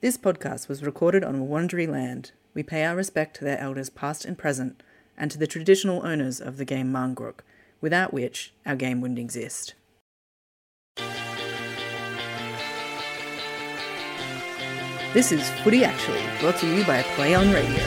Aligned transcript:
This 0.00 0.16
podcast 0.18 0.68
was 0.68 0.82
recorded 0.82 1.22
on 1.22 1.46
Wurundjeri 1.46 1.86
land. 1.86 2.32
We 2.52 2.64
pay 2.64 2.84
our 2.84 2.96
respect 2.96 3.36
to 3.36 3.44
their 3.44 3.60
elders 3.60 3.90
past 3.90 4.24
and 4.24 4.36
present, 4.36 4.82
and 5.16 5.30
to 5.30 5.38
the 5.38 5.46
traditional 5.46 6.04
owners 6.04 6.40
of 6.40 6.56
the 6.56 6.64
game 6.64 6.92
Marngrook, 6.92 7.40
without 7.80 8.12
which 8.12 8.52
our 8.66 8.74
game 8.74 9.00
wouldn't 9.00 9.20
exist. 9.20 9.74
This 15.14 15.30
is 15.30 15.48
Footy 15.62 15.84
Actually, 15.84 16.22
brought 16.40 16.56
to 16.56 16.66
you 16.66 16.84
by 16.84 17.02
Play 17.14 17.34
on 17.34 17.52
Radio. 17.52 17.84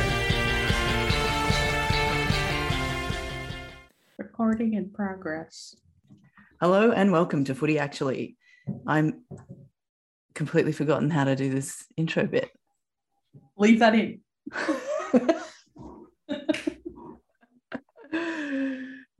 Recording 4.18 4.76
in 4.76 4.92
progress. 4.92 5.76
Hello 6.62 6.92
and 6.92 7.12
welcome 7.12 7.44
to 7.44 7.54
Footy 7.54 7.78
Actually. 7.78 8.38
I'm 8.88 9.24
completely 10.34 10.72
forgotten 10.72 11.10
how 11.10 11.24
to 11.24 11.36
do 11.36 11.50
this 11.50 11.86
intro 11.98 12.26
bit. 12.26 12.50
Leave 13.58 13.80
that 13.80 13.96
in. 13.96 14.22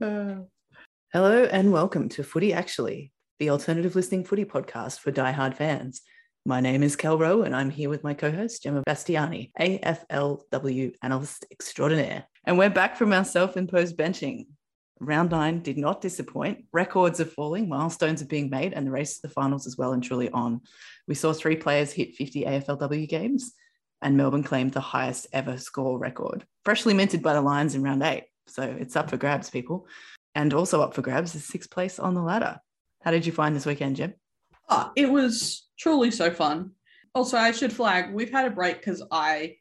Uh, 0.00 0.36
hello 1.12 1.44
and 1.44 1.72
welcome 1.72 2.08
to 2.10 2.22
Footy 2.22 2.52
Actually, 2.52 3.12
the 3.38 3.50
alternative 3.50 3.94
listening 3.96 4.24
footy 4.24 4.44
podcast 4.44 5.00
for 5.00 5.10
diehard 5.10 5.54
fans. 5.54 6.02
My 6.44 6.60
name 6.60 6.82
is 6.82 6.96
Kel 6.96 7.18
Rowe 7.18 7.42
and 7.42 7.56
I'm 7.56 7.70
here 7.70 7.88
with 7.88 8.04
my 8.04 8.14
co-host 8.14 8.62
Gemma 8.62 8.82
Bastiani, 8.86 9.50
AFLW 9.58 10.94
analyst 11.02 11.46
extraordinaire. 11.50 12.24
And 12.44 12.58
we're 12.58 12.70
back 12.70 12.96
from 12.96 13.12
our 13.12 13.24
self-imposed 13.24 13.96
benching. 13.96 14.46
Round 14.98 15.30
nine 15.30 15.60
did 15.60 15.76
not 15.76 16.00
disappoint. 16.00 16.64
Records 16.72 17.20
are 17.20 17.26
falling, 17.26 17.68
milestones 17.68 18.22
are 18.22 18.26
being 18.26 18.48
made, 18.48 18.72
and 18.72 18.86
the 18.86 18.90
race 18.90 19.16
to 19.16 19.22
the 19.22 19.32
finals 19.32 19.66
is 19.66 19.76
well 19.76 19.92
and 19.92 20.02
truly 20.02 20.30
on. 20.30 20.62
We 21.06 21.14
saw 21.14 21.32
three 21.32 21.56
players 21.56 21.92
hit 21.92 22.14
50 22.14 22.44
AFLW 22.44 23.06
games, 23.06 23.52
and 24.00 24.16
Melbourne 24.16 24.42
claimed 24.42 24.72
the 24.72 24.80
highest 24.80 25.26
ever 25.32 25.58
score 25.58 25.98
record, 25.98 26.46
freshly 26.64 26.94
minted 26.94 27.22
by 27.22 27.34
the 27.34 27.42
Lions 27.42 27.74
in 27.74 27.82
round 27.82 28.02
eight. 28.02 28.24
So 28.46 28.62
it's 28.62 28.96
up 28.96 29.10
for 29.10 29.18
grabs, 29.18 29.50
people. 29.50 29.86
And 30.34 30.54
also 30.54 30.80
up 30.80 30.94
for 30.94 31.02
grabs 31.02 31.34
is 31.34 31.44
sixth 31.44 31.70
place 31.70 31.98
on 31.98 32.14
the 32.14 32.22
ladder. 32.22 32.58
How 33.02 33.10
did 33.10 33.26
you 33.26 33.32
find 33.32 33.54
this 33.54 33.66
weekend, 33.66 33.96
Jim? 33.96 34.14
Oh, 34.68 34.90
it 34.96 35.10
was 35.10 35.66
truly 35.78 36.10
so 36.10 36.30
fun. 36.30 36.72
Also, 37.14 37.36
I 37.36 37.52
should 37.52 37.72
flag 37.72 38.12
we've 38.12 38.32
had 38.32 38.46
a 38.46 38.50
break 38.50 38.78
because 38.78 39.02
I 39.10 39.56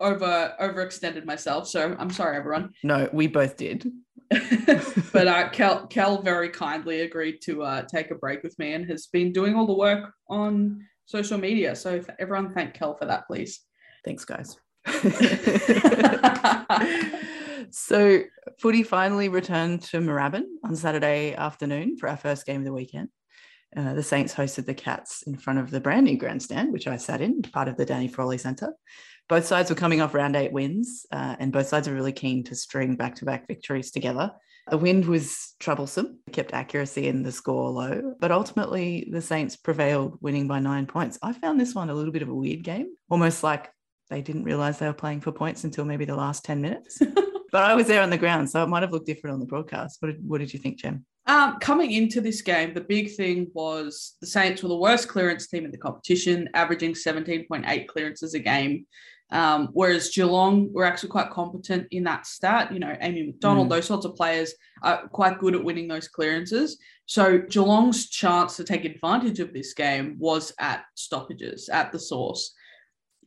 over 0.00 0.54
overextended 0.60 1.24
myself. 1.24 1.68
So 1.68 1.96
I'm 1.98 2.10
sorry, 2.10 2.36
everyone. 2.36 2.72
No, 2.82 3.08
we 3.12 3.26
both 3.26 3.56
did. 3.56 3.90
but 5.12 5.26
uh, 5.26 5.48
Kel, 5.50 5.88
Kel 5.88 6.22
very 6.22 6.50
kindly 6.50 7.00
agreed 7.00 7.40
to 7.42 7.62
uh, 7.62 7.82
take 7.82 8.12
a 8.12 8.14
break 8.14 8.42
with 8.42 8.58
me 8.58 8.72
and 8.74 8.88
has 8.88 9.08
been 9.08 9.32
doing 9.32 9.56
all 9.56 9.66
the 9.66 9.76
work 9.76 10.12
on 10.28 10.86
social 11.04 11.38
media. 11.38 11.74
So 11.74 12.00
everyone 12.18 12.54
thank 12.54 12.74
Kel 12.74 12.94
for 12.94 13.06
that, 13.06 13.26
please. 13.26 13.60
Thanks, 14.04 14.24
guys. 14.24 14.56
so, 17.70 18.22
footy 18.58 18.84
finally 18.84 19.28
returned 19.28 19.82
to 19.82 19.98
Moorabbin 19.98 20.44
on 20.64 20.76
Saturday 20.76 21.34
afternoon 21.34 21.98
for 21.98 22.08
our 22.08 22.16
first 22.16 22.46
game 22.46 22.60
of 22.60 22.64
the 22.64 22.72
weekend. 22.72 23.08
Uh, 23.76 23.94
the 23.94 24.02
Saints 24.02 24.34
hosted 24.34 24.66
the 24.66 24.74
Cats 24.74 25.22
in 25.22 25.36
front 25.36 25.58
of 25.58 25.70
the 25.70 25.80
brand 25.80 26.06
new 26.06 26.16
grandstand, 26.16 26.72
which 26.72 26.86
I 26.86 26.96
sat 26.96 27.20
in, 27.20 27.42
part 27.42 27.68
of 27.68 27.76
the 27.76 27.84
Danny 27.84 28.08
Frawley 28.08 28.38
Centre. 28.38 28.72
Both 29.30 29.46
sides 29.46 29.70
were 29.70 29.76
coming 29.76 30.00
off 30.00 30.12
round 30.12 30.34
eight 30.34 30.50
wins, 30.50 31.06
uh, 31.12 31.36
and 31.38 31.52
both 31.52 31.68
sides 31.68 31.86
are 31.86 31.94
really 31.94 32.12
keen 32.12 32.42
to 32.44 32.56
string 32.56 32.96
back 32.96 33.14
to 33.14 33.24
back 33.24 33.46
victories 33.46 33.92
together. 33.92 34.32
The 34.68 34.76
wind 34.76 35.04
was 35.04 35.54
troublesome, 35.60 36.18
kept 36.32 36.52
accuracy 36.52 37.06
in 37.06 37.22
the 37.22 37.30
score 37.30 37.70
low, 37.70 38.16
but 38.18 38.32
ultimately 38.32 39.08
the 39.08 39.22
Saints 39.22 39.54
prevailed, 39.54 40.18
winning 40.20 40.48
by 40.48 40.58
nine 40.58 40.84
points. 40.86 41.16
I 41.22 41.32
found 41.32 41.60
this 41.60 41.76
one 41.76 41.90
a 41.90 41.94
little 41.94 42.10
bit 42.10 42.22
of 42.22 42.28
a 42.28 42.34
weird 42.34 42.64
game, 42.64 42.88
almost 43.08 43.44
like 43.44 43.70
they 44.08 44.20
didn't 44.20 44.42
realize 44.42 44.80
they 44.80 44.88
were 44.88 44.92
playing 44.92 45.20
for 45.20 45.30
points 45.30 45.62
until 45.62 45.84
maybe 45.84 46.04
the 46.04 46.16
last 46.16 46.44
10 46.44 46.60
minutes. 46.60 46.98
but 47.52 47.62
I 47.62 47.76
was 47.76 47.86
there 47.86 48.02
on 48.02 48.10
the 48.10 48.18
ground, 48.18 48.50
so 48.50 48.64
it 48.64 48.68
might 48.68 48.82
have 48.82 48.90
looked 48.90 49.06
different 49.06 49.34
on 49.34 49.40
the 49.40 49.46
broadcast. 49.46 49.98
What 50.00 50.08
did, 50.08 50.28
what 50.28 50.38
did 50.38 50.52
you 50.52 50.58
think, 50.58 50.80
Jem? 50.80 51.06
Um, 51.26 51.60
coming 51.60 51.92
into 51.92 52.20
this 52.20 52.42
game, 52.42 52.74
the 52.74 52.80
big 52.80 53.14
thing 53.14 53.46
was 53.54 54.16
the 54.20 54.26
Saints 54.26 54.64
were 54.64 54.68
the 54.68 54.76
worst 54.76 55.06
clearance 55.06 55.46
team 55.46 55.64
in 55.64 55.70
the 55.70 55.78
competition, 55.78 56.48
averaging 56.54 56.94
17.8 56.94 57.86
clearances 57.86 58.34
a 58.34 58.40
game. 58.40 58.86
Um, 59.32 59.68
whereas 59.72 60.10
Geelong 60.10 60.72
were 60.72 60.84
actually 60.84 61.10
quite 61.10 61.30
competent 61.30 61.86
in 61.90 62.04
that 62.04 62.26
stat. 62.26 62.72
You 62.72 62.80
know, 62.80 62.96
Amy 63.00 63.26
McDonald, 63.26 63.68
mm. 63.68 63.70
those 63.70 63.86
sorts 63.86 64.04
of 64.04 64.16
players 64.16 64.54
are 64.82 65.08
quite 65.08 65.38
good 65.38 65.54
at 65.54 65.62
winning 65.62 65.88
those 65.88 66.08
clearances. 66.08 66.78
So 67.06 67.38
Geelong's 67.38 68.08
chance 68.08 68.56
to 68.56 68.64
take 68.64 68.84
advantage 68.84 69.40
of 69.40 69.52
this 69.52 69.74
game 69.74 70.16
was 70.18 70.52
at 70.58 70.84
stoppages, 70.94 71.68
at 71.68 71.92
the 71.92 71.98
source. 71.98 72.54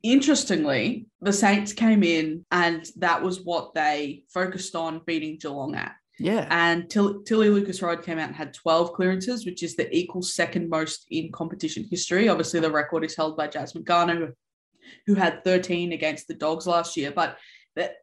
Interestingly, 0.04 1.06
the 1.22 1.32
Saints 1.32 1.72
came 1.72 2.04
in 2.04 2.46
and 2.52 2.86
that 2.98 3.24
was 3.24 3.42
what 3.42 3.74
they 3.74 4.24
focused 4.34 4.76
on 4.76 5.02
beating 5.06 5.38
Geelong 5.38 5.76
at. 5.76 5.96
Yeah. 6.20 6.48
And 6.50 6.90
Till- 6.90 7.24
Tilly 7.24 7.50
Lucas-Rodd 7.50 8.04
came 8.04 8.20
out 8.20 8.28
and 8.28 8.36
had 8.36 8.54
12 8.54 8.94
clearances, 8.94 9.46
which 9.46 9.64
is 9.64 9.76
the 9.76 9.94
equal 9.96 10.22
second 10.22 10.70
most 10.70 11.06
in 11.10 11.32
competition 11.32 11.86
history. 11.90 12.30
Obviously, 12.30 12.60
the 12.60 12.72
record 12.72 13.04
is 13.04 13.16
held 13.16 13.36
by 13.36 13.48
Jasmine 13.48 13.84
Garner, 13.84 14.18
who 14.18 14.28
had 15.16 15.44
13 15.44 15.94
against 15.94 16.28
the 16.28 16.34
Dogs 16.34 16.68
last 16.68 16.98
year. 16.98 17.12
But 17.12 17.38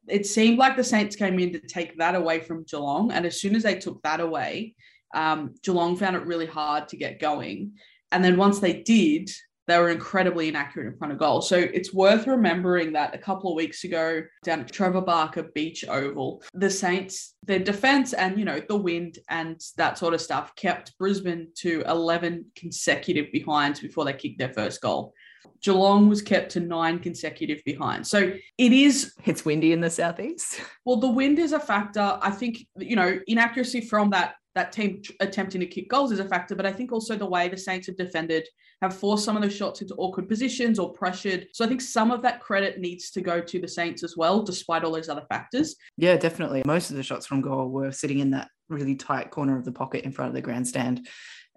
it 0.08 0.26
seemed 0.26 0.58
like 0.58 0.76
the 0.76 0.84
Saints 0.84 1.16
came 1.16 1.38
in 1.38 1.52
to 1.52 1.60
take 1.60 1.96
that 1.98 2.14
away 2.14 2.40
from 2.40 2.64
Geelong. 2.64 3.12
And 3.12 3.24
as 3.24 3.40
soon 3.40 3.54
as 3.54 3.62
they 3.62 3.76
took 3.76 4.02
that 4.02 4.20
away, 4.20 4.74
um, 5.14 5.54
Geelong 5.62 5.96
found 5.96 6.16
it 6.16 6.26
really 6.26 6.46
hard 6.46 6.88
to 6.88 6.96
get 6.96 7.20
going. 7.20 7.72
And 8.12 8.24
then 8.24 8.36
once 8.36 8.58
they 8.58 8.82
did, 8.82 9.30
they 9.70 9.78
were 9.78 9.90
incredibly 9.90 10.48
inaccurate 10.48 10.88
in 10.88 10.98
front 10.98 11.12
of 11.12 11.18
goal. 11.20 11.40
So 11.40 11.56
it's 11.56 11.94
worth 11.94 12.26
remembering 12.26 12.92
that 12.94 13.14
a 13.14 13.18
couple 13.18 13.50
of 13.50 13.56
weeks 13.56 13.84
ago 13.84 14.22
down 14.42 14.60
at 14.60 14.72
Trevor 14.72 15.00
Barker 15.00 15.44
Beach 15.54 15.84
Oval, 15.86 16.42
the 16.54 16.68
Saints, 16.68 17.34
their 17.44 17.60
defense 17.60 18.12
and, 18.12 18.36
you 18.36 18.44
know, 18.44 18.60
the 18.68 18.76
wind 18.76 19.18
and 19.28 19.60
that 19.76 19.96
sort 19.96 20.12
of 20.12 20.20
stuff 20.20 20.56
kept 20.56 20.98
Brisbane 20.98 21.48
to 21.58 21.84
11 21.86 22.46
consecutive 22.56 23.26
behinds 23.32 23.78
before 23.78 24.04
they 24.04 24.12
kicked 24.12 24.40
their 24.40 24.52
first 24.52 24.80
goal. 24.80 25.14
Geelong 25.62 26.08
was 26.08 26.22
kept 26.22 26.52
to 26.52 26.60
nine 26.60 26.98
consecutive 26.98 27.60
behind. 27.64 28.06
So 28.06 28.32
it 28.58 28.72
is. 28.72 29.14
It's 29.24 29.44
windy 29.44 29.72
in 29.72 29.80
the 29.80 29.90
southeast. 29.90 30.60
Well, 30.86 30.96
the 30.96 31.10
wind 31.10 31.38
is 31.38 31.52
a 31.52 31.60
factor. 31.60 32.18
I 32.22 32.30
think, 32.30 32.66
you 32.76 32.96
know, 32.96 33.20
inaccuracy 33.28 33.82
from 33.82 34.10
that 34.10 34.34
that 34.54 34.72
team 34.72 35.00
attempting 35.20 35.60
to 35.60 35.66
kick 35.66 35.88
goals 35.88 36.10
is 36.10 36.18
a 36.18 36.24
factor, 36.24 36.56
but 36.56 36.66
I 36.66 36.72
think 36.72 36.90
also 36.90 37.16
the 37.16 37.26
way 37.26 37.48
the 37.48 37.56
Saints 37.56 37.86
have 37.86 37.96
defended 37.96 38.48
have 38.82 38.96
forced 38.96 39.24
some 39.24 39.36
of 39.36 39.42
those 39.42 39.54
shots 39.54 39.82
into 39.82 39.94
awkward 39.94 40.28
positions 40.28 40.78
or 40.78 40.92
pressured. 40.92 41.46
So 41.52 41.64
I 41.64 41.68
think 41.68 41.80
some 41.80 42.10
of 42.10 42.22
that 42.22 42.40
credit 42.40 42.80
needs 42.80 43.10
to 43.12 43.20
go 43.20 43.40
to 43.40 43.60
the 43.60 43.68
Saints 43.68 44.02
as 44.02 44.16
well, 44.16 44.42
despite 44.42 44.82
all 44.82 44.92
those 44.92 45.08
other 45.08 45.24
factors. 45.28 45.76
Yeah, 45.96 46.16
definitely. 46.16 46.62
Most 46.66 46.90
of 46.90 46.96
the 46.96 47.02
shots 47.02 47.26
from 47.26 47.42
goal 47.42 47.68
were 47.68 47.92
sitting 47.92 48.18
in 48.18 48.30
that 48.30 48.48
really 48.68 48.96
tight 48.96 49.30
corner 49.30 49.58
of 49.58 49.64
the 49.64 49.72
pocket 49.72 50.04
in 50.04 50.12
front 50.12 50.30
of 50.30 50.34
the 50.34 50.40
grandstand 50.40 51.06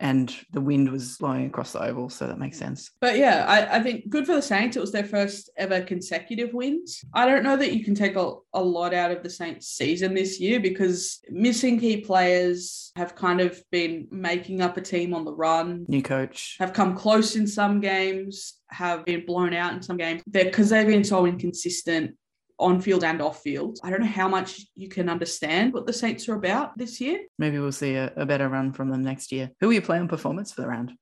and 0.03 0.35
the 0.51 0.59
wind 0.59 0.91
was 0.91 1.17
blowing 1.17 1.45
across 1.45 1.71
the 1.71 1.81
oval, 1.81 2.09
so 2.09 2.27
that 2.27 2.38
makes 2.38 2.59
sense. 2.59 2.91
But 3.00 3.17
yeah, 3.17 3.45
I, 3.47 3.77
I 3.77 3.79
think 3.81 4.09
good 4.09 4.25
for 4.25 4.35
the 4.35 4.41
Saints. 4.41 4.75
It 4.75 4.81
was 4.81 4.91
their 4.91 5.05
first 5.05 5.50
ever 5.57 5.81
consecutive 5.81 6.53
wins. 6.53 7.05
I 7.13 7.25
don't 7.25 7.41
know 7.41 7.55
that 7.55 7.71
you 7.71 7.85
can 7.85 7.95
take 7.95 8.17
a, 8.17 8.33
a 8.53 8.61
lot 8.61 8.94
out 8.94 9.11
of 9.11 9.23
the 9.23 9.29
Saints 9.29 9.67
season 9.67 10.13
this 10.13 10.41
year 10.41 10.59
because 10.59 11.21
missing 11.29 11.79
key 11.79 12.01
players 12.01 12.91
have 12.97 13.15
kind 13.15 13.39
of 13.39 13.63
been 13.71 14.09
making 14.11 14.61
up 14.61 14.75
a 14.75 14.81
team 14.81 15.13
on 15.13 15.23
the 15.23 15.33
run. 15.33 15.85
New 15.88 16.03
coach. 16.03 16.57
Have 16.59 16.73
come 16.73 16.97
close 16.97 17.38
in 17.38 17.47
some 17.47 17.79
games, 17.79 18.56
have 18.67 19.06
been 19.06 19.25
blown 19.25 19.53
out 19.53 19.71
in 19.71 19.81
some 19.81 19.95
games. 19.95 20.21
Because 20.29 20.69
they've 20.69 20.85
been 20.85 21.06
so 21.06 21.25
inconsistent 21.25 22.17
on 22.59 22.81
field 22.81 23.03
and 23.03 23.21
off 23.21 23.41
field. 23.41 23.79
I 23.83 23.89
don't 23.89 24.01
know 24.01 24.07
how 24.07 24.27
much 24.27 24.65
you 24.75 24.89
can 24.89 25.09
understand 25.09 25.73
what 25.73 25.85
the 25.85 25.94
Saints 25.94 26.27
are 26.29 26.35
about 26.35 26.77
this 26.77 27.01
year. 27.01 27.19
Maybe 27.39 27.59
we'll 27.59 27.71
see 27.71 27.95
a, 27.95 28.13
a 28.15 28.25
better 28.25 28.47
run 28.47 28.73
from 28.73 28.89
them 28.89 29.01
next 29.01 29.31
year. 29.31 29.51
Who 29.59 29.67
will 29.67 29.73
you 29.73 29.81
play 29.81 30.00
on 30.00 30.07
performance 30.07 30.51
for 30.51 30.61
the 30.61 30.67
round? 30.67 30.94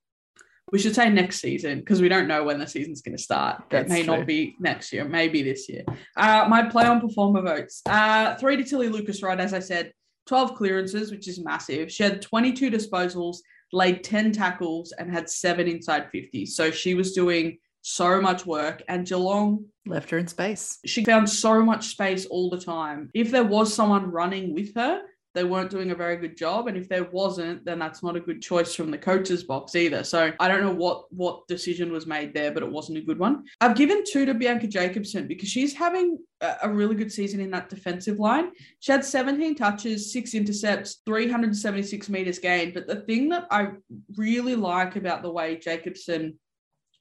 We 0.72 0.80
should 0.80 0.96
say 0.96 1.10
next 1.10 1.42
season 1.42 1.80
because 1.80 2.02
we 2.02 2.08
don't 2.08 2.28
know 2.28 2.46
when 2.46 2.58
the 2.58 2.68
season's 2.68 3.02
going 3.02 3.18
to 3.18 3.22
start. 3.22 3.64
That's 3.70 3.92
it 3.92 3.94
may 3.94 4.04
true. 4.04 4.18
not 4.18 4.26
be 4.26 4.56
next 4.60 4.94
year, 4.94 5.04
maybe 5.04 5.42
this 5.44 5.68
year. 5.68 5.84
Uh, 6.16 6.46
my 6.48 6.64
play 6.64 6.86
on 6.86 7.02
performer 7.02 7.42
votes. 7.42 7.82
Uh, 7.86 8.36
three 8.36 8.56
to 8.56 8.64
Tilly 8.64 8.88
Lucas-Rodd, 8.88 9.42
as 9.42 9.54
I 9.54 9.60
said, 9.60 9.92
12 10.28 10.56
clearances, 10.56 11.12
which 11.12 11.28
is 11.28 11.44
massive. 11.44 11.92
She 11.92 12.04
had 12.04 12.22
22 12.22 12.72
disposals, 12.72 13.38
laid 13.74 14.04
10 14.04 14.32
tackles, 14.32 14.94
and 14.98 15.12
had 15.12 15.30
seven 15.30 15.68
inside 15.68 16.10
50. 16.10 16.46
So 16.46 16.72
she 16.72 16.94
was 16.94 17.12
doing 17.12 17.58
so 17.82 18.22
much 18.22 18.46
work. 18.46 18.82
And 18.88 19.06
Geelong 19.06 19.66
Left 19.86 20.10
her 20.12 20.18
in 20.18 20.28
space. 20.28 20.78
she 20.86 21.04
found 21.04 21.30
so 21.30 21.64
much 21.64 21.88
space 21.88 22.26
all 22.28 22.50
the 22.50 22.60
time. 22.60 23.10
If 23.14 23.32
there 23.32 23.44
was 23.44 23.74
someone 23.74 24.12
running 24.12 24.54
with 24.54 24.76
her, 24.76 25.02
they 25.34 25.44
weren't 25.44 25.72
doing 25.72 25.92
a 25.92 25.96
very 25.96 26.18
good 26.18 26.36
job. 26.36 26.68
And 26.68 26.76
if 26.76 26.90
there 26.90 27.06
wasn't, 27.06 27.64
then 27.64 27.80
that's 27.80 28.04
not 28.04 28.16
a 28.16 28.20
good 28.20 28.42
choice 28.42 28.76
from 28.76 28.92
the 28.92 28.98
coach's 28.98 29.44
box 29.44 29.76
either. 29.76 30.04
So 30.04 30.34
I 30.40 30.48
don't 30.48 30.62
know 30.62 30.74
what 30.74 31.06
what 31.12 31.48
decision 31.48 31.92
was 31.92 32.06
made 32.06 32.34
there, 32.34 32.52
but 32.52 32.64
it 32.64 32.72
wasn't 32.72 32.98
a 32.98 33.02
good 33.02 33.18
one. 33.18 33.46
I've 33.62 33.76
given 33.76 34.04
two 34.06 34.26
to 34.26 34.34
Bianca 34.34 34.68
Jakobsson 34.68 35.28
because 35.28 35.48
she's 35.50 35.74
having 35.74 36.20
a 36.42 36.70
really 36.70 36.96
good 36.96 37.12
season 37.12 37.40
in 37.40 37.52
that 37.52 37.70
defensive 37.70 38.20
line. 38.20 38.52
She 38.80 38.92
had 38.92 39.06
17 39.06 39.56
touches, 39.56 40.12
six 40.12 40.34
intercepts, 40.34 41.02
376 41.06 42.10
meters 42.10 42.40
gained. 42.40 42.74
But 42.74 42.88
the 42.88 43.02
thing 43.02 43.30
that 43.30 43.48
I 43.52 43.70
really 44.18 44.56
like 44.56 44.96
about 44.96 45.22
the 45.22 45.32
way 45.32 45.56
Jakobsson 45.56 46.34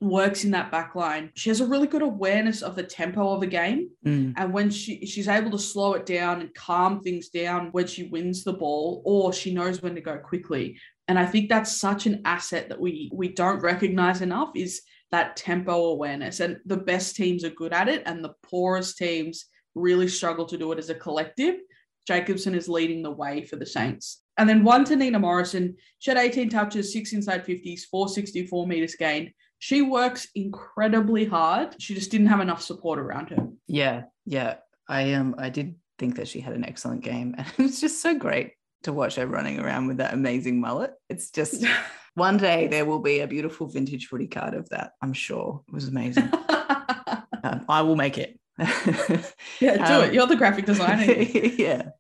works 0.01 0.45
in 0.45 0.51
that 0.53 0.71
back 0.71 0.95
line. 0.95 1.31
She 1.35 1.51
has 1.51 1.61
a 1.61 1.67
really 1.67 1.87
good 1.87 2.03
awareness 2.03 2.63
of 2.63 2.75
the 2.75 2.83
tempo 2.83 3.35
of 3.35 3.43
a 3.43 3.47
game. 3.47 3.91
Mm. 4.05 4.33
And 4.37 4.53
when 4.53 4.71
she 4.71 5.05
she's 5.05 5.29
able 5.29 5.51
to 5.51 5.59
slow 5.59 5.93
it 5.95 6.07
down 6.07 6.41
and 6.41 6.55
calm 6.55 7.01
things 7.01 7.29
down 7.29 7.69
when 7.73 7.87
she 7.87 8.05
wins 8.05 8.43
the 8.43 8.53
ball, 8.53 9.03
or 9.05 9.33
she 9.33 9.53
knows 9.53 9.83
when 9.83 9.95
to 9.95 10.01
go 10.01 10.17
quickly. 10.17 10.79
And 11.07 11.19
I 11.19 11.27
think 11.27 11.49
that's 11.49 11.77
such 11.77 12.07
an 12.07 12.23
asset 12.25 12.69
that 12.71 12.81
we 12.81 13.11
we 13.13 13.29
don't 13.29 13.61
recognize 13.61 14.23
enough 14.23 14.51
is 14.55 14.83
that 15.11 15.37
tempo 15.37 15.87
awareness. 15.87 16.41
And 16.41 16.59
the 16.65 16.77
best 16.77 17.17
teams 17.17 17.45
are 17.45 17.51
good 17.51 17.73
at 17.73 17.89
it, 17.89 18.03
and 18.07 18.25
the 18.25 18.35
poorest 18.43 18.97
teams 18.97 19.47
really 19.75 20.09
struggle 20.09 20.47
to 20.47 20.59
do 20.59 20.73
it 20.73 20.79
as 20.79 20.89
a 20.89 20.95
collective. 20.95 21.57
Jakobsson 22.09 22.55
is 22.55 22.69
leading 22.69 23.03
the 23.03 23.11
way 23.11 23.45
for 23.45 23.57
the 23.57 23.67
Saints. 23.67 24.23
And 24.39 24.49
then 24.49 24.65
one 24.65 24.85
to 24.87 24.97
Nina 24.97 25.19
Morrison. 25.19 25.77
She 25.99 26.11
had 26.11 26.17
18 26.17 26.49
touches, 26.49 26.93
six 26.93 27.13
inside 27.13 27.45
50s, 27.45 27.83
464 27.91 28.67
meters 28.67 28.95
gained. 28.95 29.31
She 29.61 29.83
works 29.83 30.27
incredibly 30.35 31.25
hard. 31.27 31.77
She 31.79 31.95
just 31.95 32.11
didn't 32.11 32.27
have 32.29 32.41
enough 32.41 32.63
support 32.63 32.99
around 32.99 33.29
her. 33.31 33.47
Yeah, 33.69 34.05
yeah. 34.27 34.57
I 34.89 35.13
um 35.13 35.35
I 35.39 35.51
did 35.51 35.77
think 35.99 36.17
that 36.17 36.27
she 36.29 36.41
had 36.41 36.55
an 36.55 36.65
excellent 36.65 37.05
game. 37.05 37.35
And 37.39 37.47
it 37.47 37.63
was 37.63 37.81
just 37.81 38.03
so 38.03 38.15
great 38.19 38.53
to 38.85 38.93
watch 38.93 39.17
her 39.17 39.27
running 39.27 39.61
around 39.61 39.87
with 39.87 39.99
that 39.99 40.15
amazing 40.15 40.61
mullet. 40.61 40.93
It's 41.11 41.31
just 41.31 41.65
one 42.15 42.39
day 42.39 42.67
there 42.69 42.87
will 42.87 43.01
be 43.01 43.21
a 43.21 43.27
beautiful 43.29 43.67
vintage 43.69 44.07
footy 44.07 44.27
card 44.27 44.55
of 44.55 44.69
that, 44.71 44.93
I'm 45.03 45.13
sure. 45.13 45.63
It 45.69 45.75
was 45.75 45.89
amazing. 45.89 46.31
um, 47.45 47.65
I 47.69 47.83
will 47.83 47.97
make 47.97 48.17
it. 48.19 48.41
yeah, 48.59 49.77
do 49.87 49.95
Um, 49.95 50.05
it. 50.05 50.15
You're 50.15 50.27
the 50.27 50.37
graphic 50.37 50.65
designer. 50.67 51.05
yeah. 51.05 51.91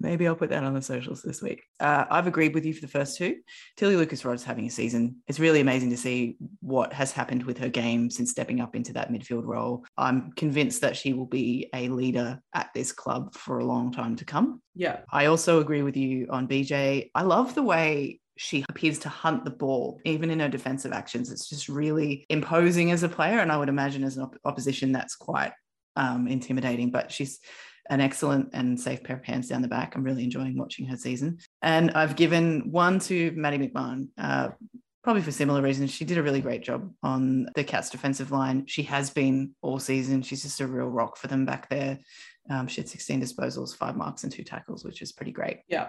Maybe 0.00 0.26
I'll 0.26 0.34
put 0.34 0.50
that 0.50 0.64
on 0.64 0.74
the 0.74 0.82
socials 0.82 1.22
this 1.22 1.42
week. 1.42 1.62
Uh, 1.78 2.04
I've 2.10 2.26
agreed 2.26 2.54
with 2.54 2.64
you 2.64 2.72
for 2.72 2.80
the 2.80 2.88
first 2.88 3.18
two. 3.18 3.36
Tilly 3.76 3.96
Lucas-Rodd's 3.96 4.42
having 4.42 4.66
a 4.66 4.70
season. 4.70 5.16
It's 5.28 5.38
really 5.38 5.60
amazing 5.60 5.90
to 5.90 5.96
see 5.96 6.36
what 6.60 6.92
has 6.94 7.12
happened 7.12 7.44
with 7.44 7.58
her 7.58 7.68
game 7.68 8.10
since 8.10 8.30
stepping 8.30 8.60
up 8.60 8.74
into 8.74 8.94
that 8.94 9.12
midfield 9.12 9.44
role. 9.44 9.84
I'm 9.98 10.32
convinced 10.32 10.80
that 10.80 10.96
she 10.96 11.12
will 11.12 11.26
be 11.26 11.68
a 11.74 11.88
leader 11.88 12.40
at 12.54 12.70
this 12.74 12.92
club 12.92 13.34
for 13.34 13.58
a 13.58 13.64
long 13.64 13.92
time 13.92 14.16
to 14.16 14.24
come. 14.24 14.62
yeah. 14.74 15.00
I 15.12 15.26
also 15.26 15.60
agree 15.60 15.82
with 15.82 15.96
you 15.96 16.28
on 16.30 16.48
BJ. 16.48 17.10
I 17.14 17.22
love 17.22 17.54
the 17.54 17.62
way 17.62 18.20
she 18.36 18.64
appears 18.70 18.98
to 19.00 19.10
hunt 19.10 19.44
the 19.44 19.50
ball, 19.50 20.00
even 20.06 20.30
in 20.30 20.40
her 20.40 20.48
defensive 20.48 20.92
actions. 20.92 21.30
It's 21.30 21.46
just 21.46 21.68
really 21.68 22.24
imposing 22.30 22.90
as 22.90 23.02
a 23.02 23.08
player. 23.08 23.38
And 23.38 23.52
I 23.52 23.58
would 23.58 23.68
imagine 23.68 24.02
as 24.02 24.16
an 24.16 24.22
op- 24.22 24.38
opposition, 24.46 24.92
that's 24.92 25.14
quite 25.14 25.52
um, 25.96 26.26
intimidating. 26.26 26.90
But 26.90 27.12
she's 27.12 27.38
an 27.90 28.00
excellent 28.00 28.50
and 28.54 28.80
safe 28.80 29.02
pair 29.02 29.16
of 29.16 29.24
hands 29.24 29.48
down 29.48 29.62
the 29.62 29.68
back. 29.68 29.94
I'm 29.94 30.04
really 30.04 30.24
enjoying 30.24 30.56
watching 30.56 30.86
her 30.86 30.96
season. 30.96 31.38
And 31.60 31.90
I've 31.90 32.16
given 32.16 32.70
one 32.70 33.00
to 33.00 33.32
Maddie 33.32 33.58
McMahon. 33.58 34.08
Uh, 34.16 34.50
Probably 35.02 35.22
for 35.22 35.32
similar 35.32 35.62
reasons. 35.62 35.90
She 35.90 36.04
did 36.04 36.18
a 36.18 36.22
really 36.22 36.42
great 36.42 36.62
job 36.62 36.92
on 37.02 37.48
the 37.54 37.64
Cats 37.64 37.88
defensive 37.88 38.32
line. 38.32 38.66
She 38.66 38.82
has 38.82 39.08
been 39.08 39.54
all 39.62 39.78
season. 39.78 40.20
She's 40.20 40.42
just 40.42 40.60
a 40.60 40.66
real 40.66 40.88
rock 40.88 41.16
for 41.16 41.26
them 41.26 41.46
back 41.46 41.70
there. 41.70 41.98
Um, 42.50 42.66
she 42.66 42.82
had 42.82 42.88
16 42.88 43.22
disposals, 43.22 43.74
five 43.74 43.96
marks, 43.96 44.24
and 44.24 44.32
two 44.32 44.44
tackles, 44.44 44.84
which 44.84 45.00
is 45.00 45.10
pretty 45.10 45.32
great. 45.32 45.60
Yeah. 45.68 45.88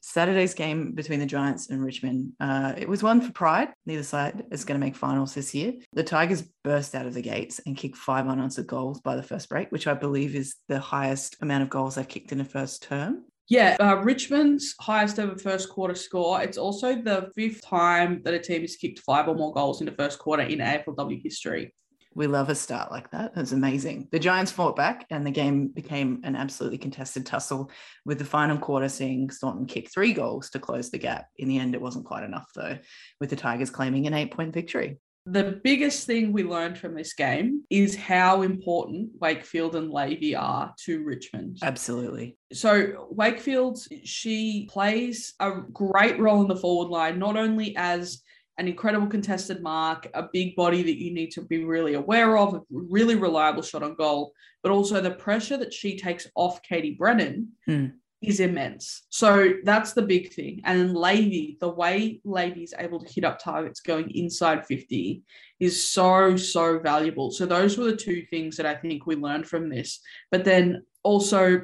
Saturday's 0.00 0.54
game 0.54 0.92
between 0.92 1.20
the 1.20 1.26
Giants 1.26 1.70
and 1.70 1.82
Richmond, 1.82 2.32
uh, 2.40 2.74
it 2.76 2.88
was 2.88 3.02
one 3.02 3.20
for 3.20 3.32
pride. 3.32 3.68
Neither 3.86 4.02
side 4.02 4.44
is 4.50 4.64
going 4.64 4.80
to 4.80 4.84
make 4.84 4.96
finals 4.96 5.34
this 5.34 5.54
year. 5.54 5.74
The 5.92 6.04
Tigers 6.04 6.42
burst 6.64 6.94
out 6.94 7.06
of 7.06 7.14
the 7.14 7.22
gates 7.22 7.60
and 7.66 7.76
kicked 7.76 7.96
five 7.96 8.26
unanswered 8.26 8.66
goals 8.66 9.00
by 9.00 9.16
the 9.16 9.22
first 9.22 9.48
break, 9.48 9.70
which 9.70 9.86
I 9.86 9.94
believe 9.94 10.34
is 10.34 10.56
the 10.68 10.80
highest 10.80 11.36
amount 11.40 11.62
of 11.62 11.70
goals 11.70 11.94
they've 11.94 12.08
kicked 12.08 12.32
in 12.32 12.40
a 12.40 12.44
first 12.44 12.82
term. 12.82 13.24
Yeah. 13.48 13.76
Uh, 13.80 13.96
Richmond's 13.96 14.74
highest 14.80 15.18
ever 15.18 15.36
first 15.36 15.70
quarter 15.70 15.94
score. 15.94 16.42
It's 16.42 16.58
also 16.58 16.96
the 16.96 17.30
fifth 17.34 17.62
time 17.62 18.20
that 18.24 18.34
a 18.34 18.38
team 18.38 18.60
has 18.60 18.76
kicked 18.76 19.00
five 19.00 19.26
or 19.26 19.34
more 19.34 19.52
goals 19.52 19.80
in 19.80 19.86
the 19.86 19.92
first 19.92 20.18
quarter 20.18 20.42
in 20.42 20.58
AFLW 20.58 21.22
history. 21.22 21.72
We 22.18 22.26
love 22.26 22.48
a 22.48 22.54
start 22.56 22.90
like 22.90 23.12
that. 23.12 23.32
That's 23.36 23.52
amazing. 23.52 24.08
The 24.10 24.18
Giants 24.18 24.50
fought 24.50 24.74
back 24.74 25.06
and 25.08 25.24
the 25.24 25.30
game 25.30 25.68
became 25.68 26.20
an 26.24 26.34
absolutely 26.34 26.78
contested 26.78 27.24
tussle 27.24 27.70
with 28.04 28.18
the 28.18 28.24
final 28.24 28.58
quarter 28.58 28.88
seeing 28.88 29.30
Staunton 29.30 29.66
kick 29.66 29.88
three 29.88 30.12
goals 30.12 30.50
to 30.50 30.58
close 30.58 30.90
the 30.90 30.98
gap. 30.98 31.28
In 31.36 31.46
the 31.46 31.60
end, 31.60 31.76
it 31.76 31.80
wasn't 31.80 32.06
quite 32.06 32.24
enough 32.24 32.50
though, 32.56 32.76
with 33.20 33.30
the 33.30 33.36
Tigers 33.36 33.70
claiming 33.70 34.08
an 34.08 34.14
eight 34.14 34.32
point 34.32 34.52
victory. 34.52 34.98
The 35.26 35.60
biggest 35.62 36.08
thing 36.08 36.32
we 36.32 36.42
learned 36.42 36.76
from 36.76 36.96
this 36.96 37.12
game 37.12 37.62
is 37.70 37.94
how 37.94 38.42
important 38.42 39.10
Wakefield 39.20 39.76
and 39.76 39.88
Levy 39.88 40.34
are 40.34 40.74
to 40.86 41.04
Richmond. 41.04 41.58
Absolutely. 41.62 42.36
So 42.52 43.06
Wakefield, 43.10 43.78
she 44.02 44.68
plays 44.72 45.34
a 45.38 45.52
great 45.72 46.18
role 46.18 46.42
in 46.42 46.48
the 46.48 46.56
forward 46.56 46.90
line, 46.90 47.20
not 47.20 47.36
only 47.36 47.76
as 47.76 48.22
an 48.58 48.66
incredible 48.68 49.06
contested 49.06 49.62
mark, 49.62 50.08
a 50.14 50.28
big 50.32 50.56
body 50.56 50.82
that 50.82 50.98
you 51.00 51.14
need 51.14 51.30
to 51.30 51.42
be 51.42 51.64
really 51.64 51.94
aware 51.94 52.36
of, 52.36 52.54
a 52.54 52.60
really 52.70 53.14
reliable 53.14 53.62
shot 53.62 53.82
on 53.84 53.94
goal, 53.94 54.32
but 54.62 54.72
also 54.72 55.00
the 55.00 55.12
pressure 55.12 55.56
that 55.56 55.72
she 55.72 55.96
takes 55.96 56.26
off 56.34 56.60
Katie 56.62 56.96
Brennan 56.98 57.48
Hmm. 57.66 57.86
is 58.20 58.40
immense. 58.40 59.06
So 59.10 59.54
that's 59.62 59.92
the 59.92 60.02
big 60.02 60.32
thing. 60.32 60.60
And 60.64 60.80
then 60.80 60.94
Levy, 60.94 61.56
the 61.60 61.68
way 61.68 62.20
Lady 62.24 62.64
is 62.64 62.74
able 62.76 62.98
to 62.98 63.12
hit 63.12 63.24
up 63.24 63.38
targets 63.38 63.80
going 63.80 64.10
inside 64.10 64.66
50 64.66 65.22
is 65.60 65.88
so, 65.88 66.36
so 66.36 66.80
valuable. 66.80 67.30
So 67.30 67.46
those 67.46 67.78
were 67.78 67.84
the 67.84 67.96
two 67.96 68.24
things 68.28 68.56
that 68.56 68.66
I 68.66 68.74
think 68.74 69.06
we 69.06 69.14
learned 69.14 69.46
from 69.46 69.68
this. 69.68 70.00
But 70.32 70.44
then 70.44 70.82
also 71.04 71.62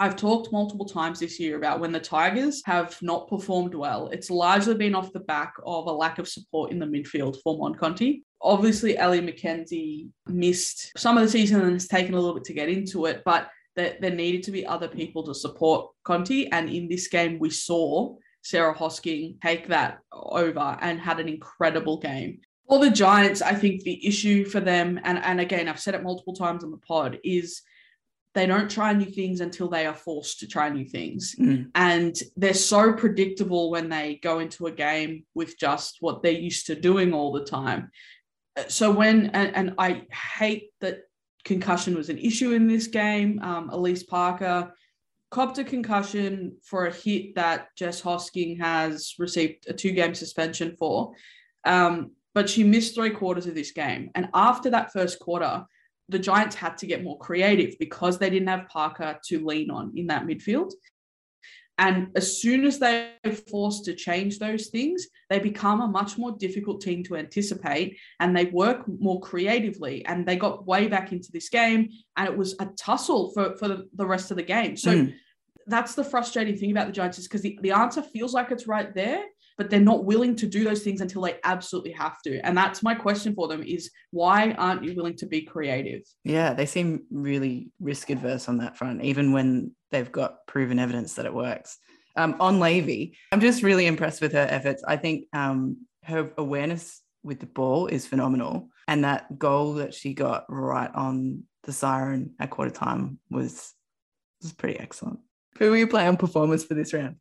I've 0.00 0.16
talked 0.16 0.50
multiple 0.50 0.86
times 0.86 1.20
this 1.20 1.38
year 1.38 1.58
about 1.58 1.78
when 1.78 1.92
the 1.92 2.00
Tigers 2.00 2.62
have 2.64 2.96
not 3.02 3.28
performed 3.28 3.74
well, 3.74 4.08
it's 4.08 4.30
largely 4.30 4.74
been 4.74 4.94
off 4.94 5.12
the 5.12 5.20
back 5.20 5.52
of 5.66 5.86
a 5.86 5.92
lack 5.92 6.18
of 6.18 6.26
support 6.26 6.72
in 6.72 6.78
the 6.78 6.86
midfield 6.86 7.36
for 7.42 7.58
Monconti. 7.58 8.22
Obviously, 8.40 8.96
Ellie 8.96 9.20
McKenzie 9.20 10.08
missed 10.26 10.90
some 10.96 11.18
of 11.18 11.22
the 11.22 11.28
season 11.28 11.60
and 11.60 11.74
has 11.74 11.86
taken 11.86 12.14
a 12.14 12.18
little 12.18 12.34
bit 12.34 12.44
to 12.44 12.54
get 12.54 12.70
into 12.70 13.04
it, 13.04 13.20
but 13.26 13.50
there, 13.76 13.98
there 14.00 14.10
needed 14.10 14.42
to 14.44 14.50
be 14.50 14.66
other 14.66 14.88
people 14.88 15.22
to 15.24 15.34
support 15.34 15.90
Conti. 16.04 16.50
And 16.50 16.70
in 16.70 16.88
this 16.88 17.08
game, 17.08 17.38
we 17.38 17.50
saw 17.50 18.16
Sarah 18.40 18.74
Hosking 18.74 19.38
take 19.42 19.68
that 19.68 19.98
over 20.10 20.78
and 20.80 20.98
had 20.98 21.20
an 21.20 21.28
incredible 21.28 21.98
game. 21.98 22.40
For 22.66 22.78
the 22.78 22.88
Giants, 22.88 23.42
I 23.42 23.52
think 23.52 23.82
the 23.82 24.06
issue 24.06 24.46
for 24.46 24.60
them, 24.60 24.98
and, 25.04 25.18
and 25.18 25.42
again, 25.42 25.68
I've 25.68 25.78
said 25.78 25.94
it 25.94 26.02
multiple 26.02 26.34
times 26.34 26.64
on 26.64 26.70
the 26.70 26.78
pod, 26.78 27.18
is 27.22 27.60
they 28.34 28.46
don't 28.46 28.70
try 28.70 28.92
new 28.92 29.10
things 29.10 29.40
until 29.40 29.68
they 29.68 29.86
are 29.86 29.94
forced 29.94 30.38
to 30.40 30.46
try 30.46 30.68
new 30.68 30.84
things. 30.84 31.34
Mm. 31.38 31.70
And 31.74 32.16
they're 32.36 32.54
so 32.54 32.92
predictable 32.92 33.70
when 33.70 33.88
they 33.88 34.20
go 34.22 34.38
into 34.38 34.66
a 34.66 34.72
game 34.72 35.24
with 35.34 35.58
just 35.58 35.96
what 36.00 36.22
they're 36.22 36.32
used 36.32 36.66
to 36.66 36.74
doing 36.74 37.12
all 37.12 37.32
the 37.32 37.44
time. 37.44 37.90
Uh, 38.56 38.68
So 38.68 38.92
when, 38.92 39.26
and, 39.30 39.56
and 39.56 39.74
I 39.78 40.06
hate 40.38 40.70
that 40.80 41.02
concussion 41.44 41.96
was 41.96 42.08
an 42.08 42.18
issue 42.18 42.52
in 42.52 42.68
this 42.68 42.86
game. 42.86 43.40
Um, 43.42 43.70
Alyce 43.70 44.04
Parker 44.04 44.72
copped 45.30 45.58
a 45.58 45.64
concussion 45.64 46.56
for 46.62 46.86
a 46.86 46.92
hit 46.92 47.34
that 47.34 47.68
Jess 47.76 48.00
Hosking 48.00 48.60
has 48.60 49.14
received 49.18 49.66
a 49.68 49.72
two 49.72 49.92
game 49.92 50.14
suspension 50.14 50.76
for. 50.78 51.14
Um, 51.64 52.12
but 52.34 52.48
she 52.48 52.62
missed 52.62 52.94
three 52.94 53.10
quarters 53.10 53.46
of 53.46 53.54
this 53.54 53.72
game. 53.72 54.10
And 54.14 54.28
after 54.34 54.70
that 54.70 54.92
first 54.92 55.18
quarter, 55.18 55.64
the 56.10 56.18
Giants 56.18 56.56
had 56.56 56.76
to 56.78 56.86
get 56.86 57.04
more 57.04 57.18
creative 57.18 57.78
because 57.78 58.18
they 58.18 58.30
didn't 58.30 58.48
have 58.48 58.68
Parker 58.68 59.18
to 59.26 59.44
lean 59.44 59.70
on 59.70 59.92
in 59.96 60.08
that 60.08 60.26
midfield. 60.26 60.72
And 61.78 62.08
as 62.14 62.38
soon 62.42 62.66
as 62.66 62.78
they're 62.78 63.14
forced 63.50 63.86
to 63.86 63.94
change 63.94 64.38
those 64.38 64.66
things, 64.66 65.06
they 65.30 65.38
become 65.38 65.80
a 65.80 65.88
much 65.88 66.18
more 66.18 66.32
difficult 66.32 66.82
team 66.82 67.02
to 67.04 67.16
anticipate 67.16 67.96
and 68.20 68.36
they 68.36 68.44
work 68.46 68.84
more 68.86 69.18
creatively. 69.20 70.04
And 70.04 70.26
they 70.26 70.36
got 70.36 70.66
way 70.66 70.88
back 70.88 71.10
into 71.10 71.32
this 71.32 71.48
game 71.48 71.88
and 72.18 72.28
it 72.28 72.36
was 72.36 72.54
a 72.60 72.66
tussle 72.78 73.30
for, 73.32 73.56
for 73.56 73.68
the, 73.68 74.06
rest 74.06 74.30
of 74.30 74.36
the 74.36 74.42
game. 74.42 74.76
So 74.76 74.94
mm. 74.94 75.14
that's 75.68 75.94
the 75.94 76.04
frustrating 76.04 76.58
thing 76.58 76.70
about 76.70 76.86
the 76.86 76.92
Giants 76.92 77.18
is 77.18 77.26
because 77.26 77.40
the, 77.40 77.58
the 77.62 77.72
answer 77.72 78.02
feels 78.02 78.34
like 78.34 78.50
it's 78.50 78.66
right 78.66 78.94
there, 78.94 79.24
but 79.60 79.68
they're 79.68 79.78
not 79.78 80.06
willing 80.06 80.34
to 80.34 80.46
do 80.46 80.64
those 80.64 80.82
things 80.82 81.02
until 81.02 81.20
they 81.20 81.36
absolutely 81.44 81.90
have 81.90 82.22
to. 82.22 82.40
And 82.46 82.56
that's 82.56 82.82
my 82.82 82.94
question 82.94 83.34
for 83.34 83.46
them 83.46 83.62
is 83.62 83.90
why 84.10 84.52
aren't 84.52 84.82
you 84.82 84.94
willing 84.94 85.16
to 85.16 85.26
be 85.26 85.42
creative? 85.42 86.00
Yeah, 86.24 86.54
they 86.54 86.64
seem 86.64 87.02
really 87.10 87.68
risk 87.78 88.08
adverse 88.08 88.48
on 88.48 88.56
that 88.56 88.78
front, 88.78 89.04
even 89.04 89.32
when 89.32 89.72
they've 89.90 90.10
got 90.10 90.46
proven 90.46 90.78
evidence 90.78 91.12
that 91.16 91.26
it 91.26 91.34
works. 91.34 91.76
Um, 92.16 92.36
on 92.40 92.58
Levy, 92.58 93.18
I'm 93.32 93.40
just 93.42 93.62
really 93.62 93.86
impressed 93.86 94.22
with 94.22 94.32
her 94.32 94.46
efforts. 94.50 94.82
I 94.88 94.96
think 94.96 95.26
um, 95.34 95.86
her 96.04 96.32
awareness 96.38 97.02
with 97.22 97.40
the 97.40 97.44
ball 97.44 97.86
is 97.86 98.06
phenomenal. 98.06 98.70
And 98.88 99.04
that 99.04 99.38
goal 99.38 99.74
that 99.74 99.92
she 99.92 100.14
got 100.14 100.46
right 100.48 100.90
on 100.94 101.42
the 101.64 101.72
siren 101.72 102.32
at 102.40 102.48
quarter 102.48 102.70
time 102.70 103.18
was, 103.30 103.74
was 104.40 104.54
pretty 104.54 104.80
excellent. 104.80 105.18
Who 105.58 105.68
will 105.68 105.76
you 105.76 105.86
playing 105.86 106.08
on 106.08 106.16
performance 106.16 106.64
for 106.64 106.72
this 106.72 106.94
round? 106.94 107.16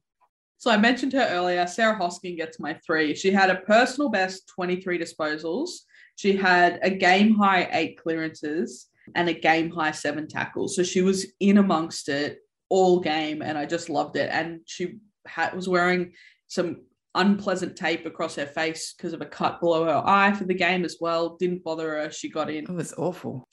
So 0.59 0.69
I 0.69 0.77
mentioned 0.77 1.13
her 1.13 1.25
earlier. 1.31 1.65
Sarah 1.65 1.97
Hosking 1.97 2.35
gets 2.35 2.59
my 2.59 2.73
three. 2.85 3.15
She 3.15 3.31
had 3.31 3.49
a 3.49 3.61
personal 3.61 4.09
best 4.09 4.47
23 4.49 4.99
disposals. 4.99 5.69
She 6.17 6.35
had 6.35 6.79
a 6.83 6.89
game 6.89 7.33
high 7.35 7.69
eight 7.71 7.97
clearances 7.97 8.87
and 9.15 9.29
a 9.29 9.33
game 9.33 9.71
high 9.71 9.91
seven 9.91 10.27
tackles. 10.27 10.75
So 10.75 10.83
she 10.83 11.01
was 11.01 11.27
in 11.39 11.59
amongst 11.59 12.09
it 12.09 12.39
all 12.67 12.99
game, 12.99 13.41
and 13.41 13.57
I 13.57 13.65
just 13.65 13.89
loved 13.89 14.17
it. 14.17 14.29
And 14.31 14.59
she 14.65 14.97
had, 15.25 15.55
was 15.55 15.69
wearing 15.69 16.11
some 16.49 16.81
unpleasant 17.15 17.77
tape 17.77 18.05
across 18.05 18.35
her 18.35 18.45
face 18.45 18.93
because 18.93 19.13
of 19.13 19.21
a 19.21 19.25
cut 19.25 19.61
below 19.61 19.85
her 19.85 20.03
eye 20.05 20.33
for 20.33 20.43
the 20.43 20.53
game 20.53 20.83
as 20.83 20.97
well. 20.99 21.37
Didn't 21.39 21.63
bother 21.63 21.89
her. 21.89 22.11
She 22.11 22.29
got 22.29 22.49
in. 22.49 22.65
It 22.65 22.69
was 22.69 22.93
awful. 22.97 23.47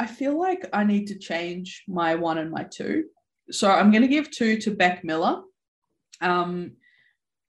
I 0.00 0.06
feel 0.06 0.36
like 0.36 0.68
I 0.72 0.82
need 0.82 1.06
to 1.06 1.18
change 1.18 1.84
my 1.86 2.16
one 2.16 2.38
and 2.38 2.50
my 2.50 2.64
two. 2.64 3.04
So 3.52 3.70
I'm 3.70 3.92
going 3.92 4.02
to 4.02 4.08
give 4.08 4.32
two 4.32 4.58
to 4.58 4.72
Beck 4.72 5.04
Miller 5.04 5.42
um, 6.20 6.72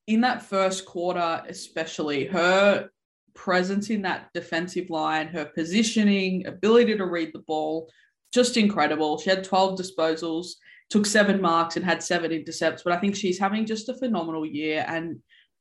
in 0.07 0.21
that 0.21 0.43
first 0.43 0.85
quarter, 0.85 1.43
especially 1.47 2.25
her 2.25 2.89
presence 3.33 3.89
in 3.89 4.01
that 4.03 4.29
defensive 4.33 4.89
line, 4.89 5.27
her 5.27 5.45
positioning, 5.45 6.45
ability 6.47 6.97
to 6.97 7.05
read 7.05 7.31
the 7.33 7.39
ball, 7.39 7.89
just 8.33 8.57
incredible. 8.57 9.17
She 9.19 9.29
had 9.29 9.43
12 9.43 9.79
disposals, 9.79 10.53
took 10.89 11.05
seven 11.05 11.41
marks, 11.41 11.75
and 11.75 11.85
had 11.85 12.03
seven 12.03 12.31
intercepts. 12.31 12.83
But 12.83 12.93
I 12.93 12.99
think 12.99 13.15
she's 13.15 13.39
having 13.39 13.65
just 13.65 13.89
a 13.89 13.97
phenomenal 13.97 14.45
year. 14.45 14.85
And 14.87 15.19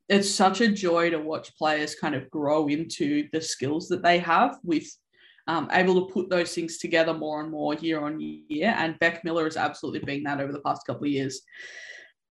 it's 0.08 0.30
such 0.30 0.60
a 0.60 0.68
joy 0.68 1.10
to 1.10 1.18
watch 1.18 1.56
players 1.56 1.94
kind 1.94 2.14
of 2.14 2.28
grow 2.30 2.66
into 2.66 3.28
the 3.32 3.40
skills 3.40 3.88
that 3.88 4.02
they 4.02 4.18
have 4.18 4.58
with 4.64 4.86
um, 5.46 5.68
able 5.72 6.06
to 6.06 6.12
put 6.12 6.30
those 6.30 6.54
things 6.54 6.78
together 6.78 7.14
more 7.14 7.40
and 7.40 7.50
more 7.50 7.74
year 7.74 8.04
on 8.04 8.20
year. 8.20 8.74
And 8.76 8.98
Beck 8.98 9.24
Miller 9.24 9.44
has 9.44 9.56
absolutely 9.56 10.00
been 10.00 10.22
that 10.24 10.40
over 10.40 10.52
the 10.52 10.60
past 10.60 10.86
couple 10.86 11.04
of 11.04 11.12
years. 11.12 11.42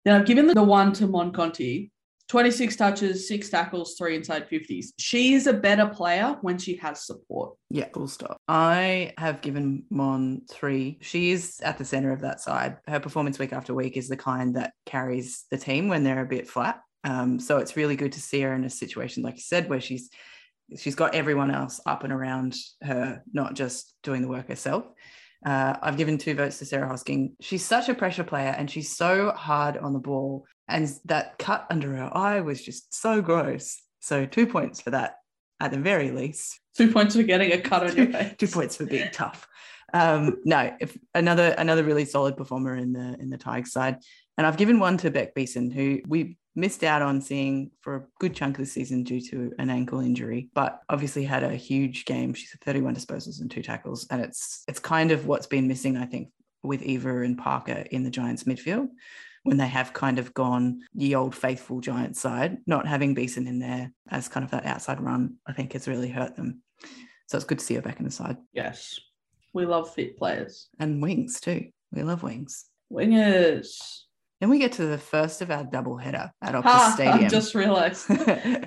Then 0.05 0.21
I've 0.21 0.27
given 0.27 0.47
the 0.47 0.63
one 0.63 0.93
to 0.95 1.07
Mon 1.07 1.33
Conti, 1.33 1.91
26 2.29 2.77
touches, 2.77 3.29
six 3.29 3.51
tackles, 3.51 3.97
three 3.97 4.17
inside 4.17 4.49
50s. 4.49 4.89
She 4.99 5.35
is 5.35 5.47
a 5.47 5.53
better 5.53 5.87
player 5.87 6.37
when 6.41 6.59
she 6.59 6.77
has 6.77 7.07
support. 7.07 7.57
Yeah, 7.71 7.89
full 7.93 8.09
stop. 8.09 8.39
I 8.49 9.13
have 9.19 9.41
given 9.41 9.85
Mon 9.91 10.43
three. 10.51 10.99
She 11.01 11.31
is 11.31 11.61
at 11.63 11.79
the 11.79 11.85
center 11.85 12.13
of 12.13 12.23
that 12.23 12.41
side. 12.41 12.79
Her 12.87 13.01
performance 13.01 13.39
week 13.39 13.53
after 13.53 13.75
week 13.75 13.97
is 13.97 14.09
the 14.09 14.17
kind 14.17 14.57
that 14.57 14.73
carries 14.87 15.45
the 15.51 15.59
team 15.59 15.89
when 15.89 16.03
they're 16.03 16.23
a 16.23 16.27
bit 16.27 16.49
flat. 16.49 16.81
Um, 17.05 17.39
so 17.39 17.59
it's 17.59 17.77
really 17.77 17.97
good 17.97 18.13
to 18.13 18.21
see 18.21 18.41
her 18.41 18.55
in 18.55 18.65
a 18.65 18.71
situation, 18.71 19.23
like 19.23 19.35
you 19.35 19.43
said, 19.43 19.69
where 19.69 19.81
she's 19.81 20.09
she's 20.79 20.95
got 20.95 21.15
everyone 21.15 21.51
else 21.51 21.81
up 21.85 22.05
and 22.05 22.13
around 22.13 22.57
her, 22.83 23.23
not 23.33 23.55
just 23.55 23.95
doing 24.03 24.23
the 24.23 24.29
work 24.29 24.49
herself. 24.49 24.87
Uh, 25.45 25.77
I've 25.83 25.97
given 25.97 26.17
two 26.19 26.35
votes 26.35 26.59
to 26.59 26.65
Sarah 26.65 26.89
Hosking. 26.89 27.33
She's 27.41 27.65
such 27.65 27.89
a 27.89 27.95
pressure 27.95 28.25
player 28.25 28.55
and 28.57 28.71
she's 28.71 28.97
so 28.97 29.31
hard 29.33 29.77
on 29.77 29.93
the 29.93 29.99
ball. 29.99 30.47
And 30.69 30.91
that 31.05 31.39
cut 31.39 31.67
under 31.71 31.95
her 31.97 32.11
eye 32.17 32.41
was 32.41 32.63
just 32.63 32.95
so 32.95 33.21
gross. 33.21 33.81
So 34.01 34.25
two 34.25 34.47
points 34.47 34.81
for 34.81 34.91
that 34.91 35.17
at 35.61 35.71
the 35.71 35.79
very 35.79 36.11
least. 36.11 36.61
Two 36.77 36.91
points 36.91 37.15
for 37.15 37.23
getting 37.23 37.53
a 37.53 37.61
cut 37.61 37.89
on 37.89 37.97
your 37.97 38.07
face. 38.13 38.35
two 38.39 38.49
points 38.49 38.77
for 38.77 38.87
being 38.87 39.11
tough. 39.13 39.47
Um, 39.93 40.39
no, 40.45 40.75
if 40.81 40.97
another 41.15 41.55
another 41.57 41.85
really 41.85 42.05
solid 42.05 42.37
performer 42.37 42.75
in 42.75 42.93
the 42.93 43.17
in 43.21 43.31
the 43.31 43.39
Tigers 43.39 43.73
side. 43.73 43.99
And 44.37 44.47
I've 44.47 44.57
given 44.57 44.79
one 44.79 44.97
to 44.99 45.11
Beck 45.11 45.35
Beeson, 45.35 45.71
who 45.71 46.01
we 46.09 46.37
missed 46.57 46.85
out 46.85 47.03
on 47.03 47.21
seeing 47.21 47.71
for 47.81 47.97
a 47.97 48.05
good 48.21 48.35
chunk 48.35 48.59
of 48.59 48.65
the 48.65 48.71
season 48.71 49.03
due 49.03 49.21
to 49.21 49.53
an 49.59 49.71
ankle 49.71 50.01
injury, 50.01 50.49
but 50.55 50.81
obviously 50.89 51.25
had 51.25 51.43
a 51.43 51.55
huge 51.55 52.05
game. 52.05 52.35
She's 52.35 52.53
had 52.53 52.61
31 52.61 52.95
disposals 52.95 53.41
and 53.41 53.51
two 53.51 53.63
tackles. 53.63 54.07
And 54.11 54.23
it's 54.23 54.65
it's 54.69 54.79
kind 54.79 55.11
of 55.11 55.27
what's 55.27 55.47
been 55.47 55.69
missing, 55.69 55.97
I 55.97 56.07
think, 56.07 56.31
with 56.63 56.83
Eva 56.83 57.23
and 57.23 57.39
Parker 57.39 57.85
in 57.91 58.03
the 58.03 58.11
Giants 58.11 58.45
midfield 58.45 58.89
when 59.45 59.59
they 59.59 59.69
have 59.69 59.93
kind 59.93 60.19
of 60.19 60.33
gone 60.35 60.81
the 60.95 61.15
old 61.15 61.35
faithful 61.35 61.81
Giants 61.81 62.21
side, 62.21 62.59
not 62.67 62.87
having 62.87 63.15
Beeson 63.15 63.47
in 63.47 63.59
there 63.59 63.93
as 64.11 64.27
kind 64.27 64.43
of 64.43 64.51
that 64.51 64.65
outside 64.65 65.01
run, 65.01 65.35
I 65.47 65.53
think 65.53 65.75
has 65.75 65.87
really 65.87 66.09
hurt 66.09 66.35
them. 66.35 66.63
So 67.27 67.37
it's 67.37 67.45
good 67.45 67.59
to 67.59 67.65
see 67.65 67.75
her 67.75 67.83
back 67.83 67.99
in 67.99 68.07
the 68.07 68.11
side. 68.11 68.39
Yes. 68.55 68.99
We 69.53 69.67
love 69.67 69.93
fit 69.93 70.17
players. 70.17 70.69
And 70.79 71.01
wings 71.01 71.41
too. 71.41 71.69
We 71.93 72.03
love 72.03 72.23
wings. 72.23 72.65
Wingers. 72.91 74.05
Then 74.45 74.51
we 74.51 74.59
get 74.59 74.73
to 74.73 74.85
the 74.85 74.99
first 74.99 75.41
of 75.41 75.51
our 75.51 75.65
double 75.65 75.97
header 75.97 76.31
at 76.43 76.55
Optus 76.55 76.65
ha, 76.65 76.93
Stadium. 76.95 77.25
I 77.25 77.29
just 77.29 77.55
realized. 77.55 78.07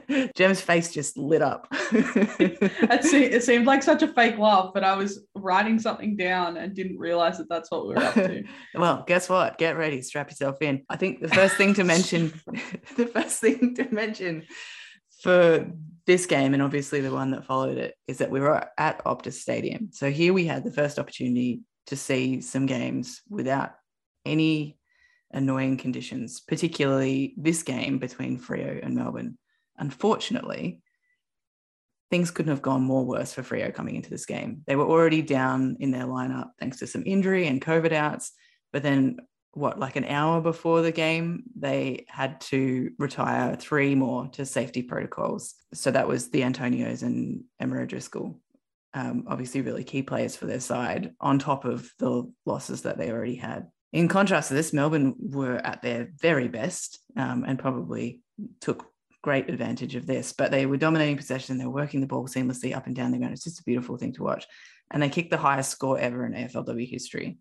Jem's 0.35 0.59
face 0.59 0.91
just 0.91 1.15
lit 1.19 1.43
up. 1.43 1.67
it 1.71 3.43
seemed 3.43 3.67
like 3.67 3.83
such 3.83 4.01
a 4.01 4.07
fake 4.07 4.39
laugh, 4.39 4.71
but 4.73 4.83
I 4.83 4.95
was 4.95 5.23
writing 5.35 5.77
something 5.77 6.17
down 6.17 6.57
and 6.57 6.73
didn't 6.73 6.97
realize 6.97 7.37
that 7.37 7.47
that's 7.47 7.69
what 7.69 7.87
we 7.87 7.93
were 7.93 8.01
up 8.03 8.15
to. 8.15 8.43
well, 8.73 9.03
guess 9.05 9.29
what? 9.29 9.59
Get 9.59 9.77
ready, 9.77 10.01
strap 10.01 10.31
yourself 10.31 10.63
in. 10.63 10.81
I 10.89 10.95
think 10.95 11.21
the 11.21 11.29
first 11.29 11.57
thing 11.57 11.75
to 11.75 11.83
mention, 11.83 12.33
the 12.95 13.05
first 13.05 13.39
thing 13.39 13.75
to 13.75 13.87
mention 13.91 14.47
for 15.21 15.71
this 16.07 16.25
game, 16.25 16.55
and 16.55 16.63
obviously 16.63 17.01
the 17.01 17.11
one 17.11 17.29
that 17.29 17.45
followed 17.45 17.77
it, 17.77 17.93
is 18.07 18.17
that 18.17 18.31
we 18.31 18.39
were 18.39 18.67
at 18.79 19.05
Optus 19.05 19.33
Stadium. 19.33 19.89
So 19.91 20.09
here 20.09 20.33
we 20.33 20.45
had 20.45 20.63
the 20.63 20.73
first 20.73 20.97
opportunity 20.97 21.61
to 21.85 21.95
see 21.95 22.41
some 22.41 22.65
games 22.65 23.21
without 23.29 23.73
any 24.25 24.76
annoying 25.31 25.77
conditions, 25.77 26.39
particularly 26.39 27.33
this 27.37 27.63
game 27.63 27.97
between 27.99 28.39
Freo 28.39 28.83
and 28.83 28.95
Melbourne. 28.95 29.37
Unfortunately, 29.77 30.81
things 32.09 32.31
couldn't 32.31 32.51
have 32.51 32.61
gone 32.61 32.81
more 32.81 33.05
worse 33.05 33.33
for 33.33 33.43
Freo 33.43 33.73
coming 33.73 33.95
into 33.95 34.09
this 34.09 34.25
game. 34.25 34.63
They 34.65 34.75
were 34.75 34.85
already 34.85 35.21
down 35.21 35.77
in 35.79 35.91
their 35.91 36.05
lineup 36.05 36.51
thanks 36.59 36.79
to 36.79 36.87
some 36.87 37.03
injury 37.05 37.47
and 37.47 37.61
COVID 37.61 37.91
outs, 37.91 38.31
but 38.71 38.83
then 38.83 39.17
what, 39.51 39.79
like 39.79 39.95
an 39.95 40.05
hour 40.05 40.39
before 40.39 40.81
the 40.81 40.91
game, 40.91 41.43
they 41.57 42.05
had 42.07 42.39
to 42.41 42.91
retire 42.99 43.55
three 43.55 43.95
more 43.95 44.27
to 44.29 44.45
safety 44.45 44.83
protocols. 44.83 45.55
So 45.73 45.91
that 45.91 46.07
was 46.07 46.29
the 46.29 46.41
Antonios 46.41 47.01
and 47.01 47.43
Emma 47.59 47.81
O'Driscoll. 47.81 48.39
Um, 48.93 49.25
obviously, 49.27 49.61
really 49.61 49.83
key 49.83 50.03
players 50.03 50.35
for 50.35 50.45
their 50.45 50.59
side, 50.59 51.13
on 51.19 51.39
top 51.39 51.65
of 51.65 51.91
the 51.99 52.31
losses 52.45 52.83
that 52.83 52.97
they 52.97 53.11
already 53.11 53.35
had. 53.35 53.67
In 53.93 54.07
contrast 54.07 54.49
to 54.49 54.53
this, 54.53 54.73
Melbourne 54.73 55.15
were 55.17 55.55
at 55.57 55.81
their 55.81 56.09
very 56.19 56.47
best 56.47 56.99
um, 57.15 57.45
and 57.47 57.57
probably 57.57 58.21
took 58.59 58.85
great 59.23 59.49
advantage 59.49 59.95
of 59.95 60.05
this, 60.05 60.33
but 60.33 60.51
they 60.51 60.65
were 60.65 60.77
dominating 60.77 61.17
possession. 61.17 61.57
They 61.57 61.65
were 61.65 61.71
working 61.71 62.01
the 62.01 62.07
ball 62.07 62.27
seamlessly 62.27 62.75
up 62.75 62.85
and 62.85 62.95
down 62.95 63.11
the 63.11 63.17
ground. 63.17 63.33
It's 63.33 63.43
just 63.43 63.59
a 63.59 63.63
beautiful 63.63 63.97
thing 63.97 64.13
to 64.13 64.23
watch. 64.23 64.45
And 64.91 65.01
they 65.01 65.09
kicked 65.09 65.31
the 65.31 65.37
highest 65.37 65.71
score 65.71 65.99
ever 65.99 66.25
in 66.25 66.33
AFLW 66.33 66.89
history. 66.89 67.37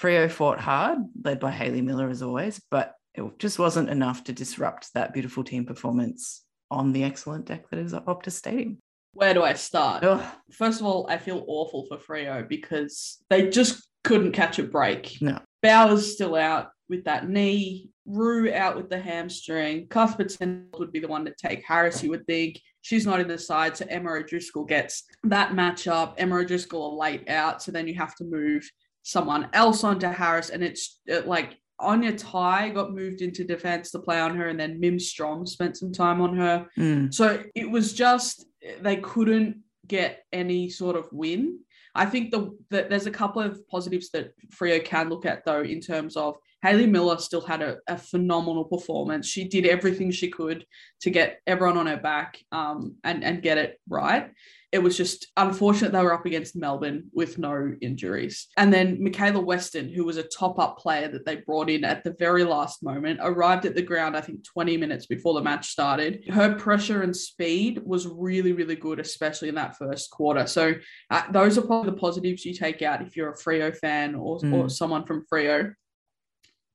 Freo 0.00 0.30
fought 0.30 0.60
hard, 0.60 0.98
led 1.22 1.40
by 1.40 1.50
Hayley 1.50 1.82
Miller 1.82 2.08
as 2.08 2.22
always, 2.22 2.60
but 2.70 2.94
it 3.14 3.24
just 3.38 3.58
wasn't 3.58 3.90
enough 3.90 4.24
to 4.24 4.32
disrupt 4.32 4.94
that 4.94 5.12
beautiful 5.12 5.44
team 5.44 5.66
performance 5.66 6.44
on 6.70 6.92
the 6.92 7.04
excellent 7.04 7.46
deck 7.46 7.68
that 7.70 7.80
is 7.80 7.92
Optus 7.92 8.32
Stadium. 8.32 8.78
Where 9.12 9.34
do 9.34 9.42
I 9.42 9.54
start? 9.54 10.04
Ugh. 10.04 10.24
First 10.52 10.80
of 10.80 10.86
all, 10.86 11.06
I 11.10 11.18
feel 11.18 11.44
awful 11.48 11.86
for 11.86 11.96
Freo 11.96 12.48
because 12.48 13.22
they 13.28 13.50
just 13.50 13.88
couldn't 14.04 14.32
catch 14.32 14.58
a 14.58 14.62
break. 14.62 15.18
No. 15.20 15.40
Bowers 15.62 16.12
still 16.12 16.36
out 16.36 16.68
with 16.88 17.04
that 17.04 17.28
knee. 17.28 17.90
Roux 18.06 18.52
out 18.52 18.76
with 18.76 18.90
the 18.90 18.98
hamstring. 18.98 19.86
Cuthbertson 19.88 20.66
would 20.78 20.90
be 20.90 20.98
the 20.98 21.08
one 21.08 21.24
to 21.24 21.34
take 21.40 21.62
Harris, 21.64 22.02
you 22.02 22.10
would 22.10 22.26
think. 22.26 22.60
She's 22.82 23.06
not 23.06 23.20
in 23.20 23.28
the 23.28 23.38
side, 23.38 23.76
so 23.76 23.86
Emma 23.88 24.10
O'Driscoll 24.10 24.64
gets 24.64 25.04
that 25.24 25.52
matchup. 25.52 26.14
Emma 26.16 26.36
O'Driscoll 26.36 26.92
are 26.92 26.96
late 26.96 27.28
out, 27.28 27.62
so 27.62 27.70
then 27.70 27.86
you 27.86 27.94
have 27.94 28.16
to 28.16 28.24
move 28.24 28.68
someone 29.02 29.48
else 29.52 29.84
onto 29.84 30.06
Harris, 30.06 30.50
and 30.50 30.62
it's 30.62 31.00
it, 31.06 31.26
like 31.26 31.56
Aine 31.82 32.16
Tighe 32.16 32.74
got 32.74 32.92
moved 32.92 33.22
into 33.22 33.44
defense 33.44 33.90
to 33.90 33.98
play 33.98 34.20
on 34.20 34.36
her, 34.36 34.48
and 34.48 34.58
then 34.58 34.80
Mim 34.80 34.98
Strom 34.98 35.46
spent 35.46 35.76
some 35.76 35.92
time 35.92 36.20
on 36.20 36.36
her. 36.36 36.66
Mm. 36.78 37.12
So 37.12 37.42
it 37.54 37.70
was 37.70 37.92
just 37.92 38.46
they 38.80 38.96
couldn't 38.96 39.58
get 39.86 40.24
any 40.32 40.68
sort 40.68 40.96
of 40.96 41.08
win. 41.12 41.60
I 41.94 42.06
think 42.06 42.30
the, 42.30 42.56
the 42.70 42.86
there's 42.88 43.06
a 43.06 43.10
couple 43.10 43.42
of 43.42 43.66
positives 43.68 44.10
that 44.10 44.32
Freo 44.50 44.84
can 44.84 45.08
look 45.08 45.26
at 45.26 45.44
though 45.44 45.62
in 45.62 45.80
terms 45.80 46.16
of 46.16 46.36
Hayley 46.62 46.86
Miller 46.86 47.18
still 47.18 47.40
had 47.40 47.62
a, 47.62 47.78
a 47.86 47.96
phenomenal 47.96 48.64
performance. 48.64 49.26
She 49.26 49.48
did 49.48 49.66
everything 49.66 50.10
she 50.10 50.28
could 50.28 50.64
to 51.02 51.10
get 51.10 51.40
everyone 51.46 51.78
on 51.78 51.86
her 51.86 51.96
back 51.96 52.38
um, 52.52 52.96
and 53.04 53.24
and 53.24 53.42
get 53.42 53.58
it 53.58 53.80
right 53.88 54.30
it 54.72 54.82
was 54.82 54.96
just 54.96 55.26
unfortunate 55.36 55.90
they 55.90 56.02
were 56.02 56.14
up 56.14 56.26
against 56.26 56.54
Melbourne 56.54 57.10
with 57.12 57.38
no 57.38 57.74
injuries. 57.80 58.46
And 58.56 58.72
then 58.72 59.02
Michaela 59.02 59.40
Weston, 59.40 59.88
who 59.88 60.04
was 60.04 60.16
a 60.16 60.22
top 60.22 60.60
up 60.60 60.78
player 60.78 61.08
that 61.08 61.24
they 61.26 61.36
brought 61.36 61.68
in 61.68 61.84
at 61.84 62.04
the 62.04 62.14
very 62.18 62.44
last 62.44 62.82
moment, 62.82 63.18
arrived 63.20 63.66
at 63.66 63.74
the 63.74 63.82
ground, 63.82 64.16
I 64.16 64.20
think 64.20 64.44
20 64.44 64.76
minutes 64.76 65.06
before 65.06 65.34
the 65.34 65.42
match 65.42 65.68
started. 65.68 66.22
Her 66.30 66.54
pressure 66.54 67.02
and 67.02 67.16
speed 67.16 67.82
was 67.84 68.06
really, 68.06 68.52
really 68.52 68.76
good, 68.76 69.00
especially 69.00 69.48
in 69.48 69.56
that 69.56 69.76
first 69.76 70.10
quarter. 70.10 70.46
So 70.46 70.74
uh, 71.10 71.22
those 71.32 71.58
are 71.58 71.62
probably 71.62 71.90
the 71.90 71.96
positives 71.96 72.44
you 72.44 72.54
take 72.54 72.80
out 72.82 73.02
if 73.02 73.16
you're 73.16 73.32
a 73.32 73.36
Freo 73.36 73.76
fan 73.76 74.14
or, 74.14 74.38
mm. 74.38 74.52
or 74.52 74.68
someone 74.68 75.04
from 75.04 75.24
Freo. 75.32 75.74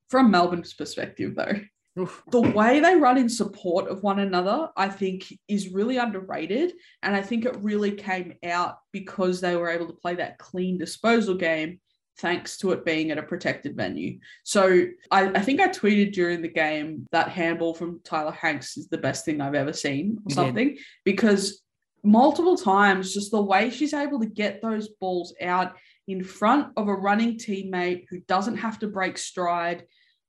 From 0.10 0.32
Melbourne's 0.32 0.74
perspective, 0.74 1.36
though, 1.36 1.60
Oof. 1.98 2.24
The 2.30 2.42
way 2.42 2.82
they 2.82 2.96
run 2.96 3.18
in 3.18 3.30
support 3.30 3.90
of 3.90 4.04
one 4.04 4.20
another, 4.20 4.70
I 4.76 4.90
think, 4.90 5.26
is 5.48 5.70
really 5.70 5.98
underrated. 5.98 6.74
And 7.02 7.16
I 7.16 7.22
think 7.22 7.46
it 7.46 7.56
really 7.62 7.92
came 7.92 8.34
out 8.44 8.80
because 8.92 9.40
they 9.40 9.56
were 9.56 9.70
able 9.70 9.88
to 9.88 9.94
play 9.94 10.16
that 10.16 10.38
clean 10.38 10.78
disposal 10.78 11.36
game 11.36 11.80
thanks 12.18 12.58
to 12.58 12.72
it 12.72 12.86
being 12.86 13.12
at 13.12 13.18
a 13.18 13.24
protected 13.24 13.76
venue. 13.76 14.20
So 14.44 14.88
I, 15.12 15.30
I, 15.30 15.40
think 15.40 15.60
I 15.60 15.68
tweeted 15.68 16.14
during 16.14 16.42
the 16.42 16.50
game 16.50 17.08
that 17.12 17.30
handball 17.30 17.74
from 17.74 18.02
Tyla 18.04 18.32
Hanks 18.32 18.78
is 18.78 18.88
the 18.88 18.98
best 18.98 19.26
thing 19.26 19.42
I've 19.42 19.56
ever 19.56 19.74
seen 19.74 20.20
or 20.26 20.34
something 20.34 20.78
because 21.04 21.62
multiple 22.04 22.56
times 22.56 23.14
just 23.14 23.32
the 23.32 23.42
way 23.42 23.70
she's 23.70 23.94
able 23.94 24.20
to 24.20 24.28
get 24.28 24.62
those 24.62 24.90
balls 25.02 25.36
out 25.42 25.76
in 26.08 26.24
front 26.24 26.72
of 26.78 26.88
a 26.88 26.94
running 26.94 27.38
teammate 27.38 28.06
who 28.10 28.20
doesn't 28.28 28.58
have 28.58 28.80
to 28.80 28.88
break 28.88 29.18
stride 29.18 29.86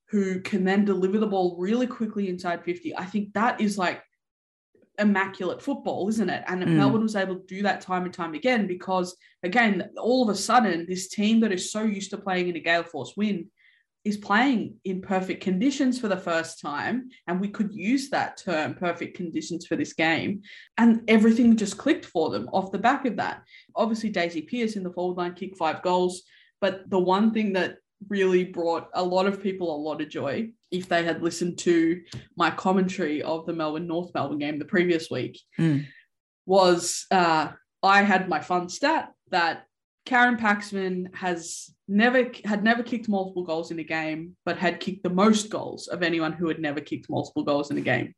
who 0.09 0.41
can 0.41 0.65
then 0.65 0.85
deliver 0.85 1.19
the 1.19 1.27
ball 1.27 1.57
really 1.59 1.87
quickly 1.87 2.29
inside 2.29 2.65
50. 2.65 2.97
I 2.97 3.05
think 3.05 3.35
that 3.35 3.61
is 3.61 3.77
like 3.77 4.03
immaculate 4.99 5.61
football, 5.61 6.09
isn't 6.09 6.31
it? 6.31 6.45
And 6.47 6.63
mm. 6.63 6.69
Melbourne 6.69 7.03
was 7.03 7.17
able 7.17 7.37
to 7.37 7.47
do 7.47 7.63
that 7.63 7.81
time 7.81 8.05
and 8.05 8.15
time 8.15 8.35
again 8.35 8.67
because, 8.67 9.17
again, 9.43 9.91
all 9.99 10.23
of 10.23 10.29
a 10.29 10.39
sudden, 10.39 10.87
this 10.89 11.09
team 11.09 11.41
that 11.41 11.53
is 11.53 11.73
so 11.73 11.83
used 11.83 12.11
to 12.11 12.19
playing 12.19 12.49
in 12.49 12.57
a 12.57 12.61
gale 12.61 12.85
force 12.85 13.15
wind 13.17 13.47
is 14.07 14.17
playing 14.17 14.77
in 14.85 15.03
perfect 15.03 15.43
conditions 15.43 15.99
for 15.99 16.07
the 16.07 16.17
first 16.17 16.61
time. 16.61 17.09
And 17.27 17.41
we 17.41 17.49
could 17.49 17.75
use 17.75 18.09
that 18.11 18.37
term, 18.37 18.75
perfect 18.75 19.17
conditions 19.17 19.67
for 19.67 19.75
this 19.75 19.95
game. 19.95 20.43
And 20.79 21.03
everything 21.09 21.57
just 21.57 21.77
clicked 21.77 22.05
for 22.05 22.31
them 22.31 22.49
off 22.53 22.71
the 22.71 22.79
back 22.79 23.05
of 23.05 23.17
that. 23.17 23.43
Obviously, 23.75 24.11
Daisy 24.11 24.43
Pearce 24.43 24.77
in 24.77 24.85
the 24.85 24.93
forward 24.93 25.17
line 25.17 25.35
kicked 25.35 25.59
five 25.59 25.83
goals. 25.83 26.23
But 26.61 26.89
the 26.89 27.01
one 27.01 27.33
thing 27.33 27.55
that 27.55 27.79
really 28.09 28.45
brought 28.45 28.89
a 28.95 29.03
lot 29.03 29.27
of 29.27 29.43
people 29.43 29.75
a 29.75 29.85
lot 29.89 30.01
of 30.01 30.09
joy 30.09 30.51
if 30.71 30.87
they 30.89 31.03
had 31.03 31.23
listened 31.23 31.59
to 31.59 32.01
my 32.37 32.51
commentary 32.51 33.23
of 33.23 33.45
the 33.47 33.55
Melbourne 33.55 33.89
North 33.89 34.13
Melbourne 34.15 34.39
game 34.39 34.61
the 34.61 34.67
previous 34.67 35.11
week. 35.11 35.41
Mm. 35.59 35.87
Was 36.45 37.07
uh, 37.11 37.49
I 37.83 38.03
had 38.03 38.29
my 38.29 38.39
fun 38.39 38.69
stat 38.69 39.11
that 39.31 39.65
Karen 40.07 40.37
Paxman 40.37 41.15
has 41.15 41.71
never 41.89 42.31
had 42.45 42.65
never 42.65 42.83
kicked 42.83 43.09
multiple 43.09 43.43
goals 43.43 43.71
in 43.71 43.79
a 43.79 43.85
game, 43.85 44.37
but 44.45 44.57
had 44.57 44.81
kicked 44.81 45.03
the 45.03 45.11
most 45.11 45.51
goals 45.51 45.89
of 45.89 46.03
anyone 46.03 46.33
who 46.33 46.49
had 46.49 46.61
never 46.61 46.81
kicked 46.81 47.11
multiple 47.11 47.43
goals 47.43 47.71
in 47.71 47.77
a 47.77 47.83
game. 47.83 48.15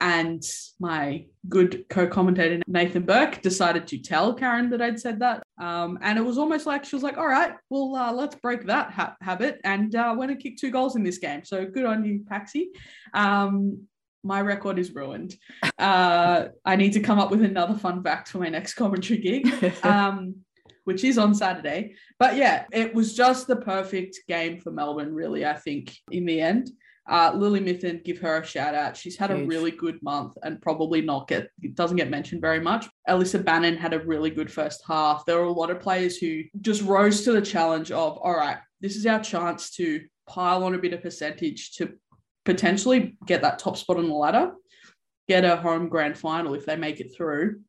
And 0.00 0.42
my 0.80 1.26
good 1.48 1.86
co 1.88 2.06
commentator, 2.06 2.62
Nathan 2.66 3.04
Burke, 3.04 3.42
decided 3.42 3.86
to 3.88 3.98
tell 3.98 4.34
Karen 4.34 4.70
that 4.70 4.82
I'd 4.82 5.00
said 5.00 5.20
that. 5.20 5.42
Um, 5.58 5.98
and 6.02 6.18
it 6.18 6.22
was 6.22 6.36
almost 6.38 6.66
like 6.66 6.84
she 6.84 6.96
was 6.96 7.02
like, 7.02 7.16
all 7.16 7.26
right, 7.26 7.54
well, 7.70 7.94
uh, 7.96 8.12
let's 8.12 8.34
break 8.36 8.66
that 8.66 8.90
ha- 8.90 9.16
habit. 9.20 9.60
And 9.64 9.94
uh, 9.94 10.14
went 10.16 10.30
and 10.30 10.40
kicked 10.40 10.60
two 10.60 10.70
goals 10.70 10.96
in 10.96 11.04
this 11.04 11.18
game. 11.18 11.44
So 11.44 11.64
good 11.64 11.84
on 11.84 12.04
you, 12.04 12.20
Paxi. 12.30 12.66
Um, 13.14 13.86
my 14.24 14.40
record 14.40 14.78
is 14.78 14.94
ruined. 14.94 15.36
Uh, 15.78 16.46
I 16.64 16.76
need 16.76 16.94
to 16.94 17.00
come 17.00 17.18
up 17.18 17.30
with 17.30 17.42
another 17.42 17.74
fun 17.74 18.02
fact 18.02 18.28
for 18.28 18.38
my 18.38 18.48
next 18.48 18.74
commentary 18.74 19.20
gig, 19.20 19.74
um, 19.84 20.36
which 20.84 21.04
is 21.04 21.18
on 21.18 21.34
Saturday. 21.34 21.94
But 22.18 22.36
yeah, 22.36 22.64
it 22.72 22.94
was 22.94 23.14
just 23.14 23.46
the 23.46 23.56
perfect 23.56 24.20
game 24.28 24.60
for 24.60 24.70
Melbourne, 24.70 25.14
really, 25.14 25.44
I 25.44 25.54
think, 25.54 25.96
in 26.10 26.24
the 26.24 26.40
end. 26.40 26.70
Uh, 27.06 27.32
Lily 27.34 27.60
Mithen, 27.60 28.02
give 28.02 28.18
her 28.18 28.40
a 28.40 28.46
shout 28.46 28.74
out. 28.74 28.96
She's 28.96 29.16
had 29.16 29.30
Huge. 29.30 29.42
a 29.42 29.46
really 29.46 29.70
good 29.70 30.02
month 30.02 30.38
and 30.42 30.62
probably 30.62 31.02
not 31.02 31.28
get 31.28 31.50
doesn't 31.74 31.98
get 31.98 32.08
mentioned 32.08 32.40
very 32.40 32.60
much. 32.60 32.86
Alyssa 33.08 33.44
Bannan 33.44 33.76
had 33.76 33.92
a 33.92 34.00
really 34.00 34.30
good 34.30 34.50
first 34.50 34.82
half. 34.88 35.26
There 35.26 35.36
were 35.36 35.44
a 35.44 35.52
lot 35.52 35.70
of 35.70 35.80
players 35.80 36.16
who 36.16 36.42
just 36.62 36.80
rose 36.82 37.22
to 37.24 37.32
the 37.32 37.42
challenge 37.42 37.90
of, 37.90 38.16
all 38.18 38.34
right, 38.34 38.56
this 38.80 38.96
is 38.96 39.04
our 39.04 39.20
chance 39.20 39.70
to 39.72 40.02
pile 40.26 40.64
on 40.64 40.74
a 40.74 40.78
bit 40.78 40.94
of 40.94 41.02
percentage 41.02 41.72
to 41.72 41.92
potentially 42.46 43.18
get 43.26 43.42
that 43.42 43.58
top 43.58 43.76
spot 43.76 43.98
on 43.98 44.08
the 44.08 44.14
ladder, 44.14 44.52
get 45.28 45.44
a 45.44 45.56
home 45.56 45.90
grand 45.90 46.16
final 46.16 46.54
if 46.54 46.64
they 46.64 46.76
make 46.76 47.00
it 47.00 47.14
through 47.14 47.60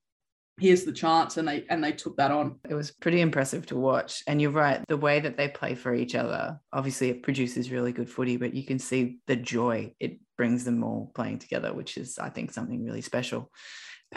here's 0.57 0.85
the 0.85 0.91
chance 0.91 1.37
and 1.37 1.47
they 1.47 1.65
and 1.69 1.83
they 1.83 1.91
took 1.91 2.15
that 2.17 2.31
on. 2.31 2.59
It 2.69 2.73
was 2.73 2.91
pretty 2.91 3.21
impressive 3.21 3.65
to 3.67 3.75
watch. 3.75 4.23
And 4.27 4.41
you're 4.41 4.51
right 4.51 4.81
the 4.87 4.97
way 4.97 5.19
that 5.19 5.37
they 5.37 5.47
play 5.49 5.75
for 5.75 5.93
each 5.93 6.15
other 6.15 6.59
obviously 6.71 7.09
it 7.09 7.23
produces 7.23 7.71
really 7.71 7.91
good 7.91 8.09
footy 8.09 8.37
but 8.37 8.53
you 8.53 8.63
can 8.63 8.79
see 8.79 9.17
the 9.27 9.35
joy 9.35 9.91
it 9.99 10.19
brings 10.37 10.63
them 10.63 10.83
all 10.83 11.11
playing 11.15 11.39
together 11.39 11.73
which 11.73 11.97
is 11.97 12.17
i 12.19 12.29
think 12.29 12.51
something 12.51 12.83
really 12.83 13.01
special. 13.01 13.51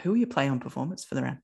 Who 0.02 0.14
are 0.14 0.16
your 0.16 0.28
play 0.28 0.48
on 0.48 0.60
performance 0.60 1.04
for 1.04 1.14
the 1.14 1.22
round? 1.22 1.38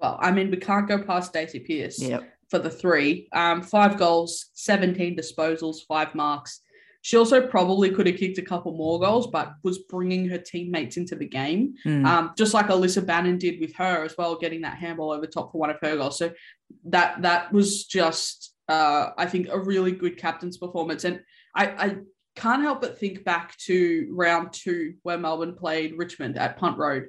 Well 0.00 0.18
i 0.20 0.30
mean 0.30 0.50
we 0.50 0.58
can't 0.58 0.88
go 0.88 1.02
past 1.02 1.32
Daisy 1.32 1.60
Pearce 1.60 2.00
yep. 2.00 2.22
for 2.50 2.58
the 2.58 2.70
three. 2.70 3.28
Um, 3.32 3.62
five 3.62 3.98
goals 3.98 4.46
17 4.54 5.16
disposals 5.16 5.78
five 5.88 6.14
marks 6.14 6.60
she 7.04 7.18
also 7.18 7.46
probably 7.46 7.90
could 7.90 8.06
have 8.06 8.16
kicked 8.16 8.38
a 8.38 8.42
couple 8.42 8.72
more 8.72 8.98
goals, 8.98 9.26
but 9.26 9.52
was 9.62 9.80
bringing 9.90 10.26
her 10.26 10.38
teammates 10.38 10.96
into 10.96 11.14
the 11.14 11.28
game, 11.28 11.74
mm. 11.84 12.02
um, 12.06 12.32
just 12.34 12.54
like 12.54 12.68
Alyssa 12.68 13.04
Bannan 13.04 13.36
did 13.36 13.60
with 13.60 13.76
her 13.76 14.04
as 14.04 14.14
well, 14.16 14.38
getting 14.38 14.62
that 14.62 14.78
handball 14.78 15.12
over 15.12 15.26
top 15.26 15.52
for 15.52 15.58
one 15.58 15.68
of 15.68 15.76
her 15.82 15.96
goals. 15.96 16.16
So 16.16 16.32
that 16.86 17.20
that 17.20 17.52
was 17.52 17.84
just, 17.84 18.54
uh, 18.70 19.10
I 19.18 19.26
think, 19.26 19.48
a 19.50 19.58
really 19.60 19.92
good 19.92 20.16
captain's 20.16 20.56
performance. 20.56 21.04
And 21.04 21.20
I, 21.54 21.66
I 21.66 21.96
can't 22.36 22.62
help 22.62 22.80
but 22.80 22.98
think 22.98 23.22
back 23.22 23.54
to 23.66 24.08
round 24.10 24.54
two 24.54 24.94
where 25.02 25.18
Melbourne 25.18 25.56
played 25.56 25.98
Richmond 25.98 26.38
at 26.38 26.56
Punt 26.56 26.78
Road, 26.78 27.08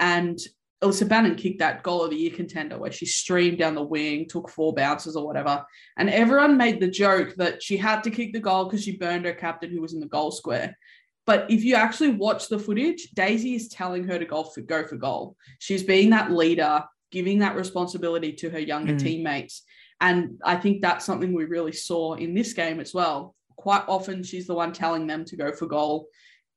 and 0.00 0.38
Alyssa 0.84 1.08
Bannan 1.08 1.36
kicked 1.36 1.60
that 1.60 1.82
goal 1.82 2.04
of 2.04 2.10
the 2.10 2.16
year 2.16 2.30
contender 2.30 2.78
where 2.78 2.92
she 2.92 3.06
streamed 3.06 3.58
down 3.58 3.74
the 3.74 3.82
wing, 3.82 4.28
took 4.28 4.50
four 4.50 4.74
bounces 4.74 5.16
or 5.16 5.26
whatever. 5.26 5.64
And 5.96 6.10
everyone 6.10 6.58
made 6.58 6.78
the 6.78 6.88
joke 6.88 7.34
that 7.36 7.62
she 7.62 7.78
had 7.78 8.04
to 8.04 8.10
kick 8.10 8.34
the 8.34 8.40
goal 8.40 8.64
because 8.64 8.84
she 8.84 8.98
burned 8.98 9.24
her 9.24 9.32
captain 9.32 9.70
who 9.70 9.80
was 9.80 9.94
in 9.94 10.00
the 10.00 10.06
goal 10.06 10.30
square. 10.30 10.76
But 11.26 11.50
if 11.50 11.64
you 11.64 11.74
actually 11.74 12.10
watch 12.10 12.48
the 12.48 12.58
footage, 12.58 13.10
Daisy 13.14 13.54
is 13.54 13.68
telling 13.68 14.04
her 14.04 14.18
to 14.18 14.26
go 14.26 14.44
for, 14.44 14.60
go 14.60 14.84
for 14.84 14.96
goal. 14.96 15.36
She's 15.58 15.82
being 15.82 16.10
that 16.10 16.30
leader, 16.30 16.84
giving 17.10 17.38
that 17.38 17.56
responsibility 17.56 18.34
to 18.34 18.50
her 18.50 18.58
younger 18.58 18.92
mm. 18.92 19.00
teammates. 19.00 19.62
And 20.02 20.38
I 20.44 20.56
think 20.56 20.82
that's 20.82 21.06
something 21.06 21.32
we 21.32 21.46
really 21.46 21.72
saw 21.72 22.14
in 22.14 22.34
this 22.34 22.52
game 22.52 22.78
as 22.78 22.92
well. 22.92 23.34
Quite 23.56 23.84
often, 23.88 24.22
she's 24.22 24.46
the 24.46 24.54
one 24.54 24.72
telling 24.74 25.06
them 25.06 25.24
to 25.24 25.36
go 25.36 25.50
for 25.52 25.66
goal 25.66 26.08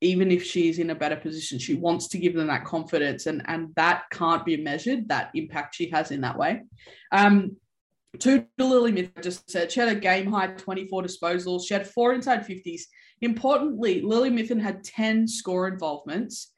even 0.01 0.31
if 0.31 0.43
she's 0.43 0.79
in 0.79 0.91
a 0.91 0.95
better 0.95 1.15
position, 1.15 1.57
she 1.57 1.73
wants 1.73 2.07
to 2.09 2.17
give 2.17 2.33
them 2.35 2.47
that 2.47 2.65
confidence, 2.65 3.25
and 3.25 3.41
and 3.47 3.73
that 3.75 4.03
can't 4.11 4.45
be 4.45 4.57
measured. 4.57 5.09
That 5.09 5.31
impact 5.33 5.75
she 5.75 5.89
has 5.89 6.11
in 6.11 6.21
that 6.21 6.37
way. 6.37 6.63
Um, 7.11 7.57
to 8.19 8.45
Lily 8.57 8.91
Myth 8.91 9.11
just 9.21 9.49
said 9.49 9.71
she 9.71 9.79
had 9.79 9.89
a 9.89 9.95
game 9.95 10.31
high 10.31 10.47
24 10.47 11.03
disposals. 11.03 11.67
She 11.67 11.73
had 11.73 11.87
four 11.87 12.13
inside 12.13 12.45
50s. 12.47 12.81
Importantly, 13.21 14.01
Lily 14.01 14.29
Mithen 14.29 14.61
had 14.61 14.83
10 14.83 15.27
score 15.27 15.67
involvements, 15.67 16.51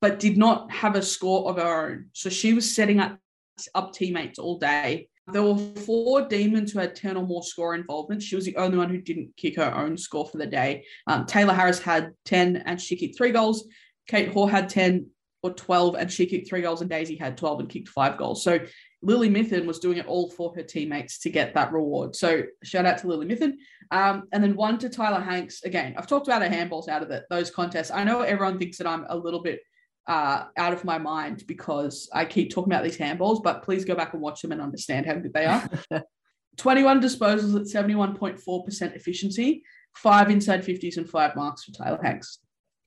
but 0.00 0.18
did 0.18 0.36
not 0.36 0.70
have 0.72 0.96
a 0.96 1.02
score 1.02 1.48
of 1.48 1.56
her 1.56 1.90
own. 1.90 2.06
So 2.12 2.30
she 2.30 2.52
was 2.52 2.74
setting 2.74 3.00
up, 3.00 3.18
up 3.74 3.92
teammates 3.92 4.38
all 4.38 4.58
day. 4.58 5.08
There 5.26 5.42
were 5.42 5.56
four 5.56 6.28
demons 6.28 6.72
who 6.72 6.80
had 6.80 6.94
10 6.94 7.16
or 7.16 7.26
more 7.26 7.42
score 7.42 7.74
involvement. 7.74 8.22
She 8.22 8.36
was 8.36 8.44
the 8.44 8.56
only 8.56 8.76
one 8.76 8.90
who 8.90 9.00
didn't 9.00 9.36
kick 9.36 9.56
her 9.56 9.74
own 9.74 9.96
score 9.96 10.28
for 10.28 10.36
the 10.36 10.46
day. 10.46 10.84
Um, 11.06 11.24
Tayla 11.24 11.54
Harris 11.54 11.80
had 11.80 12.12
10 12.26 12.58
and 12.66 12.80
she 12.80 12.96
kicked 12.96 13.16
three 13.16 13.32
goals. 13.32 13.66
Kate 14.06 14.28
Hore 14.28 14.50
had 14.50 14.68
10 14.68 15.06
or 15.42 15.54
12 15.54 15.94
and 15.94 16.12
she 16.12 16.26
kicked 16.26 16.48
three 16.48 16.62
goals, 16.62 16.80
and 16.80 16.90
Daisy 16.90 17.16
had 17.16 17.36
12 17.36 17.60
and 17.60 17.68
kicked 17.68 17.88
five 17.88 18.18
goals. 18.18 18.42
So 18.42 18.58
Lily 19.02 19.28
Mithen 19.28 19.66
was 19.66 19.78
doing 19.78 19.98
it 19.98 20.06
all 20.06 20.30
for 20.30 20.54
her 20.54 20.62
teammates 20.62 21.18
to 21.20 21.30
get 21.30 21.54
that 21.54 21.72
reward. 21.72 22.16
So 22.16 22.42
shout 22.62 22.86
out 22.86 22.98
to 22.98 23.06
Lily 23.06 23.26
Mithen. 23.26 23.54
Um, 23.90 24.24
and 24.32 24.42
then 24.42 24.56
one 24.56 24.78
to 24.78 24.88
Tyla 24.88 25.20
Hanks. 25.20 25.62
Again, 25.62 25.94
I've 25.98 26.06
talked 26.06 26.26
about 26.26 26.42
her 26.42 26.48
handballs 26.48 26.88
out 26.88 27.02
of 27.02 27.10
it, 27.10 27.24
those 27.28 27.50
contests. 27.50 27.90
I 27.90 28.04
know 28.04 28.22
everyone 28.22 28.58
thinks 28.58 28.78
that 28.78 28.86
I'm 28.86 29.04
a 29.08 29.16
little 29.16 29.42
bit 29.42 29.60
uh, 30.06 30.44
out 30.56 30.72
of 30.72 30.84
my 30.84 30.98
mind 30.98 31.44
because 31.46 32.08
I 32.12 32.24
keep 32.24 32.50
talking 32.50 32.72
about 32.72 32.84
these 32.84 32.98
handballs, 32.98 33.42
but 33.42 33.62
please 33.62 33.84
go 33.84 33.94
back 33.94 34.12
and 34.12 34.22
watch 34.22 34.42
them 34.42 34.52
and 34.52 34.60
understand 34.60 35.06
how 35.06 35.14
good 35.14 35.32
they 35.32 35.46
are. 35.46 35.68
21 36.56 37.00
disposals 37.00 37.56
at 37.56 37.86
71.4% 37.86 38.96
efficiency. 38.96 39.62
five 39.96 40.30
inside 40.30 40.64
50s 40.64 40.96
and 40.96 41.08
five 41.08 41.34
marks 41.36 41.64
for 41.64 41.72
Tyla 41.72 41.98
Hanks. 42.02 42.38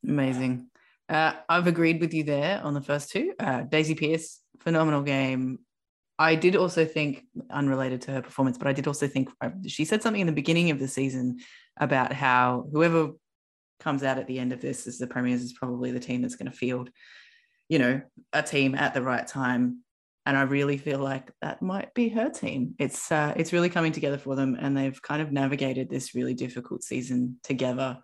Amazing. 0.08 0.68
Uh, 1.10 1.34
I've 1.48 1.68
agreed 1.68 2.02
with 2.02 2.14
you 2.14 2.24
there 2.24 2.62
on 2.64 2.74
the 2.74 2.82
first 2.82 3.12
two. 3.12 3.34
Uh, 3.40 3.62
Daisy 3.62 3.96
Pearce, 3.96 4.42
phenomenal 4.60 5.02
game. 5.02 5.60
I 6.20 6.36
did 6.36 6.56
also 6.56 6.84
think, 6.84 7.24
unrelated 7.50 8.02
to 8.04 8.12
her 8.12 8.22
performance, 8.22 8.58
but 8.58 8.68
I 8.68 8.74
did 8.74 8.88
also 8.88 9.08
think 9.08 9.30
uh, 9.40 9.52
she 9.68 9.86
said 9.86 10.02
something 10.02 10.20
in 10.20 10.28
the 10.28 10.34
beginning 10.34 10.72
of 10.72 10.80
the 10.80 10.88
season 10.88 11.38
about 11.78 12.12
how 12.12 12.68
whoever 12.72 13.12
comes 13.80 14.04
out 14.04 14.18
at 14.18 14.28
the 14.28 14.40
end 14.40 14.54
of 14.54 14.62
this 14.62 14.88
is 14.88 14.98
the 14.98 15.08
premiers 15.08 15.42
is 15.42 15.54
probably 15.54 15.92
the 15.92 16.00
team 16.00 16.22
that's 16.22 16.36
going 16.36 16.52
to 16.52 16.58
field, 16.58 16.90
you 17.70 17.80
know, 17.80 18.02
a 18.34 18.44
team 18.44 18.76
at 18.76 18.94
the 18.94 19.02
right 19.02 19.26
time. 19.26 19.84
And 20.26 20.36
I 20.36 20.42
really 20.42 20.78
feel 20.78 21.00
like 21.00 21.32
that 21.42 21.62
might 21.62 21.94
be 21.94 22.10
her 22.10 22.30
team. 22.30 22.76
It's 22.80 23.12
uh, 23.12 23.34
it's 23.38 23.54
really 23.54 23.70
coming 23.70 23.94
together 23.94 24.18
for 24.18 24.36
them, 24.36 24.58
and 24.60 24.76
they've 24.76 25.02
kind 25.02 25.22
of 25.22 25.32
navigated 25.32 25.90
this 25.90 26.16
really 26.16 26.34
difficult 26.34 26.84
season 26.84 27.38
together 27.44 28.00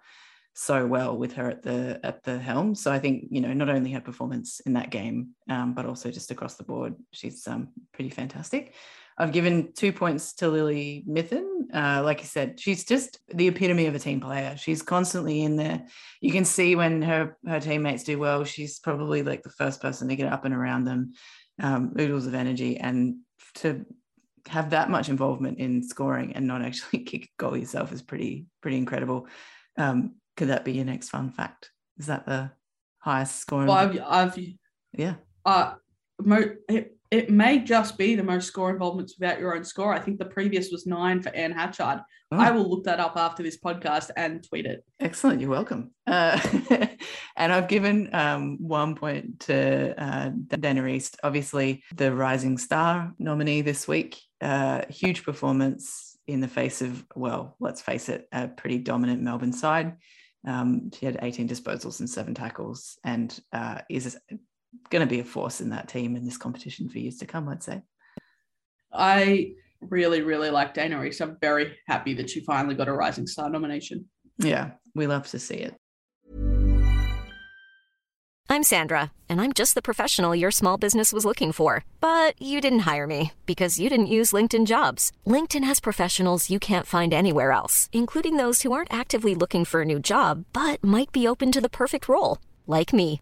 so 0.54 0.86
well 0.86 1.18
with 1.18 1.34
her 1.34 1.50
at 1.50 1.64
the 1.64 2.00
at 2.04 2.24
the 2.24 2.40
helm. 2.40 2.76
So 2.76 2.92
I 2.92 3.00
think 3.00 3.26
you 3.30 3.42
know 3.42 3.54
not 3.54 3.70
only 3.70 3.92
her 3.92 4.00
performance 4.00 4.62
in 4.62 4.74
that 4.74 4.90
game, 4.90 5.32
um, 5.50 5.74
but 5.74 5.86
also 5.86 6.12
just 6.12 6.32
across 6.32 6.56
the 6.56 6.64
board, 6.64 6.96
she's 7.12 7.46
um, 7.48 7.70
pretty 7.92 8.10
fantastic. 8.10 8.74
I've 9.18 9.32
given 9.32 9.74
two 9.74 9.94
points 9.94 10.34
to 10.36 10.50
Lily 10.50 11.04
Mithen. 11.08 11.74
Uh, 11.74 12.02
like 12.04 12.20
I 12.20 12.24
said, 12.24 12.60
she's 12.60 12.84
just 12.84 13.20
the 13.34 13.48
epitome 13.48 13.86
of 13.86 13.96
a 13.96 14.00
team 14.00 14.20
player. 14.20 14.56
She's 14.58 14.82
constantly 14.82 15.44
in 15.44 15.56
there. 15.56 15.86
You 16.22 16.32
can 16.32 16.46
see 16.46 16.76
when 16.76 17.02
her 17.02 17.38
her 17.48 17.60
teammates 17.60 18.04
do 18.04 18.18
well, 18.20 18.44
she's 18.44 18.80
probably 18.80 19.24
like 19.24 19.44
the 19.44 19.50
first 19.50 19.82
person 19.82 20.08
to 20.10 20.16
get 20.16 20.32
up 20.32 20.46
and 20.46 20.54
around 20.54 20.86
them. 20.86 21.14
Um, 21.62 21.94
oodles 22.00 22.26
of 22.26 22.34
energy, 22.34 22.78
and 22.78 23.18
to 23.56 23.86
have 24.48 24.72
that 24.72 24.90
much 24.90 25.10
involvement 25.10 25.60
in 25.60 25.84
scoring 25.84 26.34
and 26.36 26.48
not 26.48 26.62
actually 26.62 27.00
kick 27.06 27.26
a 27.26 27.30
goal 27.38 27.58
yourself 27.58 27.92
is 27.92 28.02
pretty 28.02 28.48
pretty 28.62 28.78
incredible. 28.78 29.28
Um, 29.78 30.16
could 30.36 30.50
that 30.50 30.66
be 30.66 30.74
your 30.74 30.86
next 30.86 31.10
fun 31.10 31.32
fact? 31.32 31.72
Is 31.98 32.08
that 32.08 32.26
the 32.26 32.52
highest 32.98 33.40
scoring? 33.40 33.68
Well, 33.68 33.78
I've, 33.78 34.00
I've 34.02 34.40
yeah. 34.94 35.16
Uh, 35.46 35.74
mo- 36.20 36.56
it, 36.70 36.93
it 37.14 37.30
may 37.30 37.60
just 37.60 37.96
be 37.96 38.16
the 38.16 38.24
most 38.24 38.48
score 38.48 38.72
involvements 38.72 39.20
without 39.20 39.40
your 39.40 39.56
own 39.56 39.64
score. 39.64 39.94
I 39.94 40.00
think 40.00 40.18
the 40.18 40.26
previous 40.26 40.72
was 40.72 40.88
nine 40.88 41.22
for 41.22 41.30
Anne 41.36 41.52
Hatchard. 41.52 42.00
Oh. 42.32 42.38
I 42.38 42.50
will 42.50 42.68
look 42.68 42.86
that 42.86 43.00
up 43.00 43.14
after 43.18 43.44
this 43.44 43.60
podcast 43.60 44.10
and 44.18 44.44
tweet 44.44 44.66
it. 44.66 44.84
Excellent. 45.00 45.40
You're 45.40 45.52
welcome. 45.52 45.92
Uh, 46.08 46.40
and 47.38 47.54
I've 47.54 47.68
given 47.68 48.10
um, 48.16 48.58
one 48.60 48.96
point 48.96 49.42
to 49.42 49.94
uh, 50.04 50.32
Dana 50.48 50.88
East, 50.88 51.18
obviously 51.24 51.84
the 51.94 52.12
Rising 52.12 52.58
Star 52.58 53.14
nominee 53.20 53.62
this 53.62 53.88
week. 53.88 54.20
Uh, 54.42 54.82
huge 54.90 55.24
performance 55.24 56.18
in 56.26 56.42
the 56.42 56.48
face 56.48 56.82
of, 56.82 57.06
well, 57.16 57.56
let's 57.60 57.82
face 57.82 58.10
it, 58.10 58.28
a 58.32 58.48
pretty 58.48 58.80
dominant 58.80 59.22
Melbourne 59.22 59.54
side. 59.54 59.98
Um, 60.48 60.90
she 60.92 61.06
had 61.06 61.20
18 61.22 61.48
disposals 61.48 62.00
and 62.00 62.10
seven 62.10 62.34
tackles 62.34 62.98
and 63.04 63.40
uh, 63.54 63.82
is 63.88 64.18
going 64.90 65.06
to 65.06 65.10
be 65.10 65.20
a 65.20 65.26
force 65.26 65.62
in 65.62 65.70
that 65.70 65.88
team 65.88 66.16
in 66.16 66.26
this 66.26 66.38
competition 66.38 66.90
for 66.90 67.00
years 67.00 67.18
to 67.18 67.26
come, 67.26 67.50
I'd 67.50 67.64
say. 67.64 67.82
I 68.92 69.54
really, 69.82 70.22
really 70.22 70.50
like 70.50 70.74
Dana 70.74 71.04
East. 71.04 71.22
I'm 71.22 71.38
very 71.42 71.78
happy 71.88 72.14
that 72.16 72.30
she 72.30 72.42
finally 72.42 72.76
got 72.76 72.88
a 72.88 72.94
Rising 72.94 73.28
Star 73.28 73.50
nomination. 73.50 74.06
Yeah, 74.38 74.72
we 74.96 75.08
love 75.08 75.28
to 75.30 75.40
see 75.40 75.56
it. 75.56 75.76
I'm 78.50 78.62
Sandra, 78.62 79.12
and 79.28 79.42
I'm 79.42 79.52
just 79.52 79.74
the 79.74 79.82
professional 79.82 80.36
your 80.36 80.52
small 80.52 80.78
business 80.78 81.12
was 81.12 81.26
looking 81.26 81.52
for. 81.52 81.86
But 82.00 82.40
you 82.40 82.62
didn't 82.62 82.80
hire 82.80 83.08
me 83.08 83.32
because 83.46 83.80
you 83.80 83.90
didn't 83.90 84.14
use 84.20 84.32
LinkedIn 84.32 84.68
jobs. 84.68 85.12
LinkedIn 85.26 85.64
has 85.64 85.80
professionals 85.80 86.50
you 86.52 86.60
can't 86.60 86.86
find 86.86 87.14
anywhere 87.14 87.52
else, 87.52 87.90
including 87.92 88.38
those 88.38 88.62
who 88.62 88.72
aren't 88.72 88.94
actively 88.94 89.34
looking 89.34 89.66
for 89.66 89.82
a 89.82 89.86
new 89.86 90.00
job, 90.00 90.46
but 90.54 90.84
might 90.84 91.12
be 91.12 91.28
open 91.28 91.52
to 91.52 91.62
the 91.62 91.70
perfect 91.70 92.08
role, 92.08 92.38
like 92.68 92.94
me. 92.94 93.22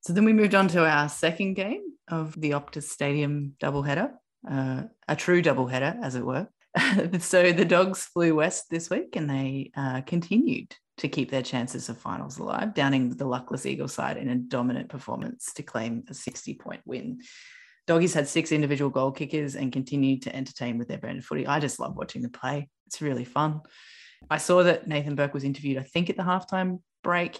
So 0.00 0.12
then 0.12 0.24
we 0.24 0.32
moved 0.32 0.54
on 0.54 0.68
to 0.68 0.86
our 0.86 1.08
second 1.08 1.54
game 1.54 1.82
of 2.08 2.38
the 2.40 2.52
Optus 2.52 2.84
Stadium 2.84 3.54
doubleheader, 3.60 4.12
uh, 4.48 4.82
a 5.06 5.16
true 5.16 5.42
doubleheader, 5.42 6.02
as 6.02 6.14
it 6.14 6.24
were. 6.24 6.48
so 7.18 7.52
the 7.52 7.64
Dogs 7.64 8.04
flew 8.04 8.34
west 8.34 8.66
this 8.70 8.90
week 8.90 9.16
and 9.16 9.28
they 9.28 9.72
uh, 9.76 10.02
continued 10.02 10.74
to 10.98 11.08
keep 11.08 11.30
their 11.30 11.42
chances 11.42 11.88
of 11.88 11.98
finals 11.98 12.38
alive, 12.38 12.74
downing 12.74 13.10
the 13.10 13.24
luckless 13.24 13.66
Eagle 13.66 13.88
side 13.88 14.16
in 14.16 14.28
a 14.28 14.36
dominant 14.36 14.88
performance 14.88 15.52
to 15.54 15.62
claim 15.62 16.04
a 16.08 16.14
60 16.14 16.54
point 16.54 16.82
win. 16.84 17.20
Doggies 17.86 18.14
had 18.14 18.28
six 18.28 18.52
individual 18.52 18.90
goal 18.90 19.12
kickers 19.12 19.56
and 19.56 19.72
continued 19.72 20.22
to 20.22 20.34
entertain 20.34 20.76
with 20.76 20.88
their 20.88 20.98
brand 20.98 21.18
of 21.18 21.24
footy. 21.24 21.46
I 21.46 21.58
just 21.58 21.80
love 21.80 21.96
watching 21.96 22.22
the 22.22 22.28
play. 22.28 22.68
It's 22.86 23.00
really 23.00 23.24
fun. 23.24 23.62
I 24.28 24.38
saw 24.38 24.62
that 24.64 24.86
Nathan 24.86 25.14
Burke 25.14 25.32
was 25.32 25.44
interviewed, 25.44 25.78
I 25.78 25.84
think, 25.84 26.10
at 26.10 26.16
the 26.16 26.22
halftime 26.22 26.80
break, 27.02 27.38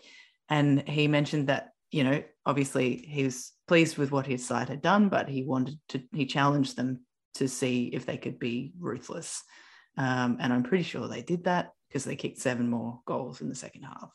and 0.48 0.88
he 0.88 1.08
mentioned 1.08 1.48
that 1.48 1.70
you 1.90 2.04
know, 2.04 2.22
obviously 2.44 2.96
he 2.96 3.24
was 3.24 3.52
pleased 3.66 3.98
with 3.98 4.10
what 4.10 4.26
his 4.26 4.46
side 4.46 4.68
had 4.68 4.82
done, 4.82 5.08
but 5.08 5.28
he 5.28 5.42
wanted 5.42 5.78
to, 5.90 6.02
he 6.12 6.26
challenged 6.26 6.76
them 6.76 7.00
to 7.34 7.48
see 7.48 7.86
if 7.92 8.06
they 8.06 8.16
could 8.16 8.38
be 8.38 8.72
ruthless. 8.78 9.42
Um, 9.96 10.38
and 10.40 10.52
I'm 10.52 10.62
pretty 10.62 10.84
sure 10.84 11.08
they 11.08 11.22
did 11.22 11.44
that 11.44 11.70
because 11.88 12.04
they 12.04 12.16
kicked 12.16 12.38
seven 12.38 12.68
more 12.68 13.00
goals 13.06 13.40
in 13.40 13.48
the 13.48 13.54
second 13.54 13.82
half. 13.82 14.10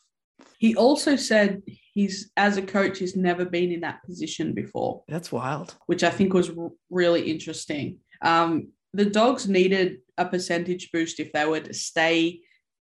He 0.58 0.76
also 0.76 1.16
said 1.16 1.62
he's, 1.66 2.32
as 2.38 2.58
a 2.58 2.62
coach, 2.62 3.00
he's 3.00 3.16
never 3.16 3.46
been 3.46 3.72
in 3.72 3.82
that 3.82 4.04
position 4.06 4.54
before. 4.54 5.04
That's 5.08 5.32
wild. 5.32 5.76
Which 5.88 6.04
I 6.04 6.10
think 6.10 6.34
was 6.34 6.50
r- 6.50 6.70
really 6.90 7.30
interesting. 7.30 7.98
Um, 8.22 8.70
the 8.94 9.06
Dogs 9.06 9.48
needed 9.48 9.98
a 10.18 10.26
percentage 10.26 10.92
boost 10.92 11.20
if 11.20 11.32
they 11.34 11.46
were 11.46 11.60
to 11.60 11.74
stay 11.74 12.42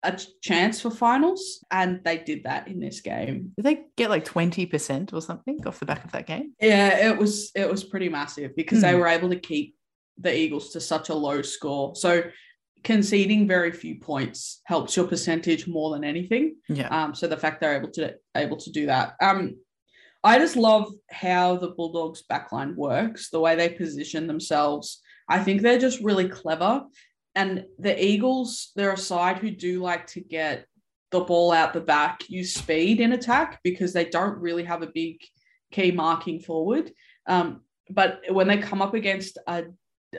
a 0.03 0.19
chance 0.43 0.81
for 0.81 0.91
finals, 0.91 1.65
and 1.71 2.01
they 2.05 2.19
did 2.19 2.45
that 2.45 2.69
in 2.69 2.79
this 2.79 3.01
game. 3.01 3.53
Did 3.57 3.65
they 3.65 3.85
get 3.97 4.11
like 4.11 4.25
twenty 4.25 4.67
percent 4.67 5.13
or 5.13 5.21
something 5.21 5.59
off 5.67 5.81
the 5.81 5.87
back 5.87 6.05
of 6.05 6.13
that 6.13 6.27
game? 6.27 6.55
Yeah, 6.61 7.09
it 7.09 7.19
was 7.19 7.51
it 7.55 7.69
was 7.69 7.85
pretty 7.85 8.09
massive 8.09 8.55
because 8.57 8.81
they 8.81 8.93
hmm. 8.93 9.01
were 9.01 9.09
able 9.09 9.31
to 9.31 9.39
keep 9.39 9.75
the 10.19 10.37
Eagles 10.37 10.71
to 10.71 10.81
such 10.81 11.09
a 11.09 11.15
low 11.15 11.43
score. 11.43 11.95
So 11.97 12.23
conceding 12.85 13.49
very 13.49 13.73
few 13.73 13.99
points 13.99 14.61
helps 14.65 14.97
your 14.97 15.07
percentage 15.07 15.67
more 15.67 15.93
than 15.93 16.05
anything. 16.05 16.57
Yeah. 16.69 16.89
Um. 16.89 17.15
So 17.15 17.27
the 17.27 17.37
fact 17.37 17.61
they're 17.61 17.77
able 17.77 17.91
to 17.93 18.15
able 18.37 18.57
to 18.59 18.71
do 18.71 18.87
that. 18.87 19.15
Um. 19.21 19.57
I 20.25 20.39
just 20.39 20.57
love 20.57 20.91
how 21.11 21.57
the 21.57 21.71
Bulldogs 21.71 22.25
backline 22.29 22.75
works, 22.75 23.31
the 23.31 23.39
way 23.39 23.55
they 23.55 23.69
position 23.69 24.27
themselves. 24.27 25.01
I 25.29 25.39
think 25.39 25.63
they're 25.63 25.79
just 25.79 26.01
really 26.01 26.29
clever 26.29 26.85
and 27.39 27.67
the 27.79 28.05
Eagles, 28.05 28.73
they're 28.75 28.95
a 28.95 28.99
side 28.99 29.39
who 29.39 29.53
do 29.53 29.81
like 29.81 30.09
to 30.09 30.21
get 30.21 30.67
the 31.13 31.21
ball 31.21 31.53
out 31.53 31.73
the 31.73 31.81
back, 31.81 32.29
use 32.29 32.53
speed 32.53 33.01
in 33.01 33.13
attack 33.13 33.61
because 33.63 33.93
they 33.93 34.07
don't 34.07 34.41
really 34.41 34.65
have 34.65 34.83
a 34.83 34.91
big 34.93 35.21
key 35.71 35.93
marking 35.93 36.41
forward. 36.41 36.91
Um, 37.29 37.61
but 37.91 38.23
when 38.29 38.49
they 38.49 38.59
come 38.59 38.83
up 38.83 38.95
against 38.95 39.39
a, 39.47 39.67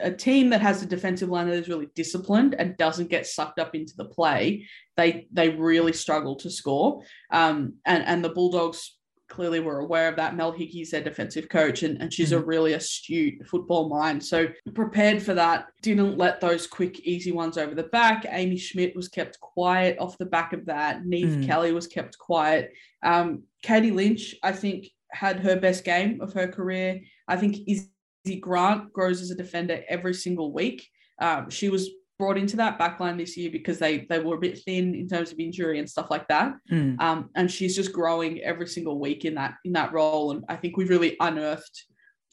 a 0.00 0.10
team 0.10 0.48
that 0.48 0.62
has 0.62 0.82
a 0.82 0.86
defensive 0.86 1.28
line 1.28 1.46
that 1.46 1.58
is 1.58 1.68
really 1.68 1.88
disciplined 1.94 2.54
and 2.54 2.78
doesn't 2.78 3.10
get 3.10 3.26
sucked 3.26 3.58
up 3.58 3.74
into 3.74 3.92
the 3.98 4.06
play, 4.06 4.66
they 4.96 5.28
they 5.30 5.50
really 5.50 5.92
struggle 5.92 6.36
to 6.36 6.48
score. 6.48 7.02
Um, 7.30 7.74
and 7.84 8.02
and 8.06 8.24
the 8.24 8.30
Bulldogs 8.30 8.96
clearly 9.30 9.60
were 9.60 9.78
aware 9.78 10.08
of 10.08 10.16
that. 10.16 10.36
Mel 10.36 10.52
Hickey's 10.52 10.90
their 10.90 11.02
defensive 11.02 11.48
coach, 11.48 11.82
and, 11.82 12.00
and 12.02 12.12
she's 12.12 12.32
mm-hmm. 12.32 12.42
a 12.42 12.46
really 12.46 12.72
astute 12.74 13.46
football 13.46 13.88
mind. 13.88 14.22
So 14.22 14.48
prepared 14.74 15.22
for 15.22 15.32
that, 15.34 15.68
didn't 15.80 16.18
let 16.18 16.40
those 16.40 16.66
quick, 16.66 17.00
easy 17.00 17.32
ones 17.32 17.56
over 17.56 17.74
the 17.74 17.84
back. 17.84 18.26
Aimee 18.28 18.58
Schmidt 18.58 18.94
was 18.94 19.08
kept 19.08 19.40
quiet 19.40 19.96
off 19.98 20.18
the 20.18 20.26
back 20.26 20.52
of 20.52 20.66
that. 20.66 21.02
Niamh 21.04 21.24
mm-hmm. 21.24 21.46
Kelly 21.46 21.72
was 21.72 21.86
kept 21.86 22.18
quiet. 22.18 22.72
Um, 23.02 23.44
Katie 23.62 23.92
Lynch, 23.92 24.34
I 24.42 24.52
think, 24.52 24.88
had 25.10 25.40
her 25.40 25.56
best 25.56 25.84
game 25.84 26.20
of 26.20 26.32
her 26.34 26.48
career. 26.48 27.00
I 27.26 27.36
think 27.36 27.58
Izzy 27.66 28.40
Grant 28.40 28.92
grows 28.92 29.22
as 29.22 29.30
a 29.30 29.36
defender 29.36 29.82
every 29.88 30.14
single 30.14 30.52
week. 30.52 30.86
Um, 31.20 31.50
she 31.50 31.68
was 31.68 31.90
brought 32.20 32.36
into 32.38 32.56
that 32.58 32.78
backline 32.78 33.16
this 33.16 33.36
year 33.36 33.50
because 33.50 33.78
they 33.78 34.06
they 34.10 34.18
were 34.20 34.36
a 34.36 34.44
bit 34.46 34.58
thin 34.64 34.94
in 34.94 35.08
terms 35.08 35.32
of 35.32 35.40
injury 35.40 35.78
and 35.78 35.88
stuff 35.88 36.10
like 36.10 36.28
that. 36.28 36.52
Mm. 36.70 37.00
Um, 37.00 37.30
and 37.34 37.50
she's 37.50 37.74
just 37.74 37.92
growing 37.92 38.40
every 38.40 38.68
single 38.68 39.00
week 39.00 39.24
in 39.24 39.34
that 39.36 39.54
in 39.64 39.72
that 39.72 39.92
role. 39.92 40.30
And 40.32 40.44
I 40.48 40.56
think 40.56 40.76
we've 40.76 40.90
really 40.90 41.16
unearthed, 41.18 41.76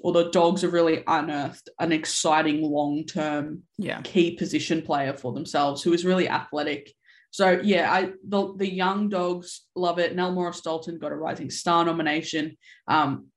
or 0.02 0.12
the 0.12 0.30
dogs 0.30 0.62
have 0.64 0.74
really 0.74 1.04
unearthed 1.08 1.70
an 1.80 1.92
exciting 1.94 2.62
long 2.62 3.06
term 3.06 3.64
Yeah. 3.78 4.02
key 4.04 4.36
position 4.36 4.82
player 4.82 5.14
for 5.14 5.32
themselves 5.34 5.82
who 5.82 5.94
is 5.94 6.06
really 6.06 6.28
athletic. 6.30 6.94
So 7.32 7.60
yeah, 7.64 7.92
I 7.92 8.12
the, 8.28 8.54
the 8.58 8.72
young 8.84 9.10
dogs 9.10 9.66
love 9.76 10.00
it. 10.00 10.16
Nell 10.16 10.34
Morris 10.34 10.62
Dalton 10.62 11.00
got 11.00 11.12
a 11.12 11.16
Rising 11.16 11.50
Star 11.50 11.86
nomination. 11.86 12.58
Um, 12.88 13.28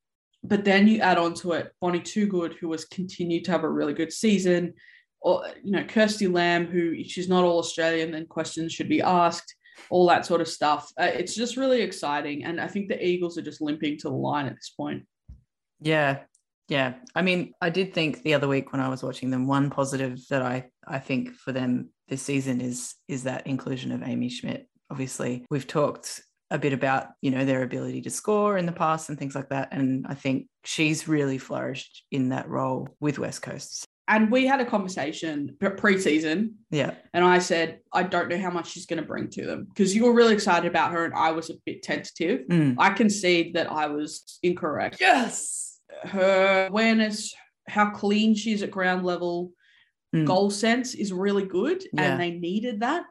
but 0.43 0.65
then 0.65 0.89
you 0.89 1.01
add 1.01 1.19
on 1.19 1.35
to 1.35 1.53
it 1.53 1.73
Bonnie 1.81 2.01
Toogood, 2.01 2.55
who 2.55 2.73
has 2.73 2.85
continued 2.87 3.45
to 3.45 3.53
have 3.53 3.65
a 3.65 3.69
really 3.79 3.93
good 3.93 4.13
season, 4.13 4.75
or 5.21 5.45
you 5.63 5.73
know, 5.73 5.85
Kirsty 5.85 6.29
Lamb, 6.29 6.67
who 6.67 7.03
she's 7.05 7.29
not 7.29 7.45
all 7.45 7.59
Australian, 7.59 8.11
then 8.11 8.27
questions 8.27 8.73
should 8.73 8.89
be 8.89 9.03
asked, 9.03 9.55
all 9.91 10.07
that 10.09 10.27
sort 10.27 10.41
of 10.41 10.49
stuff. 10.49 10.91
Uh, 11.01 11.11
it's 11.13 11.35
just 11.35 11.57
really 11.57 11.83
exciting. 11.83 12.45
And 12.45 12.61
I 12.61 12.69
think 12.69 12.89
the 12.89 13.05
Eagles 13.05 13.39
are 13.39 13.43
just 13.43 13.61
limping 13.61 13.99
to 13.99 14.09
the 14.09 14.15
line 14.15 14.47
at 14.47 14.55
this 14.55 14.73
point. 14.77 15.05
Yeah. 15.81 16.21
Yeah. 16.69 16.95
I 17.15 17.23
mean, 17.23 17.53
I 17.61 17.71
did 17.71 17.93
think 17.93 18.23
the 18.23 18.35
other 18.35 18.49
week 18.49 18.73
when 18.73 18.81
I 18.81 18.89
was 18.89 19.03
watching 19.03 19.31
them, 19.31 19.47
one 19.47 19.71
positive 19.71 20.21
that 20.29 20.43
I 20.43 20.71
I 20.87 20.99
think 20.99 21.35
for 21.35 21.53
them 21.53 21.91
this 22.09 22.23
season 22.23 22.61
is 22.61 22.95
is 23.09 23.25
that 23.25 23.47
inclusion 23.47 23.93
of 23.93 24.03
Aimee 24.03 24.29
Schmidt. 24.29 24.69
Obviously, 24.91 25.47
we've 25.51 25.67
talked 25.67 26.23
a 26.51 26.59
bit 26.59 26.73
about, 26.73 27.09
you 27.21 27.31
know, 27.31 27.45
their 27.45 27.63
ability 27.63 28.03
to 28.03 28.11
score 28.11 28.59
in 28.59 28.67
the 28.67 28.73
past 28.73 29.09
and 29.09 29.19
things 29.19 29.35
like 29.35 29.49
that. 29.51 29.69
And 29.73 30.05
I 30.09 30.15
think 30.15 30.47
she's 30.65 31.07
really 31.07 31.39
flourished 31.39 32.05
in 32.11 32.31
that 32.31 32.49
role 32.49 32.89
with 32.99 33.19
West 33.19 33.43
Coast. 33.43 33.85
And 34.11 34.31
we 34.31 34.45
had 34.45 34.61
a 34.61 34.65
conversation 34.65 35.57
pre-season 35.61 36.57
Yeah. 36.71 36.95
And 37.15 37.25
I 37.25 37.39
said, 37.39 37.79
I 37.93 38.03
don't 38.03 38.29
know 38.29 38.39
how 38.39 38.51
much 38.51 38.73
she's 38.73 38.85
going 38.87 39.01
to 39.01 39.07
bring 39.07 39.31
to 39.31 39.47
them 39.47 39.67
because 39.69 39.95
you 39.95 40.05
were 40.05 40.13
really 40.13 40.35
excited 40.35 40.69
about 40.69 40.91
her 40.93 41.05
and 41.05 41.15
I 41.15 41.31
was 41.31 41.49
a 41.49 41.55
bit 41.65 41.85
tentative. 41.85 42.47
Mm. 42.49 42.75
I 42.77 42.91
concede 42.91 43.55
that 43.55 43.71
I 43.71 43.87
was 43.87 44.39
incorrect. 44.43 44.97
Yes. 45.01 45.79
Her 46.03 46.67
awareness, 46.67 47.33
how 47.69 47.91
clean 47.91 48.35
she 48.35 48.53
is 48.53 48.63
at 48.63 48.71
ground 48.73 49.05
level, 49.05 49.53
Mm. 50.13 50.27
goal 50.27 50.51
sense 50.51 50.97
is 50.97 51.13
really 51.13 51.45
good. 51.45 51.85
Yeah. 51.93 52.03
And 52.03 52.21
they 52.21 52.33
needed 52.33 52.81
that. 52.81 53.05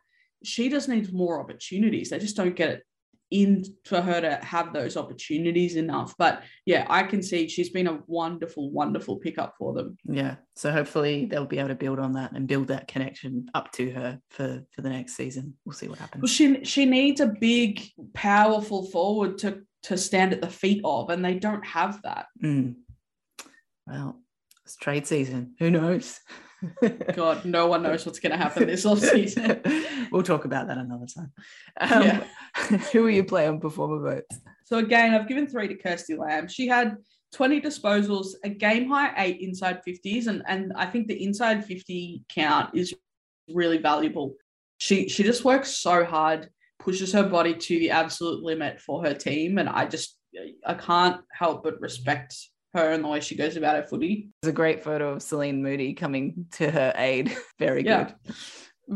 She 0.43 0.69
just 0.69 0.89
needs 0.89 1.13
more 1.13 1.39
opportunities. 1.39 2.09
They 2.09 2.19
just 2.19 2.35
don't 2.35 2.57
get 2.57 2.69
it 2.71 2.83
in 3.32 3.63
for 3.86 4.02
her 4.02 4.20
to 4.22 4.36
have 4.44 4.74
those 4.74 4.98
opportunities 4.98 5.76
enough. 5.76 6.15
But 6.18 6.44
yeah, 6.65 6.86
I 6.89 7.04
can 7.04 7.22
see 7.22 7.48
she's 7.48 7.70
been 7.70 7.88
a 7.88 8.00
wonderful, 8.08 8.72
wonderful 8.72 9.18
pickup 9.18 9.56
for 9.58 9.74
them. 9.74 9.98
Yeah. 10.06 10.36
So 10.56 10.72
hopefully 10.72 11.26
they'll 11.26 11.46
be 11.46 11.60
able 11.60 11.70
to 11.70 11.76
build 11.76 12.00
on 12.00 12.13
that 12.13 12.32
and 12.32 12.48
build 12.48 12.68
that 12.68 12.88
connection 12.88 13.48
up 13.54 13.72
to 13.74 13.92
her 13.92 14.20
for 14.32 14.63
for 14.72 14.82
the 14.82 14.89
next 14.89 15.15
season. 15.15 15.56
We'll 15.65 15.74
see 15.74 15.88
what 15.88 16.00
happens. 16.00 16.22
Well, 16.22 16.30
she 16.30 16.63
she 16.63 16.86
needs 16.86 17.22
a 17.22 17.28
big, 17.28 17.82
powerful 18.13 18.86
forward 18.86 19.38
to 19.39 19.62
to 19.84 19.98
stand 19.98 20.34
at 20.34 20.42
the 20.42 20.50
feet 20.50 20.82
of, 20.84 21.10
and 21.10 21.24
they 21.24 21.36
don't 21.36 21.65
have 21.65 22.02
that. 22.02 22.26
Mm. 22.44 22.76
Well, 23.88 24.22
it's 24.65 24.76
trade 24.76 25.08
season. 25.08 25.56
Who 25.60 25.72
knows? 25.72 26.20
God, 27.13 27.45
no 27.45 27.67
one 27.67 27.84
knows 27.84 28.06
what's 28.06 28.19
going 28.19 28.32
to 28.32 28.38
happen 28.38 28.67
this 28.67 28.86
off 28.86 29.00
season. 29.00 29.62
we'll 30.12 30.24
talk 30.24 30.45
about 30.45 30.67
that 30.67 30.78
another 30.78 31.06
time. 31.06 31.32
Um, 31.80 32.04
Yeah. 32.04 32.24
who 32.91 33.06
are 33.06 33.10
you 33.10 33.24
playing 33.24 33.60
performer 33.60 34.02
votes? 34.02 34.39
So 34.65 34.78
again, 34.78 35.13
I've 35.13 35.28
given 35.28 35.48
three 35.48 35.67
to 35.67 35.76
Kirsty 35.76 36.15
Lamb. 36.15 36.48
She 36.48 36.67
had 36.67 36.98
20 37.34 37.62
disposals, 37.62 38.34
a 38.43 38.50
game 38.50 38.89
high 38.89 39.13
eight 39.17 39.39
inside 39.41 39.82
50s, 39.88 40.28
and 40.28 40.43
and 40.48 40.74
I 40.76 40.86
think 40.86 41.08
the 41.08 41.24
inside 41.24 41.65
50 41.65 42.24
count 42.30 42.76
is 42.76 42.93
really 43.54 43.78
valuable. 43.78 44.36
She 44.78 45.10
she 45.10 45.24
just 45.24 45.45
works 45.45 45.69
so 45.69 46.04
hard, 46.04 46.50
pushes 46.80 47.13
her 47.13 47.24
body 47.24 47.54
to 47.54 47.80
the 47.80 47.91
absolute 47.91 48.43
limit 48.43 48.80
for 48.80 49.04
her 49.04 49.13
team, 49.13 49.58
and 49.58 49.69
I 49.69 49.86
just 49.86 50.17
I 50.65 50.74
can't 50.74 51.22
help 51.32 51.63
but 51.63 51.80
respect 51.82 52.36
her 52.73 52.91
and 52.91 53.03
the 53.03 53.08
way 53.08 53.19
she 53.19 53.36
goes 53.36 53.55
about 53.58 53.75
her 53.75 53.84
footy. 53.84 54.29
There's 54.41 54.51
a 54.51 54.55
great 54.55 54.84
photo 54.84 55.13
of 55.13 55.21
Celine 55.21 55.63
Moody 55.63 55.93
coming 55.93 56.45
to 56.53 56.69
her 56.69 56.93
aid. 56.95 57.36
Very 57.60 57.84
Yeah. 57.84 58.12
good. 58.25 58.36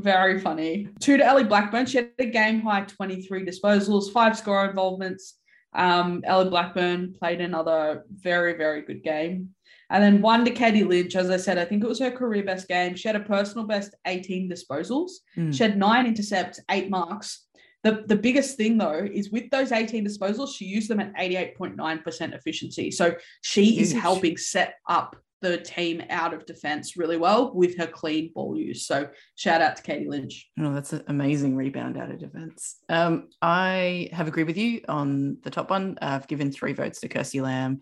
Very 0.03 0.39
funny. 0.39 0.87
Two 0.99 1.17
to 1.17 1.25
Ellie 1.25 1.43
Blackburn. 1.43 1.85
She 1.85 1.97
had 1.97 2.09
a 2.19 2.25
game 2.25 2.61
high 2.61 2.81
23 2.81 3.45
disposals, 3.45 4.11
five 4.11 4.37
score 4.37 4.65
involvements. 4.65 5.35
Um, 5.75 6.21
Ellie 6.25 6.49
Blackburn 6.49 7.13
played 7.19 7.41
another 7.41 8.03
very, 8.11 8.53
very 8.57 8.81
good 8.83 9.03
game. 9.03 9.49
And 9.89 10.03
then 10.03 10.21
one 10.21 10.45
to 10.45 10.51
Katie 10.51 10.83
Lynch. 10.83 11.15
As 11.15 11.29
I 11.29 11.37
said, 11.37 11.59
I 11.59 11.65
think 11.65 11.83
it 11.83 11.87
was 11.87 11.99
her 11.99 12.09
career 12.09 12.43
best 12.43 12.67
game. 12.67 12.95
She 12.95 13.07
had 13.07 13.15
a 13.15 13.19
personal 13.19 13.67
best 13.67 13.93
18 14.07 14.49
disposals. 14.49 15.11
Mm. 15.37 15.53
She 15.53 15.61
had 15.63 15.77
nine 15.77 16.07
intercepts, 16.07 16.59
eight 16.71 16.89
marks. 16.89 17.45
The, 17.83 18.03
the 18.07 18.15
biggest 18.15 18.55
thing 18.57 18.77
though 18.77 19.07
is 19.11 19.29
with 19.29 19.49
those 19.49 19.71
18 19.71 20.05
disposals, 20.07 20.55
she 20.55 20.65
used 20.65 20.89
them 20.89 20.99
at 21.01 21.13
88.9% 21.15 22.33
efficiency. 22.33 22.91
So 22.91 23.15
she 23.41 23.79
is 23.79 23.91
helping 23.91 24.37
set 24.37 24.75
up 24.87 25.17
the 25.41 25.57
team 25.57 26.01
out 26.09 26.33
of 26.33 26.45
defense 26.45 26.95
really 26.95 27.17
well 27.17 27.53
with 27.53 27.77
her 27.77 27.85
clean 27.85 28.31
ball 28.33 28.57
use. 28.57 28.85
So 28.87 29.09
shout 29.35 29.61
out 29.61 29.75
to 29.75 29.83
Katie 29.83 30.07
Lynch. 30.07 30.49
Oh, 30.57 30.73
that's 30.73 30.93
an 30.93 31.03
amazing 31.07 31.57
rebound 31.57 31.97
out 31.97 32.09
of 32.09 32.17
defense. 32.19 32.77
Um, 32.87 33.27
I 33.41 34.07
have 34.13 34.29
agreed 34.29 34.47
with 34.47 34.55
you 34.55 34.79
on 34.87 35.39
the 35.43 35.49
top 35.49 35.69
one. 35.69 35.97
I've 36.01 36.27
given 36.27 36.49
three 36.49 36.71
votes 36.71 37.01
to 37.01 37.09
Kirsty 37.09 37.41
Lamb. 37.41 37.81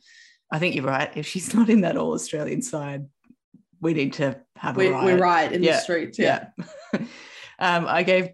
I 0.51 0.57
think 0.57 0.73
you're 0.73 0.83
right. 0.85 1.11
If 1.15 1.27
she's 1.27 1.53
not 1.55 1.69
in 1.69 1.81
that 1.81 1.97
all 1.97 2.13
Australian 2.13 2.63
side, 2.63 3.05
we 3.79 3.93
need 3.93 4.13
to 4.13 4.39
have 4.55 4.75
We, 4.75 4.87
a 4.87 4.91
we're 4.93 5.17
riot. 5.17 5.19
right 5.21 5.51
in 5.51 5.61
Yeah, 5.61 5.73
the 5.73 5.81
streets. 5.81 6.17
Yeah. 6.17 6.47
um, 7.59 7.85
I 7.87 8.01
gave 8.01 8.29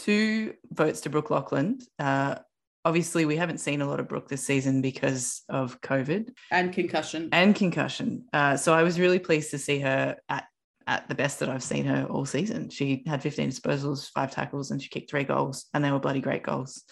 two 0.00 0.54
votes 0.72 1.02
to 1.02 1.10
Brooke 1.10 1.28
Lochland. 1.28 1.82
Uh, 1.98 2.36
obviously, 2.84 3.24
we 3.26 3.36
haven't 3.36 3.58
seen 3.58 3.80
a 3.82 3.86
lot 3.86 4.00
of 4.00 4.08
Brooke 4.08 4.28
this 4.28 4.44
season 4.44 4.80
because 4.82 5.42
of 5.48 5.80
COVID 5.80 6.30
And 6.50 6.72
concussion. 6.72 7.28
and 7.32 7.54
concussion. 7.54 8.24
Uh, 8.32 8.56
so 8.56 8.72
I 8.72 8.82
was 8.82 8.98
really 8.98 9.18
pleased 9.18 9.50
to 9.52 9.58
see 9.58 9.78
her 9.80 10.16
at 10.28 10.44
at 10.86 11.06
the 11.08 11.14
best 11.14 11.38
that 11.38 11.48
I've 11.48 11.62
seen 11.62 11.84
her 11.84 12.04
all 12.10 12.24
season. 12.24 12.68
She 12.68 13.04
had 13.06 13.22
15 13.22 13.50
disposals, 13.50 14.10
five 14.10 14.32
tackles, 14.32 14.72
and 14.72 14.82
she 14.82 14.88
kicked 14.88 15.08
three 15.10 15.22
goals, 15.22 15.66
and 15.72 15.84
they 15.84 15.92
were 15.92 16.00
bloody 16.00 16.20
great 16.20 16.42
goals. 16.42 16.82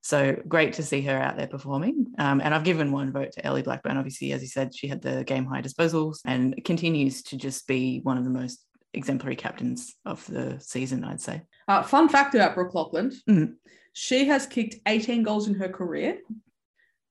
So 0.00 0.36
great 0.48 0.74
to 0.74 0.82
see 0.82 1.02
her 1.02 1.18
out 1.18 1.36
there 1.36 1.46
performing. 1.48 2.06
Um, 2.18 2.40
and 2.40 2.54
I've 2.54 2.64
given 2.64 2.90
one 2.92 3.12
vote 3.12 3.32
to 3.32 3.44
Ellie 3.44 3.62
Blackburn. 3.62 3.98
Obviously, 3.98 4.32
as 4.32 4.40
you 4.40 4.48
said, 4.48 4.74
she 4.74 4.86
had 4.86 5.02
the 5.02 5.24
game 5.24 5.44
high 5.44 5.60
disposals 5.60 6.18
and 6.24 6.58
continues 6.64 7.22
to 7.24 7.36
just 7.36 7.66
be 7.66 8.00
one 8.02 8.16
of 8.16 8.24
the 8.24 8.30
most 8.30 8.64
exemplary 8.94 9.36
captains 9.36 9.94
of 10.04 10.26
the 10.26 10.58
season, 10.60 11.04
I'd 11.04 11.20
say. 11.20 11.42
Uh, 11.68 11.82
fun 11.82 12.08
fact 12.08 12.34
about 12.34 12.54
Brooke 12.54 12.72
Lochland. 12.74 13.14
Mhm. 13.28 13.54
She 13.92 14.26
has 14.26 14.46
kicked 14.46 14.76
18 14.86 15.22
goals 15.22 15.46
in 15.48 15.54
her 15.54 15.68
career. 15.68 16.18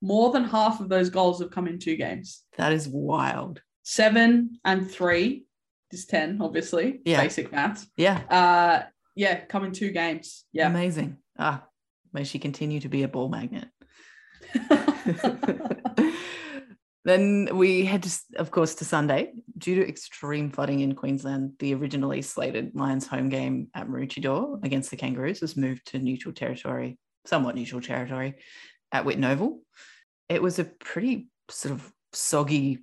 More 0.02 0.32
than 0.32 0.44
half 0.44 0.80
of 0.80 0.88
those 0.88 1.08
goals 1.10 1.40
have 1.40 1.50
come 1.50 1.66
in 1.66 1.78
two 1.78 1.96
games. 1.96 2.42
That 2.58 2.72
is 2.72 2.86
wild. 2.88 3.62
Seven 3.82 4.58
and 4.64 4.90
three 4.90 5.46
is 5.90 6.04
10, 6.06 6.40
obviously. 6.42 7.00
Yeah. 7.04 7.22
Basic 7.22 7.50
maths. 7.52 7.86
Yeah. 7.96 8.18
Uh, 8.28 8.82
yeah, 9.16 9.44
come 9.46 9.64
in 9.64 9.72
two 9.72 9.92
games. 9.92 10.44
Yeah. 10.52 10.68
Amazing. 10.68 11.18
Ah, 11.38 11.64
may 12.12 12.24
she 12.24 12.38
continue 12.38 12.80
to 12.80 12.88
be 12.88 13.02
a 13.02 13.08
ball 13.08 13.28
magnet. 13.28 13.68
then 17.04 17.50
we 17.52 17.84
head, 17.84 18.02
to, 18.04 18.10
of 18.36 18.50
course, 18.50 18.74
to 18.76 18.84
Sunday. 18.84 19.32
Due 19.58 19.76
to 19.76 19.88
extreme 19.88 20.50
flooding 20.50 20.80
in 20.80 20.94
Queensland, 20.94 21.52
the 21.58 21.74
originally 21.74 22.22
slated 22.22 22.74
Lions 22.74 23.06
home 23.06 23.28
game 23.28 23.68
at 23.74 23.88
Maroochydore 23.88 24.64
against 24.64 24.90
the 24.90 24.96
Kangaroos 24.96 25.42
was 25.42 25.56
moved 25.56 25.86
to 25.88 25.98
neutral 25.98 26.32
territory, 26.32 26.98
somewhat 27.26 27.56
neutral 27.56 27.82
territory, 27.82 28.36
at 28.90 29.04
Whitten 29.04 29.28
Oval. 29.28 29.60
It 30.30 30.42
was 30.42 30.58
a 30.58 30.64
pretty 30.64 31.28
sort 31.50 31.74
of 31.74 31.92
soggy 32.14 32.78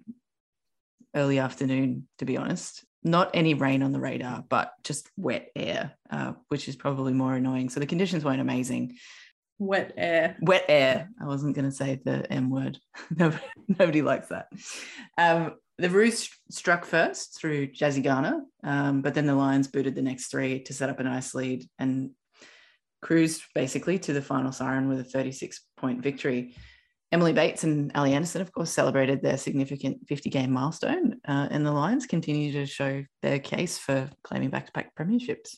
early 1.15 1.39
afternoon, 1.39 2.07
to 2.19 2.25
be 2.25 2.37
honest. 2.37 2.85
Not 3.03 3.31
any 3.33 3.55
rain 3.55 3.81
on 3.81 3.91
the 3.91 3.99
radar, 3.99 4.45
but 4.47 4.73
just 4.83 5.09
wet 5.17 5.49
air, 5.55 5.93
uh, 6.11 6.33
which 6.49 6.67
is 6.67 6.75
probably 6.75 7.13
more 7.13 7.33
annoying. 7.33 7.69
So 7.69 7.79
the 7.79 7.87
conditions 7.87 8.23
weren't 8.23 8.39
amazing 8.39 8.97
Wet 9.61 9.93
air. 9.95 10.37
wet 10.41 10.65
air. 10.69 11.07
I 11.21 11.27
wasn't 11.27 11.55
going 11.55 11.69
to 11.69 11.71
say 11.71 12.01
the 12.03 12.25
M 12.33 12.49
word. 12.49 12.79
nobody, 13.15 13.43
nobody 13.67 14.01
likes 14.01 14.29
that. 14.29 14.47
Um, 15.19 15.53
the 15.77 15.91
Roos 15.91 16.27
struck 16.49 16.83
first 16.83 17.39
through 17.39 17.67
Jazzy 17.67 18.03
Garner, 18.03 18.41
um, 18.63 19.03
but 19.03 19.13
then 19.13 19.27
the 19.27 19.35
Lions 19.35 19.67
booted 19.67 19.93
the 19.93 20.01
next 20.01 20.31
three 20.31 20.63
to 20.63 20.73
set 20.73 20.89
up 20.89 20.99
a 20.99 21.03
nice 21.03 21.35
lead 21.35 21.69
and 21.77 22.09
cruised 23.03 23.43
basically 23.53 23.99
to 23.99 24.13
the 24.13 24.21
final 24.23 24.51
siren 24.51 24.89
with 24.89 24.99
a 24.99 25.03
36 25.03 25.63
point 25.77 26.01
victory. 26.01 26.55
Emily 27.11 27.31
Bates 27.31 27.63
and 27.63 27.91
Ali 27.93 28.13
Anderson, 28.13 28.41
of 28.41 28.51
course, 28.51 28.71
celebrated 28.71 29.21
their 29.21 29.37
significant 29.37 30.07
50 30.07 30.31
game 30.31 30.49
milestone, 30.49 31.17
uh, 31.27 31.49
and 31.51 31.63
the 31.63 31.71
Lions 31.71 32.07
continue 32.07 32.51
to 32.53 32.65
show 32.65 33.03
their 33.21 33.37
case 33.37 33.77
for 33.77 34.09
claiming 34.23 34.49
back 34.49 34.65
to 34.65 34.71
back 34.71 34.95
premierships. 34.95 35.57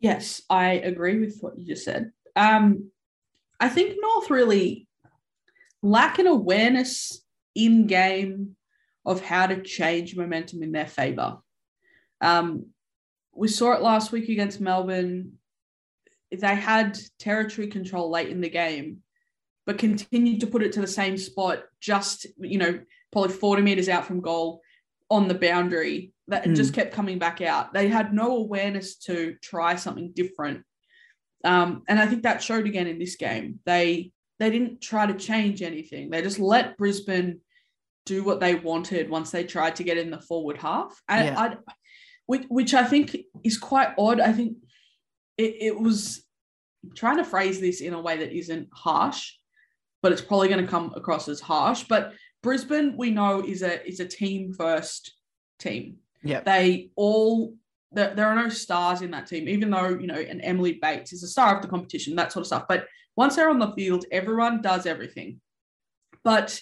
Yes, 0.00 0.42
I 0.50 0.72
agree 0.72 1.20
with 1.20 1.38
what 1.42 1.56
you 1.56 1.64
just 1.64 1.84
said. 1.84 2.10
Um, 2.34 2.90
I 3.60 3.68
think 3.68 3.96
North 4.00 4.30
really 4.30 4.88
lack 5.82 6.18
an 6.18 6.26
awareness 6.26 7.22
in 7.54 7.86
game 7.86 8.56
of 9.04 9.22
how 9.22 9.46
to 9.46 9.62
change 9.62 10.16
momentum 10.16 10.62
in 10.62 10.72
their 10.72 10.86
favor. 10.86 11.38
Um, 12.20 12.66
we 13.34 13.48
saw 13.48 13.72
it 13.72 13.82
last 13.82 14.12
week 14.12 14.28
against 14.28 14.60
Melbourne. 14.60 15.32
They 16.30 16.54
had 16.54 16.98
territory 17.18 17.68
control 17.68 18.10
late 18.10 18.28
in 18.28 18.40
the 18.40 18.50
game, 18.50 18.98
but 19.66 19.78
continued 19.78 20.40
to 20.40 20.46
put 20.46 20.62
it 20.62 20.72
to 20.72 20.80
the 20.80 20.86
same 20.86 21.16
spot, 21.16 21.64
just, 21.80 22.26
you 22.38 22.58
know, 22.58 22.80
probably 23.12 23.34
40 23.34 23.62
meters 23.62 23.88
out 23.88 24.04
from 24.04 24.20
goal 24.20 24.60
on 25.10 25.28
the 25.28 25.34
boundary 25.34 26.12
that 26.28 26.44
mm. 26.44 26.54
just 26.54 26.74
kept 26.74 26.94
coming 26.94 27.18
back 27.18 27.40
out. 27.40 27.72
They 27.72 27.88
had 27.88 28.14
no 28.14 28.36
awareness 28.36 28.96
to 28.98 29.34
try 29.42 29.74
something 29.74 30.12
different. 30.14 30.64
Um, 31.44 31.82
and 31.88 31.98
I 31.98 32.06
think 32.06 32.22
that 32.22 32.42
showed 32.42 32.66
again 32.66 32.86
in 32.86 32.98
this 32.98 33.16
game. 33.16 33.60
They 33.64 34.12
they 34.38 34.50
didn't 34.50 34.80
try 34.80 35.06
to 35.06 35.14
change 35.14 35.62
anything. 35.62 36.10
They 36.10 36.22
just 36.22 36.38
let 36.38 36.76
Brisbane 36.76 37.40
do 38.06 38.24
what 38.24 38.40
they 38.40 38.54
wanted 38.54 39.10
once 39.10 39.30
they 39.30 39.44
tried 39.44 39.76
to 39.76 39.84
get 39.84 39.98
in 39.98 40.10
the 40.10 40.20
forward 40.20 40.56
half. 40.56 40.98
And 41.08 41.26
yeah. 41.26 41.40
I, 41.40 41.56
which, 42.26 42.44
which 42.48 42.74
I 42.74 42.84
think 42.84 43.16
is 43.44 43.58
quite 43.58 43.90
odd. 43.98 44.18
I 44.18 44.32
think 44.32 44.56
it, 45.36 45.56
it 45.60 45.80
was 45.80 46.22
I'm 46.84 46.94
trying 46.94 47.18
to 47.18 47.24
phrase 47.24 47.60
this 47.60 47.80
in 47.80 47.92
a 47.92 48.00
way 48.00 48.16
that 48.18 48.32
isn't 48.32 48.68
harsh, 48.72 49.34
but 50.02 50.12
it's 50.12 50.22
probably 50.22 50.48
going 50.48 50.64
to 50.64 50.70
come 50.70 50.92
across 50.96 51.28
as 51.28 51.40
harsh. 51.40 51.84
But 51.88 52.14
Brisbane, 52.42 52.96
we 52.96 53.10
know, 53.10 53.44
is 53.44 53.62
a 53.62 53.86
is 53.86 54.00
a 54.00 54.06
team 54.06 54.54
first 54.54 55.12
team. 55.58 55.96
Yeah. 56.22 56.40
They 56.40 56.90
all 56.96 57.54
there, 57.92 58.14
there 58.14 58.26
are 58.26 58.34
no 58.34 58.48
stars 58.48 59.02
in 59.02 59.10
that 59.10 59.26
team, 59.26 59.48
even 59.48 59.70
though, 59.70 59.88
you 59.88 60.06
know, 60.06 60.14
an 60.14 60.40
Emily 60.40 60.78
Bates 60.80 61.12
is 61.12 61.22
a 61.22 61.28
star 61.28 61.56
of 61.56 61.62
the 61.62 61.68
competition, 61.68 62.16
that 62.16 62.32
sort 62.32 62.42
of 62.42 62.46
stuff. 62.46 62.64
But 62.68 62.86
once 63.16 63.36
they're 63.36 63.50
on 63.50 63.58
the 63.58 63.72
field, 63.72 64.04
everyone 64.12 64.62
does 64.62 64.86
everything. 64.86 65.40
But 66.22 66.60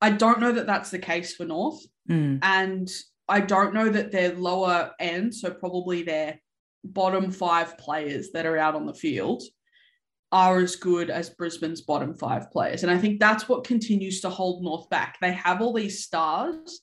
I 0.00 0.10
don't 0.10 0.40
know 0.40 0.52
that 0.52 0.66
that's 0.66 0.90
the 0.90 0.98
case 0.98 1.34
for 1.34 1.44
North. 1.44 1.80
Mm. 2.08 2.38
And 2.42 2.88
I 3.28 3.40
don't 3.40 3.74
know 3.74 3.88
that 3.88 4.12
their 4.12 4.34
lower 4.34 4.92
end, 5.00 5.34
so 5.34 5.50
probably 5.50 6.02
their 6.02 6.40
bottom 6.84 7.30
five 7.30 7.76
players 7.76 8.30
that 8.32 8.46
are 8.46 8.56
out 8.56 8.74
on 8.74 8.86
the 8.86 8.94
field, 8.94 9.42
are 10.30 10.60
as 10.60 10.76
good 10.76 11.10
as 11.10 11.30
Brisbane's 11.30 11.80
bottom 11.80 12.14
five 12.14 12.50
players. 12.50 12.82
And 12.82 12.92
I 12.92 12.98
think 12.98 13.18
that's 13.18 13.48
what 13.48 13.64
continues 13.64 14.20
to 14.20 14.30
hold 14.30 14.62
North 14.62 14.88
back. 14.90 15.16
They 15.20 15.32
have 15.32 15.60
all 15.60 15.72
these 15.72 16.04
stars 16.04 16.80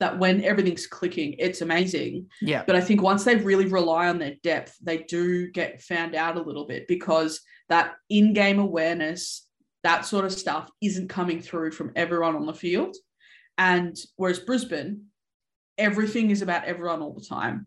that 0.00 0.18
when 0.18 0.44
everything's 0.44 0.86
clicking, 0.86 1.34
it's 1.38 1.62
amazing. 1.62 2.28
Yeah. 2.42 2.64
But 2.66 2.76
I 2.76 2.80
think 2.80 3.02
once 3.02 3.24
they 3.24 3.36
really 3.36 3.66
rely 3.66 4.08
on 4.08 4.18
their 4.18 4.34
depth, 4.42 4.76
they 4.82 4.98
do 4.98 5.50
get 5.50 5.82
found 5.82 6.14
out 6.14 6.36
a 6.36 6.42
little 6.42 6.66
bit 6.66 6.86
because 6.86 7.40
that 7.68 7.94
in 8.10 8.32
game 8.32 8.58
awareness, 8.58 9.46
that 9.82 10.04
sort 10.04 10.24
of 10.24 10.32
stuff 10.32 10.70
isn't 10.82 11.08
coming 11.08 11.40
through 11.40 11.72
from 11.72 11.92
everyone 11.96 12.36
on 12.36 12.46
the 12.46 12.54
field. 12.54 12.96
And 13.58 13.96
whereas 14.16 14.38
Brisbane, 14.38 15.06
everything 15.78 16.30
is 16.30 16.42
about 16.42 16.64
everyone 16.64 17.00
all 17.00 17.14
the 17.14 17.24
time 17.24 17.66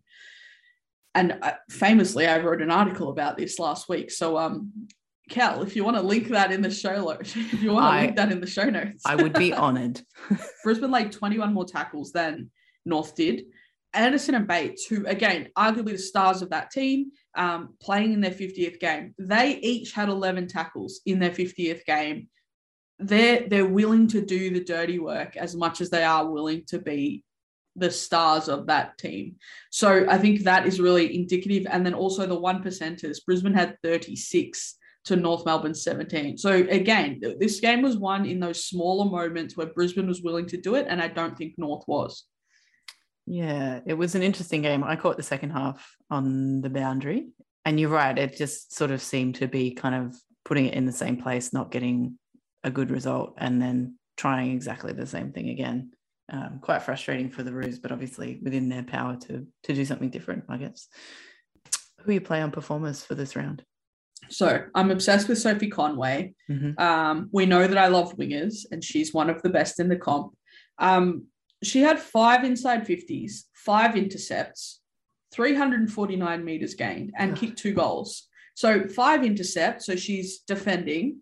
and 1.15 1.37
uh, 1.41 1.53
famously, 1.69 2.27
I 2.27 2.39
wrote 2.39 2.61
an 2.61 2.71
article 2.71 3.09
about 3.09 3.37
this 3.37 3.59
last 3.59 3.89
week. 3.89 4.11
So, 4.11 4.37
um, 4.37 4.87
Cal, 5.29 5.61
if 5.61 5.75
you 5.75 5.83
want 5.83 5.97
to 5.97 6.03
link 6.03 6.27
that 6.29 6.51
in 6.51 6.61
the 6.61 6.71
show, 6.71 7.05
notes, 7.05 7.33
if 7.35 7.61
you 7.61 7.71
want 7.71 7.85
to 7.85 7.97
I, 7.97 8.01
link 8.01 8.15
that 8.15 8.31
in 8.31 8.41
the 8.41 8.47
show 8.47 8.69
notes, 8.69 9.03
I 9.05 9.15
would 9.15 9.33
be 9.33 9.53
honoured. 9.65 10.01
Brisbane 10.63 10.91
laid 10.91 11.11
21 11.11 11.53
more 11.53 11.65
tackles 11.65 12.11
than 12.11 12.49
North 12.85 13.15
did. 13.15 13.45
Anderson 13.93 14.35
and 14.35 14.47
Bates, 14.47 14.85
who 14.85 15.05
again, 15.07 15.49
arguably 15.57 15.93
the 15.93 15.97
stars 15.97 16.41
of 16.41 16.51
that 16.51 16.69
team, 16.69 17.11
um, 17.35 17.75
playing 17.81 18.13
in 18.13 18.21
their 18.21 18.31
50th 18.31 18.79
game, 18.79 19.15
they 19.17 19.57
each 19.57 19.93
had 19.93 20.09
11 20.09 20.47
tackles 20.47 21.01
in 21.05 21.19
their 21.19 21.31
50th 21.31 21.83
game. 21.85 22.27
They're 22.99 23.47
they're 23.47 23.65
willing 23.65 24.07
to 24.09 24.23
do 24.23 24.51
the 24.51 24.63
dirty 24.63 24.99
work 24.99 25.37
as 25.37 25.55
much 25.55 25.81
as 25.81 25.89
they 25.89 26.03
are 26.03 26.29
willing 26.29 26.65
to 26.67 26.79
be 26.79 27.23
the 27.75 27.89
stars 27.89 28.49
of 28.49 28.67
that 28.67 28.97
team. 28.97 29.35
So 29.71 30.05
I 30.09 30.17
think 30.17 30.43
that 30.43 30.67
is 30.67 30.79
really 30.79 31.15
indicative. 31.15 31.65
And 31.69 31.85
then 31.85 31.93
also 31.93 32.25
the 32.25 32.39
one 32.39 32.61
percenters, 32.61 33.23
Brisbane 33.25 33.53
had 33.53 33.77
36 33.83 34.75
to 35.05 35.15
North 35.15 35.45
Melbourne 35.45 35.75
17. 35.75 36.37
So 36.37 36.51
again, 36.51 37.21
this 37.39 37.59
game 37.59 37.81
was 37.81 37.97
won 37.97 38.25
in 38.25 38.39
those 38.39 38.65
smaller 38.65 39.09
moments 39.09 39.55
where 39.55 39.67
Brisbane 39.67 40.07
was 40.07 40.21
willing 40.21 40.45
to 40.47 40.57
do 40.57 40.75
it. 40.75 40.87
And 40.89 41.01
I 41.01 41.07
don't 41.07 41.37
think 41.37 41.53
North 41.57 41.83
was. 41.87 42.25
Yeah, 43.25 43.79
it 43.85 43.93
was 43.93 44.15
an 44.15 44.23
interesting 44.23 44.61
game. 44.61 44.83
I 44.83 44.95
caught 44.95 45.17
the 45.17 45.23
second 45.23 45.51
half 45.51 45.95
on 46.09 46.61
the 46.61 46.69
boundary. 46.69 47.29
And 47.65 47.79
you're 47.79 47.89
right, 47.89 48.17
it 48.17 48.37
just 48.37 48.73
sort 48.73 48.91
of 48.91 49.01
seemed 49.01 49.35
to 49.35 49.47
be 49.47 49.71
kind 49.71 49.93
of 49.93 50.15
putting 50.45 50.65
it 50.65 50.73
in 50.73 50.85
the 50.85 50.91
same 50.91 51.17
place, 51.17 51.53
not 51.53 51.71
getting 51.71 52.17
a 52.63 52.71
good 52.71 52.89
result, 52.89 53.35
and 53.37 53.61
then 53.61 53.95
trying 54.17 54.51
exactly 54.51 54.93
the 54.93 55.05
same 55.05 55.31
thing 55.31 55.49
again 55.49 55.91
um, 56.31 56.59
quite 56.61 56.83
frustrating 56.83 57.29
for 57.29 57.43
the 57.43 57.51
Roos, 57.51 57.79
but 57.79 57.91
obviously 57.91 58.39
within 58.41 58.69
their 58.69 58.83
power 58.83 59.15
to 59.15 59.47
to 59.63 59.73
do 59.73 59.85
something 59.85 60.09
different, 60.09 60.45
I 60.49 60.57
guess. 60.57 60.87
Who 62.01 62.13
you 62.13 62.21
play 62.21 62.41
on 62.41 62.51
performers 62.51 63.03
for 63.03 63.15
this 63.15 63.35
round? 63.35 63.63
So 64.29 64.63
I'm 64.75 64.91
obsessed 64.91 65.27
with 65.27 65.37
Sophie 65.37 65.69
Conway. 65.69 66.33
Mm-hmm. 66.49 66.79
Um, 66.81 67.29
we 67.31 67.45
know 67.45 67.67
that 67.67 67.77
I 67.77 67.87
love 67.87 68.15
wingers, 68.17 68.65
and 68.71 68.83
she's 68.83 69.13
one 69.13 69.29
of 69.29 69.41
the 69.41 69.49
best 69.49 69.79
in 69.79 69.89
the 69.89 69.95
comp. 69.95 70.33
Um, 70.77 71.27
she 71.63 71.81
had 71.81 71.99
five 71.99 72.43
inside 72.43 72.85
50s, 72.85 73.43
five 73.53 73.95
intercepts, 73.95 74.81
349 75.33 76.45
meters 76.45 76.73
gained, 76.73 77.11
and 77.17 77.35
kicked 77.35 77.57
two 77.57 77.73
goals. 77.73 78.27
So 78.55 78.87
five 78.87 79.23
intercepts. 79.23 79.85
So 79.85 79.95
she's 79.95 80.39
defending. 80.39 81.19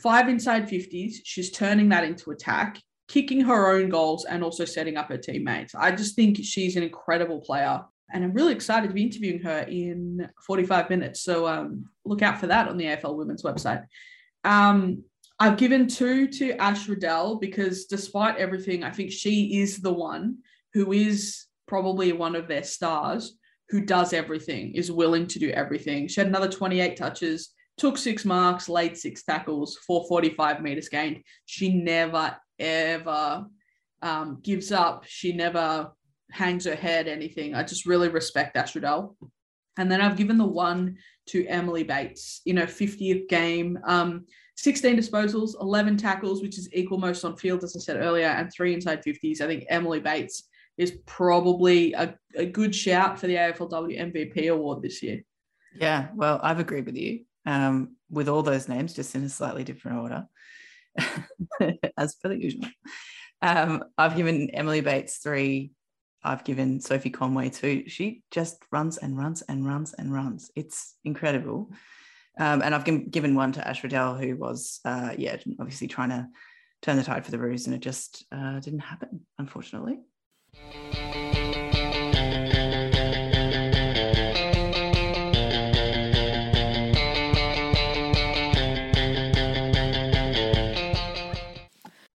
Five 0.00 0.28
inside 0.28 0.68
50s. 0.68 1.16
She's 1.24 1.50
turning 1.50 1.88
that 1.90 2.04
into 2.04 2.30
attack 2.30 2.80
kicking 3.10 3.40
her 3.40 3.72
own 3.72 3.88
goals 3.88 4.24
and 4.24 4.44
also 4.44 4.64
setting 4.64 4.96
up 4.96 5.08
her 5.08 5.18
teammates. 5.18 5.74
I 5.74 5.90
just 5.90 6.14
think 6.14 6.38
she's 6.42 6.76
an 6.76 6.84
incredible 6.84 7.40
player. 7.40 7.82
And 8.12 8.24
I'm 8.24 8.32
really 8.32 8.52
excited 8.52 8.88
to 8.88 8.94
be 8.94 9.04
interviewing 9.04 9.40
her 9.42 9.60
in 9.60 10.28
45 10.46 10.90
minutes. 10.90 11.22
So 11.22 11.46
um, 11.46 11.86
look 12.04 12.22
out 12.22 12.38
for 12.38 12.46
that 12.48 12.68
on 12.68 12.76
the 12.76 12.86
AFL 12.86 13.16
Women's 13.16 13.42
website. 13.42 13.84
Um, 14.44 15.04
I've 15.38 15.56
given 15.56 15.86
two 15.86 16.28
to 16.28 16.56
Ash 16.60 16.86
Riddell 16.88 17.36
because 17.36 17.86
despite 17.86 18.36
everything, 18.36 18.84
I 18.84 18.90
think 18.90 19.10
she 19.10 19.60
is 19.60 19.78
the 19.78 19.92
one 19.92 20.38
who 20.74 20.92
is 20.92 21.46
probably 21.66 22.12
one 22.12 22.36
of 22.36 22.46
their 22.46 22.62
stars 22.62 23.38
who 23.70 23.80
does 23.80 24.12
everything, 24.12 24.74
is 24.74 24.90
willing 24.90 25.26
to 25.28 25.38
do 25.38 25.50
everything. 25.50 26.08
She 26.08 26.20
had 26.20 26.26
another 26.26 26.48
28 26.48 26.96
touches, 26.96 27.50
took 27.78 27.96
six 27.96 28.24
marks, 28.24 28.68
laid 28.68 28.96
six 28.98 29.22
tackles, 29.22 29.78
445 29.86 30.60
meters 30.60 30.88
gained. 30.88 31.22
She 31.46 31.72
never, 31.72 32.36
ever 32.58 33.46
um, 34.02 34.40
gives 34.42 34.72
up. 34.72 35.04
She 35.06 35.32
never 35.32 35.92
hangs 36.32 36.64
her 36.64 36.74
head, 36.74 37.08
anything. 37.08 37.54
I 37.54 37.62
just 37.62 37.86
really 37.86 38.08
respect 38.08 38.56
Ash 38.56 38.74
Riddell, 38.74 39.16
And 39.76 39.90
then 39.90 40.00
I've 40.00 40.16
given 40.16 40.38
the 40.38 40.46
one 40.46 40.96
to 41.26 41.46
Emily 41.46 41.84
Bates, 41.84 42.40
you 42.44 42.54
know, 42.54 42.64
50th 42.64 43.28
game, 43.28 43.78
um, 43.84 44.26
16 44.56 44.96
disposals, 44.96 45.54
11 45.60 45.96
tackles, 45.96 46.42
which 46.42 46.58
is 46.58 46.72
equal 46.74 46.98
most 46.98 47.24
on 47.24 47.36
field, 47.36 47.64
as 47.64 47.76
I 47.76 47.80
said 47.80 47.96
earlier, 47.96 48.26
and 48.26 48.52
three 48.52 48.74
inside 48.74 49.02
50s. 49.02 49.40
I 49.40 49.46
think 49.46 49.64
Emily 49.68 50.00
Bates 50.00 50.48
is 50.76 50.98
probably 51.06 51.92
a, 51.94 52.14
a 52.36 52.46
good 52.46 52.74
shout 52.74 53.18
for 53.18 53.26
the 53.26 53.36
AFLW 53.36 54.12
MVP 54.12 54.50
award 54.50 54.82
this 54.82 55.02
year. 55.02 55.22
Yeah, 55.78 56.08
well, 56.14 56.40
I've 56.42 56.58
agreed 56.58 56.86
with 56.86 56.96
you 56.96 57.24
um, 57.46 57.96
with 58.10 58.28
all 58.28 58.42
those 58.42 58.68
names, 58.68 58.92
just 58.92 59.14
in 59.14 59.22
a 59.22 59.28
slightly 59.28 59.64
different 59.64 59.98
order. 59.98 60.26
as 61.96 62.14
per 62.16 62.28
the 62.28 62.42
usual. 62.42 62.64
Um, 63.42 63.84
I've 63.96 64.16
given 64.16 64.50
Emily 64.50 64.80
Bates 64.80 65.18
three. 65.18 65.72
I've 66.22 66.44
given 66.44 66.80
Sophie 66.80 67.10
Conway 67.10 67.48
two. 67.48 67.84
She 67.88 68.22
just 68.30 68.62
runs 68.70 68.98
and 68.98 69.16
runs 69.16 69.42
and 69.42 69.66
runs 69.66 69.94
and 69.94 70.12
runs. 70.12 70.50
It's 70.54 70.96
incredible. 71.04 71.70
Um, 72.38 72.62
and 72.62 72.74
I've 72.74 73.10
given 73.10 73.34
one 73.34 73.52
to 73.52 73.66
Ash 73.66 73.82
Riddell, 73.82 74.14
who 74.14 74.36
was, 74.36 74.80
uh, 74.84 75.10
yeah, 75.18 75.36
obviously 75.58 75.88
trying 75.88 76.10
to 76.10 76.28
turn 76.82 76.96
the 76.96 77.02
tide 77.02 77.24
for 77.24 77.30
the 77.30 77.38
Roos, 77.38 77.66
and 77.66 77.74
it 77.74 77.80
just 77.80 78.24
uh, 78.32 78.60
didn't 78.60 78.80
happen, 78.80 79.26
unfortunately. 79.38 79.98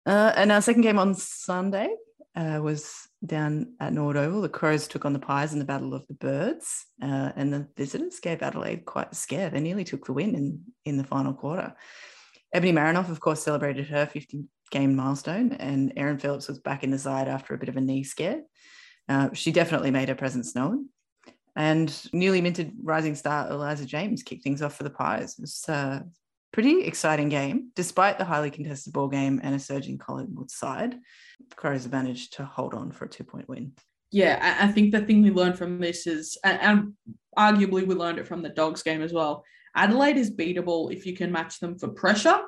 Uh, 0.05 0.33
and 0.35 0.51
our 0.51 0.61
second 0.61 0.81
game 0.81 0.99
on 0.99 1.15
Sunday 1.15 1.87
uh, 2.35 2.59
was 2.61 3.00
down 3.25 3.73
at 3.79 3.93
Norwood 3.93 4.17
Oval. 4.17 4.41
The 4.41 4.49
Crows 4.49 4.87
took 4.87 5.05
on 5.05 5.13
the 5.13 5.19
Pies 5.19 5.53
in 5.53 5.59
the 5.59 5.65
Battle 5.65 5.93
of 5.93 6.07
the 6.07 6.13
Birds, 6.15 6.85
uh, 7.01 7.31
and 7.35 7.53
the 7.53 7.67
visitors 7.77 8.19
gave 8.19 8.41
Adelaide 8.41 8.85
quite 8.85 9.11
a 9.11 9.15
scare. 9.15 9.49
They 9.49 9.59
nearly 9.59 9.83
took 9.83 10.05
the 10.05 10.13
win 10.13 10.35
in, 10.35 10.61
in 10.85 10.97
the 10.97 11.03
final 11.03 11.33
quarter. 11.33 11.75
Ebony 12.53 12.73
Marinoff, 12.73 13.09
of 13.09 13.19
course, 13.19 13.43
celebrated 13.43 13.87
her 13.87 14.05
50 14.05 14.45
game 14.71 14.95
milestone, 14.95 15.53
and 15.53 15.93
Erin 15.95 16.17
Phillips 16.17 16.47
was 16.47 16.59
back 16.59 16.83
in 16.83 16.91
the 16.91 16.99
side 16.99 17.27
after 17.27 17.53
a 17.53 17.57
bit 17.57 17.69
of 17.69 17.77
a 17.77 17.81
knee 17.81 18.03
scare. 18.03 18.41
Uh, 19.07 19.29
she 19.33 19.51
definitely 19.51 19.91
made 19.91 20.09
her 20.09 20.15
presence 20.15 20.55
known. 20.55 20.87
And 21.55 21.93
newly 22.13 22.41
minted 22.41 22.71
rising 22.81 23.15
star 23.15 23.49
Eliza 23.49 23.85
James 23.85 24.23
kicked 24.23 24.43
things 24.43 24.61
off 24.61 24.75
for 24.75 24.83
the 24.83 24.89
Pies. 24.89 25.37
It 25.37 25.41
was 25.41 25.65
uh, 25.67 25.99
pretty 26.51 26.83
exciting 26.83 27.29
game, 27.29 27.71
despite 27.75 28.17
the 28.17 28.25
highly 28.25 28.51
contested 28.51 28.93
ball 28.93 29.07
game 29.07 29.39
and 29.43 29.55
a 29.55 29.59
surging 29.59 29.97
Collingwood 29.97 30.51
side. 30.51 30.95
The 31.49 31.55
Crows 31.55 31.83
have 31.83 31.91
managed 31.91 32.33
to 32.33 32.45
hold 32.45 32.73
on 32.73 32.91
for 32.91 33.05
a 33.05 33.09
two 33.09 33.23
point 33.23 33.47
win. 33.47 33.73
Yeah, 34.11 34.57
I 34.59 34.67
think 34.67 34.91
the 34.91 35.01
thing 35.01 35.21
we 35.21 35.31
learned 35.31 35.57
from 35.57 35.79
this 35.79 36.05
is, 36.05 36.37
and, 36.43 36.93
arguably 37.37 37.87
we 37.87 37.95
learned 37.95 38.19
it 38.19 38.27
from 38.27 38.41
the 38.41 38.49
Dogs 38.49 38.83
game 38.83 39.01
as 39.01 39.13
well. 39.13 39.45
Adelaide 39.73 40.17
is 40.17 40.29
beatable 40.29 40.91
if 40.91 41.05
you 41.05 41.15
can 41.15 41.31
match 41.31 41.61
them 41.61 41.79
for 41.79 41.87
pressure 41.87 42.41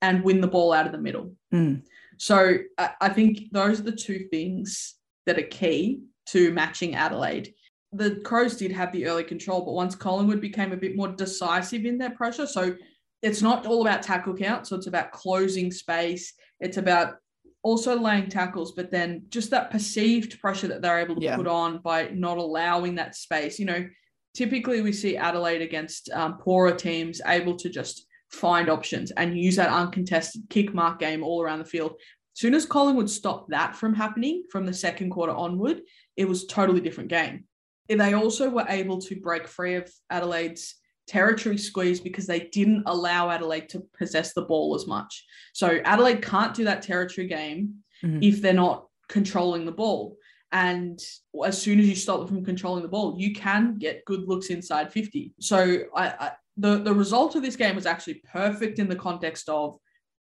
and 0.00 0.24
win 0.24 0.40
the 0.40 0.46
ball 0.46 0.72
out 0.72 0.86
of 0.86 0.92
the 0.92 0.98
middle. 0.98 1.34
Mm. 1.52 1.82
So 2.16 2.56
I 2.78 3.10
think 3.10 3.52
those 3.52 3.80
are 3.80 3.84
the 3.84 3.92
two 3.92 4.26
things 4.30 4.94
that 5.26 5.38
are 5.38 5.42
key 5.42 6.00
to 6.28 6.50
matching 6.52 6.94
Adelaide. 6.94 7.52
The 7.92 8.22
Crows 8.24 8.56
did 8.56 8.72
have 8.72 8.90
the 8.92 9.06
early 9.06 9.24
control, 9.24 9.66
but 9.66 9.72
once 9.72 9.94
Collingwood 9.94 10.40
became 10.40 10.72
a 10.72 10.78
bit 10.78 10.96
more 10.96 11.08
decisive 11.08 11.84
in 11.84 11.98
their 11.98 12.12
pressure, 12.12 12.46
so 12.46 12.74
it's 13.22 13.40
not 13.40 13.66
all 13.66 13.82
about 13.82 14.02
tackle 14.02 14.34
count. 14.34 14.66
So 14.66 14.76
it's 14.76 14.88
about 14.88 15.12
closing 15.12 15.70
space. 15.70 16.34
It's 16.60 16.76
about 16.76 17.14
also 17.62 17.96
laying 17.98 18.28
tackles, 18.28 18.72
but 18.72 18.90
then 18.90 19.22
just 19.28 19.50
that 19.50 19.70
perceived 19.70 20.40
pressure 20.40 20.66
that 20.68 20.82
they're 20.82 20.98
able 20.98 21.14
to 21.14 21.22
Yeah. 21.22 21.36
put 21.36 21.46
on 21.46 21.78
by 21.78 22.08
not 22.08 22.38
allowing 22.38 22.96
that 22.96 23.14
space. 23.14 23.58
You 23.60 23.66
know, 23.66 23.88
typically 24.34 24.82
we 24.82 24.92
see 24.92 25.16
Adelaide 25.16 25.62
against 25.62 26.10
um, 26.10 26.38
poorer 26.38 26.74
teams 26.74 27.20
able 27.24 27.54
to 27.56 27.68
just 27.68 28.06
find 28.30 28.68
options 28.68 29.12
and 29.12 29.38
use 29.38 29.56
that 29.56 29.68
uncontested 29.68 30.42
kick 30.50 30.74
mark 30.74 30.98
game 30.98 31.22
all 31.22 31.40
around 31.42 31.60
the 31.60 31.64
field. 31.64 31.92
As 32.34 32.40
soon 32.40 32.54
as 32.54 32.66
Collingwood 32.66 33.10
stopped 33.10 33.50
that 33.50 33.76
from 33.76 33.94
happening 33.94 34.44
from 34.50 34.66
the 34.66 34.72
second 34.72 35.10
quarter 35.10 35.32
onward, 35.32 35.82
it 36.16 36.26
was 36.26 36.44
a 36.44 36.46
totally 36.48 36.80
different 36.80 37.10
game. 37.10 37.44
They 37.88 38.14
also 38.14 38.48
were 38.48 38.64
able 38.70 39.02
to 39.02 39.20
break 39.20 39.46
free 39.46 39.74
of 39.74 39.92
Adelaide's 40.10 40.76
territory 41.06 41.58
squeeze 41.58 42.00
because 42.00 42.26
they 42.26 42.40
didn't 42.52 42.84
allow 42.86 43.30
Adelaide 43.30 43.68
to 43.70 43.82
possess 43.98 44.32
the 44.32 44.42
ball 44.42 44.74
as 44.74 44.86
much. 44.86 45.24
So 45.52 45.80
Adelaide 45.84 46.22
can't 46.22 46.54
do 46.54 46.64
that 46.64 46.82
territory 46.82 47.26
game 47.26 47.82
Mhm. 48.02 48.18
if 48.22 48.40
they're 48.42 48.52
not 48.52 48.86
controlling 49.08 49.64
the 49.64 49.72
ball. 49.72 50.16
And 50.50 51.00
as 51.44 51.60
soon 51.60 51.80
as 51.80 51.88
you 51.88 51.94
stop 51.96 52.18
them 52.20 52.28
from 52.28 52.44
controlling 52.44 52.82
the 52.82 52.88
ball, 52.88 53.16
you 53.18 53.32
can 53.34 53.78
get 53.78 54.04
good 54.04 54.28
looks 54.28 54.48
inside 54.50 54.92
50. 54.92 55.32
So 55.40 55.84
I, 55.94 56.08
I 56.08 56.32
the, 56.58 56.78
the 56.78 56.92
result 56.92 57.34
of 57.34 57.42
this 57.42 57.56
game 57.56 57.74
was 57.74 57.86
actually 57.86 58.22
perfect 58.30 58.78
in 58.78 58.86
the 58.88 58.96
context 58.96 59.48
of 59.48 59.78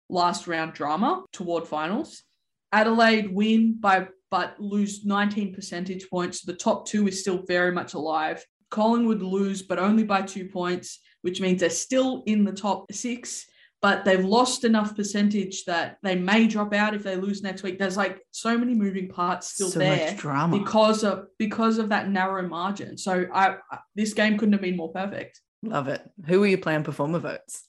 last 0.09 0.47
round 0.47 0.73
drama 0.75 1.25
toward 1.33 1.67
finals. 1.67 2.23
Adelaide 2.71 3.33
win 3.35 3.75
by 3.81 4.07
but 4.31 4.59
lose 4.59 5.05
19 5.05 5.53
percentage 5.55 6.09
points. 6.09 6.41
The 6.43 6.55
top 6.55 6.87
two 6.87 7.07
is 7.07 7.21
still 7.21 7.43
very 7.47 7.71
much 7.73 7.93
alive. 7.95 8.43
Collingwood 8.73 9.23
lose, 9.23 9.63
but 9.63 9.79
only 9.79 10.03
by 10.03 10.23
two 10.23 10.49
points, 10.49 10.99
which 11.21 11.41
means 11.41 11.61
they're 11.61 11.71
still 11.71 12.23
in 12.27 12.43
the 12.43 12.53
top 12.53 12.91
six, 12.91 13.47
but 13.83 14.05
they've 14.05 14.25
lost 14.25 14.65
enough 14.65 14.97
percentage 14.97 15.65
that 15.67 15.99
they 16.03 16.15
may 16.15 16.47
drop 16.47 16.73
out 16.73 16.95
if 16.95 17.03
they 17.03 17.17
lose 17.17 17.43
next 17.43 17.63
week. 17.63 17.79
There's 17.79 17.99
like 17.99 18.21
so 18.31 18.57
many 18.57 18.75
moving 18.75 19.09
parts 19.09 19.53
still 19.53 19.69
so 19.69 19.79
there 19.79 20.15
drama. 20.17 20.59
because 20.59 21.05
of 21.05 21.27
because 21.39 21.79
of 21.79 21.91
that 21.91 22.09
narrow 22.09 22.49
margin. 22.49 22.97
So 22.97 23.27
I 23.33 23.57
this 23.95 24.15
game 24.15 24.39
couldn't 24.39 24.55
have 24.55 24.63
been 24.63 24.77
more 24.77 24.93
perfect. 24.93 25.41
Love 25.63 25.89
it. 25.89 26.03
Who 26.27 26.43
are 26.43 26.47
your 26.47 26.59
plan 26.59 26.83
performer 26.83 27.19
votes? 27.19 27.65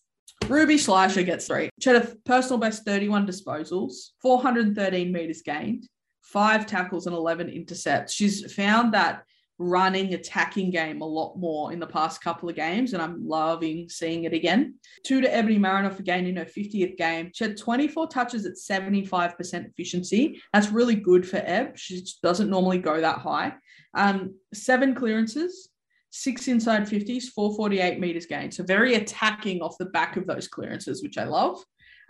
Ruby 0.47 0.75
Schleicher 0.75 1.25
gets 1.25 1.47
three. 1.47 1.69
She 1.79 1.89
had 1.89 2.03
a 2.03 2.15
personal 2.25 2.59
best 2.59 2.85
31 2.85 3.27
disposals, 3.27 4.09
413 4.21 5.11
meters 5.11 5.41
gained, 5.41 5.87
five 6.21 6.65
tackles, 6.65 7.07
and 7.07 7.15
11 7.15 7.49
intercepts. 7.49 8.13
She's 8.13 8.51
found 8.53 8.93
that 8.93 9.23
running, 9.63 10.13
attacking 10.13 10.71
game 10.71 11.01
a 11.01 11.05
lot 11.05 11.37
more 11.37 11.71
in 11.71 11.79
the 11.79 11.87
past 11.87 12.21
couple 12.21 12.49
of 12.49 12.55
games, 12.55 12.93
and 12.93 13.01
I'm 13.01 13.27
loving 13.27 13.89
seeing 13.89 14.25
it 14.25 14.33
again. 14.33 14.75
Two 15.05 15.21
to 15.21 15.33
Ebony 15.33 15.57
Marinoff 15.57 15.99
again 15.99 16.25
in 16.25 16.35
her 16.35 16.45
50th 16.45 16.97
game. 16.97 17.31
She 17.33 17.43
had 17.43 17.57
24 17.57 18.07
touches 18.07 18.45
at 18.45 18.53
75% 18.53 19.69
efficiency. 19.69 20.41
That's 20.53 20.69
really 20.69 20.95
good 20.95 21.27
for 21.27 21.37
Eb. 21.37 21.77
She 21.77 22.05
doesn't 22.21 22.49
normally 22.49 22.79
go 22.79 23.01
that 23.01 23.19
high. 23.19 23.53
Um, 23.93 24.35
seven 24.53 24.95
clearances, 24.95 25.69
six 26.09 26.47
inside 26.47 26.83
50s, 26.83 27.25
448 27.35 27.99
meters 27.99 28.25
gained. 28.25 28.53
So 28.53 28.63
very 28.63 28.95
attacking 28.95 29.61
off 29.61 29.77
the 29.79 29.85
back 29.85 30.17
of 30.17 30.27
those 30.27 30.47
clearances, 30.47 31.01
which 31.01 31.17
I 31.17 31.23
love. 31.23 31.63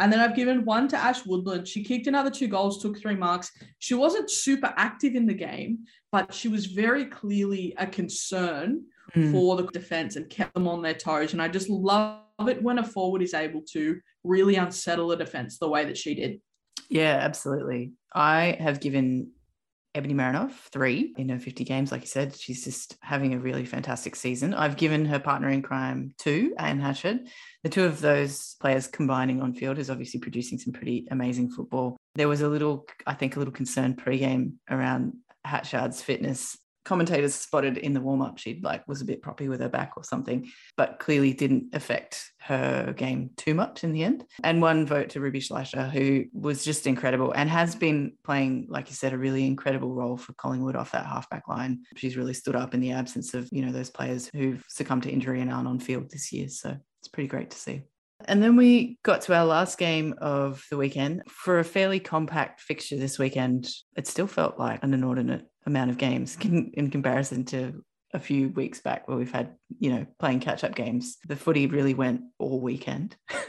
And 0.03 0.11
then 0.11 0.19
I've 0.19 0.35
given 0.35 0.65
one 0.65 0.89
to 0.89 0.97
Ash 0.97 1.25
Woodland. 1.25 1.65
She 1.65 1.81
kicked 1.81 2.07
another 2.07 2.29
two 2.29 2.49
goals, 2.49 2.81
took 2.81 2.99
three 2.99 3.15
marks. 3.15 3.49
She 3.79 3.93
wasn't 3.93 4.29
super 4.29 4.73
active 4.75 5.15
in 5.15 5.25
the 5.25 5.33
game, 5.33 5.79
but 6.11 6.33
she 6.33 6.49
was 6.49 6.65
very 6.65 7.05
clearly 7.05 7.73
a 7.77 7.87
concern 7.87 8.83
Mm. 9.15 9.31
for 9.31 9.57
the 9.57 9.63
defense 9.67 10.15
and 10.15 10.29
kept 10.29 10.53
them 10.55 10.67
on 10.67 10.81
their 10.81 10.93
toes. 10.93 11.33
And 11.33 11.41
I 11.41 11.47
just 11.47 11.69
love 11.69 12.21
it 12.47 12.63
when 12.63 12.79
a 12.79 12.83
forward 12.83 13.21
is 13.21 13.33
able 13.33 13.61
to 13.73 13.99
really 14.23 14.55
unsettle 14.55 15.11
a 15.11 15.17
defense 15.17 15.59
the 15.59 15.69
way 15.69 15.85
that 15.85 15.97
she 15.97 16.15
did. 16.15 16.41
Yeah, 16.89 17.19
absolutely. 17.21 17.91
I 18.13 18.57
have 18.59 18.79
given 18.79 19.31
Ebony 19.95 20.13
Marinoff 20.13 20.51
three 20.71 21.13
in 21.17 21.29
her 21.29 21.39
50 21.39 21.63
games. 21.63 21.91
Like 21.91 22.01
you 22.01 22.07
said, 22.07 22.35
she's 22.35 22.63
just 22.63 22.97
having 23.01 23.33
a 23.33 23.39
really 23.39 23.65
fantastic 23.65 24.15
season. 24.15 24.53
I've 24.53 24.77
given 24.77 25.05
her 25.05 25.19
partner 25.19 25.49
in 25.49 25.61
crime 25.61 26.13
two, 26.17 26.53
Anne 26.57 26.79
Hatchard. 26.79 27.27
The 27.63 27.69
two 27.69 27.83
of 27.83 28.01
those 28.01 28.55
players 28.59 28.87
combining 28.87 29.41
on 29.41 29.53
field 29.53 29.77
is 29.77 29.89
obviously 29.89 30.19
producing 30.19 30.57
some 30.57 30.73
pretty 30.73 31.07
amazing 31.11 31.51
football. 31.51 31.97
There 32.15 32.27
was 32.27 32.41
a 32.41 32.49
little, 32.49 32.85
I 33.05 33.13
think, 33.13 33.35
a 33.35 33.39
little 33.39 33.53
concern 33.53 33.95
pre-game 33.95 34.59
around 34.69 35.13
Hatchard's 35.45 36.01
fitness. 36.01 36.57
Commentators 36.85 37.33
spotted 37.33 37.77
in 37.77 37.93
the 37.93 38.01
warm-up 38.01 38.37
she'd 38.37 38.63
like 38.63 38.87
was 38.87 39.01
a 39.01 39.05
bit 39.05 39.21
proppy 39.21 39.47
with 39.47 39.61
her 39.61 39.69
back 39.69 39.93
or 39.95 40.03
something, 40.03 40.49
but 40.75 40.99
clearly 40.99 41.33
didn't 41.33 41.73
affect 41.73 42.31
her 42.41 42.93
game 42.93 43.29
too 43.37 43.53
much 43.53 43.83
in 43.83 43.93
the 43.93 44.03
end. 44.03 44.25
And 44.43 44.61
one 44.61 44.85
vote 44.85 45.09
to 45.11 45.21
Ruby 45.21 45.39
Schleicher, 45.39 45.89
who 45.89 46.25
was 46.33 46.63
just 46.63 46.85
incredible 46.87 47.31
and 47.31 47.49
has 47.49 47.75
been 47.75 48.13
playing, 48.23 48.67
like 48.69 48.89
you 48.89 48.95
said, 48.95 49.13
a 49.13 49.17
really 49.17 49.45
incredible 49.45 49.93
role 49.93 50.17
for 50.17 50.33
Collingwood 50.33 50.75
off 50.75 50.91
that 50.91 51.05
halfback 51.05 51.47
line. 51.47 51.83
She's 51.95 52.17
really 52.17 52.33
stood 52.33 52.55
up 52.55 52.73
in 52.73 52.81
the 52.81 52.91
absence 52.91 53.33
of, 53.33 53.47
you 53.51 53.65
know, 53.65 53.71
those 53.71 53.89
players 53.89 54.29
who've 54.33 54.63
succumbed 54.67 55.03
to 55.03 55.11
injury 55.11 55.41
and 55.41 55.51
aren't 55.51 55.67
on 55.67 55.79
field 55.79 56.11
this 56.11 56.33
year. 56.33 56.49
So 56.49 56.75
it's 56.99 57.07
pretty 57.07 57.27
great 57.27 57.51
to 57.51 57.57
see. 57.57 57.83
And 58.25 58.41
then 58.41 58.55
we 58.55 58.99
got 59.03 59.21
to 59.23 59.35
our 59.35 59.45
last 59.45 59.77
game 59.77 60.15
of 60.19 60.63
the 60.69 60.77
weekend. 60.77 61.23
For 61.27 61.59
a 61.59 61.63
fairly 61.63 61.99
compact 61.99 62.61
fixture 62.61 62.95
this 62.95 63.19
weekend, 63.19 63.69
it 63.97 64.07
still 64.07 64.27
felt 64.27 64.57
like 64.57 64.81
an 64.83 64.93
inordinate 64.93 65.45
amount 65.65 65.89
of 65.91 65.97
games 65.97 66.37
in, 66.41 66.71
in 66.73 66.89
comparison 66.89 67.45
to 67.45 67.83
a 68.15 68.19
few 68.19 68.49
weeks 68.49 68.79
back 68.79 69.07
where 69.07 69.17
we've 69.17 69.31
had, 69.31 69.55
you 69.79 69.89
know, 69.89 70.05
playing 70.19 70.39
catch 70.39 70.63
up 70.63 70.75
games. 70.75 71.17
The 71.27 71.35
footy 71.35 71.65
really 71.65 71.95
went 71.95 72.21
all 72.37 72.59
weekend. 72.59 73.15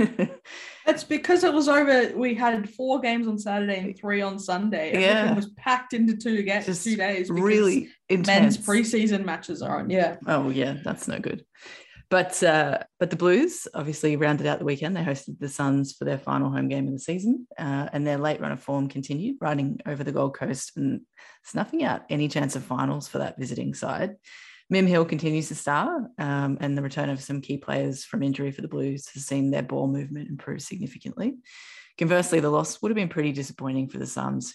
that's 0.86 1.04
because 1.04 1.44
it 1.44 1.52
was 1.52 1.68
over. 1.68 2.16
We 2.16 2.34
had 2.34 2.70
four 2.70 3.00
games 3.00 3.28
on 3.28 3.38
Saturday 3.38 3.78
and 3.78 3.98
three 3.98 4.22
on 4.22 4.38
Sunday. 4.38 4.90
Everything 4.92 5.02
Yeah. 5.26 5.34
was 5.34 5.50
packed 5.50 5.92
into 5.92 6.16
two 6.16 6.42
ga- 6.44 6.62
Just 6.62 6.82
two 6.84 6.96
days. 6.96 7.28
because 7.28 7.42
really 7.42 7.90
men's 8.10 8.28
intense. 8.28 8.56
preseason 8.58 9.24
matches 9.26 9.60
are 9.60 9.80
on. 9.80 9.90
Yeah. 9.90 10.16
Oh 10.26 10.48
yeah, 10.48 10.78
that's 10.82 11.08
no 11.08 11.18
good. 11.18 11.44
But 12.14 12.40
uh, 12.44 12.78
but 13.00 13.10
the 13.10 13.16
Blues 13.16 13.66
obviously 13.74 14.14
rounded 14.14 14.46
out 14.46 14.60
the 14.60 14.64
weekend. 14.64 14.96
They 14.96 15.02
hosted 15.02 15.40
the 15.40 15.48
Suns 15.48 15.94
for 15.94 16.04
their 16.04 16.16
final 16.16 16.48
home 16.48 16.68
game 16.68 16.86
of 16.86 16.92
the 16.92 17.00
season, 17.00 17.48
uh, 17.58 17.88
and 17.92 18.06
their 18.06 18.18
late 18.18 18.40
run 18.40 18.52
of 18.52 18.62
form 18.62 18.88
continued, 18.88 19.38
riding 19.40 19.80
over 19.84 20.04
the 20.04 20.12
Gold 20.12 20.38
Coast 20.38 20.76
and 20.76 21.00
snuffing 21.42 21.82
out 21.82 22.02
any 22.08 22.28
chance 22.28 22.54
of 22.54 22.62
finals 22.62 23.08
for 23.08 23.18
that 23.18 23.36
visiting 23.36 23.74
side. 23.74 24.14
Mim 24.70 24.86
Hill 24.86 25.04
continues 25.06 25.48
to 25.48 25.56
star, 25.56 26.08
um, 26.16 26.56
and 26.60 26.78
the 26.78 26.82
return 26.82 27.10
of 27.10 27.20
some 27.20 27.40
key 27.40 27.56
players 27.56 28.04
from 28.04 28.22
injury 28.22 28.52
for 28.52 28.62
the 28.62 28.68
Blues 28.68 29.08
has 29.08 29.26
seen 29.26 29.50
their 29.50 29.64
ball 29.64 29.88
movement 29.88 30.28
improve 30.28 30.62
significantly. 30.62 31.34
Conversely, 31.98 32.38
the 32.38 32.48
loss 32.48 32.80
would 32.80 32.92
have 32.92 32.96
been 32.96 33.08
pretty 33.08 33.32
disappointing 33.32 33.88
for 33.88 33.98
the 33.98 34.06
Suns, 34.06 34.52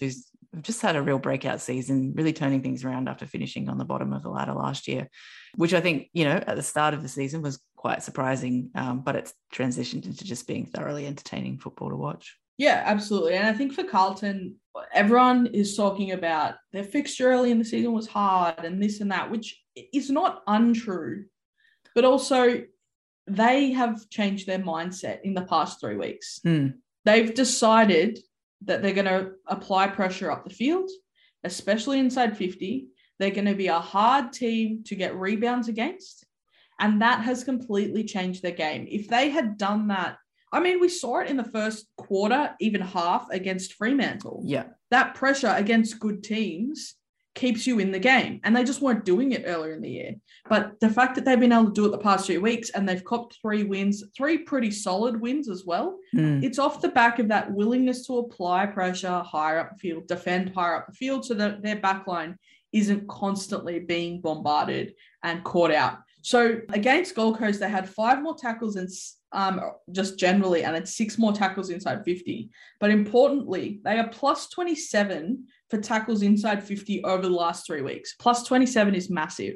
who's 0.54 0.64
just 0.64 0.82
had 0.82 0.95
a 0.95 1.02
real 1.02 1.20
breakout 1.20 1.62
season, 1.62 2.14
really 2.16 2.34
turning 2.34 2.62
things 2.62 2.84
around 2.84 3.08
after 3.08 3.26
finishing 3.26 3.70
on 3.70 3.78
the 3.78 3.86
bottom 3.86 4.14
of 4.14 4.24
the 4.24 4.30
ladder 4.30 4.54
last 4.54 4.88
year, 4.88 5.10
which 5.56 5.74
I 5.74 5.82
think, 5.82 6.10
you 6.14 6.26
know, 6.26 6.41
at 6.45 6.56
the 6.56 6.64
start 6.64 6.93
of 6.93 7.02
the 7.02 7.10
season 7.10 7.41
was 7.41 7.60
quite 7.76 8.04
surprising, 8.04 8.72
um, 8.76 9.02
but 9.02 9.16
it's 9.16 9.34
transitioned 9.54 10.06
into 10.06 10.24
just 10.24 10.47
being 10.47 10.66
thoroughly 10.66 11.06
entertaining 11.06 11.60
football 11.60 11.89
to 11.89 11.95
watch. 11.95 12.38
Yeah, 12.58 12.84
absolutely. 12.86 13.36
And 13.36 13.47
I 13.47 13.54
think 13.54 13.74
for 13.74 13.86
Carlton, 13.86 14.56
everyone 14.93 15.47
is 15.47 15.78
talking 15.78 16.12
about 16.12 16.56
their 16.74 16.84
fixture 16.84 17.32
early 17.32 17.52
in 17.52 17.60
the 17.60 17.66
season 17.66 17.93
was 17.93 18.08
hard 18.08 18.66
and 18.66 18.84
this 18.84 19.00
and 19.00 19.12
that, 19.12 19.32
which 19.32 19.64
is 19.93 20.10
not 20.10 20.43
untrue. 20.45 21.26
But 21.95 22.04
also, 22.04 22.64
they 23.28 23.72
have 23.72 24.10
changed 24.10 24.45
their 24.45 24.60
mindset 24.60 25.20
in 25.24 25.34
the 25.34 25.43
past 25.43 25.80
three 25.80 25.95
weeks. 25.95 26.39
Hmm. 26.43 26.68
They've 27.06 27.34
decided 27.34 28.20
that 28.66 28.82
they're 28.82 28.93
going 28.93 29.05
to 29.05 29.32
apply 29.47 29.88
pressure 29.88 30.32
up 30.32 30.43
the 30.43 30.53
field, 30.53 30.89
especially 31.43 31.99
inside 31.99 32.38
50. 32.38 32.88
They're 33.18 33.32
going 33.32 33.45
to 33.45 33.55
be 33.55 33.68
a 33.68 33.80
hard 33.80 34.34
team 34.34 34.84
to 34.86 34.95
get 34.95 35.16
rebounds 35.16 35.68
against. 35.68 36.26
And 36.80 37.01
that 37.01 37.22
has 37.22 37.43
completely 37.43 38.03
changed 38.03 38.41
their 38.41 38.51
game. 38.51 38.88
If 38.89 39.10
they 39.10 39.30
had 39.30 39.57
done 39.57 39.88
that, 39.89 40.18
I 40.51 40.60
mean, 40.60 40.80
we 40.80 40.89
saw 40.89 41.20
it 41.20 41.30
in 41.30 41.38
the 41.38 41.43
first 41.43 41.88
quarter, 41.97 42.55
even 42.60 42.82
half 42.82 43.28
against 43.30 43.74
Fremantle. 43.74 44.43
Yeah. 44.45 44.66
That 44.89 45.14
pressure 45.14 45.53
against 45.55 45.99
good 45.99 46.24
teams 46.24 46.95
keeps 47.36 47.66
you 47.68 47.80
in 47.80 47.92
the 47.92 48.00
game. 48.00 48.40
And 48.44 48.56
they 48.56 48.64
just 48.64 48.82
weren't 48.82 49.06
doing 49.06 49.32
it 49.32 49.44
earlier 49.46 49.74
in 49.74 49.82
the 49.82 49.90
year. 49.90 50.16
But 50.50 50.80
the 50.80 50.90
fact 50.90 51.16
that 51.16 51.26
they've 51.26 51.40
been 51.40 51.52
able 51.54 51.66
to 51.68 51.72
do 51.74 51.86
it 51.86 51.92
the 51.92 51.98
past 51.98 52.26
few 52.28 52.42
weeks 52.42 52.70
and 52.72 52.88
they've 52.88 53.04
copped 53.04 53.38
three 53.42 53.64
wins, 53.64 54.04
three 54.16 54.40
pretty 54.40 54.72
solid 54.72 55.20
wins 55.20 55.50
as 55.50 55.64
well, 55.66 55.98
Hmm. 56.12 56.44
it's 56.44 56.60
off 56.60 56.82
the 56.82 56.90
back 56.90 57.20
of 57.20 57.28
that 57.28 57.52
willingness 57.54 58.06
to 58.08 58.18
apply 58.18 58.66
pressure 58.66 59.20
higher 59.26 59.60
up 59.60 59.72
the 59.74 59.78
field, 59.78 60.08
defend 60.08 60.52
higher 60.56 60.76
up 60.78 60.88
the 60.88 60.94
field 60.94 61.24
so 61.26 61.34
that 61.36 61.62
their 61.62 61.76
backline 61.78 62.36
isn't 62.74 63.08
constantly 63.08 63.80
being 63.80 64.22
bombarded 64.22 64.94
and 65.24 65.44
caught 65.44 65.72
out. 65.72 66.00
So 66.22 66.60
against 66.70 67.16
Gold 67.16 67.38
Coast, 67.38 67.60
they 67.60 67.70
had 67.70 67.88
five 67.90 68.22
more 68.22 68.36
tackles 68.36 68.76
and 68.76 68.90
um, 69.32 69.62
just 69.92 70.18
generally, 70.18 70.64
and 70.64 70.76
it's 70.76 70.98
six 70.98 71.18
more 71.20 71.32
tackles 71.32 71.70
inside 71.70 72.04
50. 72.04 72.50
But 72.80 72.90
importantly, 72.90 73.80
they 73.84 74.00
are 74.00 74.10
plus 74.10 74.50
27 74.50 75.46
for 75.70 75.80
tackles 75.80 76.22
inside 76.22 76.64
50 76.64 77.04
over 77.04 77.24
the 77.24 77.30
last 77.30 77.66
three 77.66 77.82
weeks. 77.82 78.16
Plus 78.20 78.44
27 78.44 78.96
is 78.96 79.10
massive. 79.10 79.56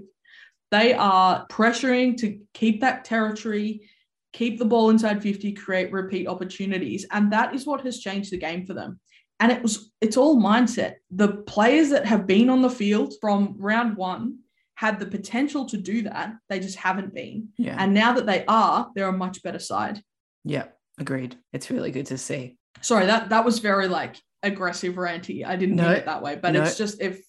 They 0.71 0.93
are 0.93 1.45
pressuring 1.47 2.17
to 2.17 2.39
keep 2.53 2.81
that 2.81 3.05
territory, 3.05 3.89
keep 4.31 4.57
the 4.57 4.65
ball 4.65 4.89
inside 4.89 5.21
50, 5.21 5.53
create 5.53 5.91
repeat 5.91 6.27
opportunities. 6.27 7.05
And 7.11 7.31
that 7.31 7.53
is 7.53 7.65
what 7.65 7.81
has 7.81 7.99
changed 7.99 8.31
the 8.31 8.37
game 8.37 8.65
for 8.65 8.73
them. 8.73 8.99
And 9.39 9.51
it 9.51 9.61
was 9.61 9.91
it's 10.01 10.17
all 10.17 10.41
mindset. 10.41 10.95
The 11.11 11.29
players 11.29 11.89
that 11.89 12.05
have 12.05 12.25
been 12.25 12.49
on 12.49 12.61
the 12.61 12.69
field 12.69 13.13
from 13.19 13.55
round 13.57 13.97
one 13.97 14.39
had 14.75 14.99
the 14.99 15.05
potential 15.05 15.65
to 15.65 15.77
do 15.77 16.03
that. 16.03 16.33
They 16.49 16.59
just 16.59 16.77
haven't 16.77 17.13
been. 17.13 17.49
Yeah. 17.57 17.75
And 17.77 17.93
now 17.93 18.13
that 18.13 18.25
they 18.25 18.43
are, 18.47 18.89
they're 18.95 19.09
a 19.09 19.13
much 19.13 19.43
better 19.43 19.59
side. 19.59 20.01
Yeah, 20.43 20.65
agreed. 20.99 21.37
It's 21.51 21.69
really 21.69 21.91
good 21.91 22.07
to 22.07 22.17
see. 22.17 22.57
Sorry, 22.81 23.05
that 23.05 23.29
that 23.29 23.45
was 23.45 23.59
very 23.59 23.87
like 23.87 24.15
aggressive 24.43 24.95
ranty. 24.95 25.45
I 25.45 25.55
didn't 25.55 25.77
No, 25.77 25.87
mean 25.87 25.97
it 25.97 26.05
that 26.05 26.21
way, 26.21 26.35
but 26.35 26.53
no. 26.53 26.61
it's 26.63 26.77
just 26.77 27.01
if 27.01 27.21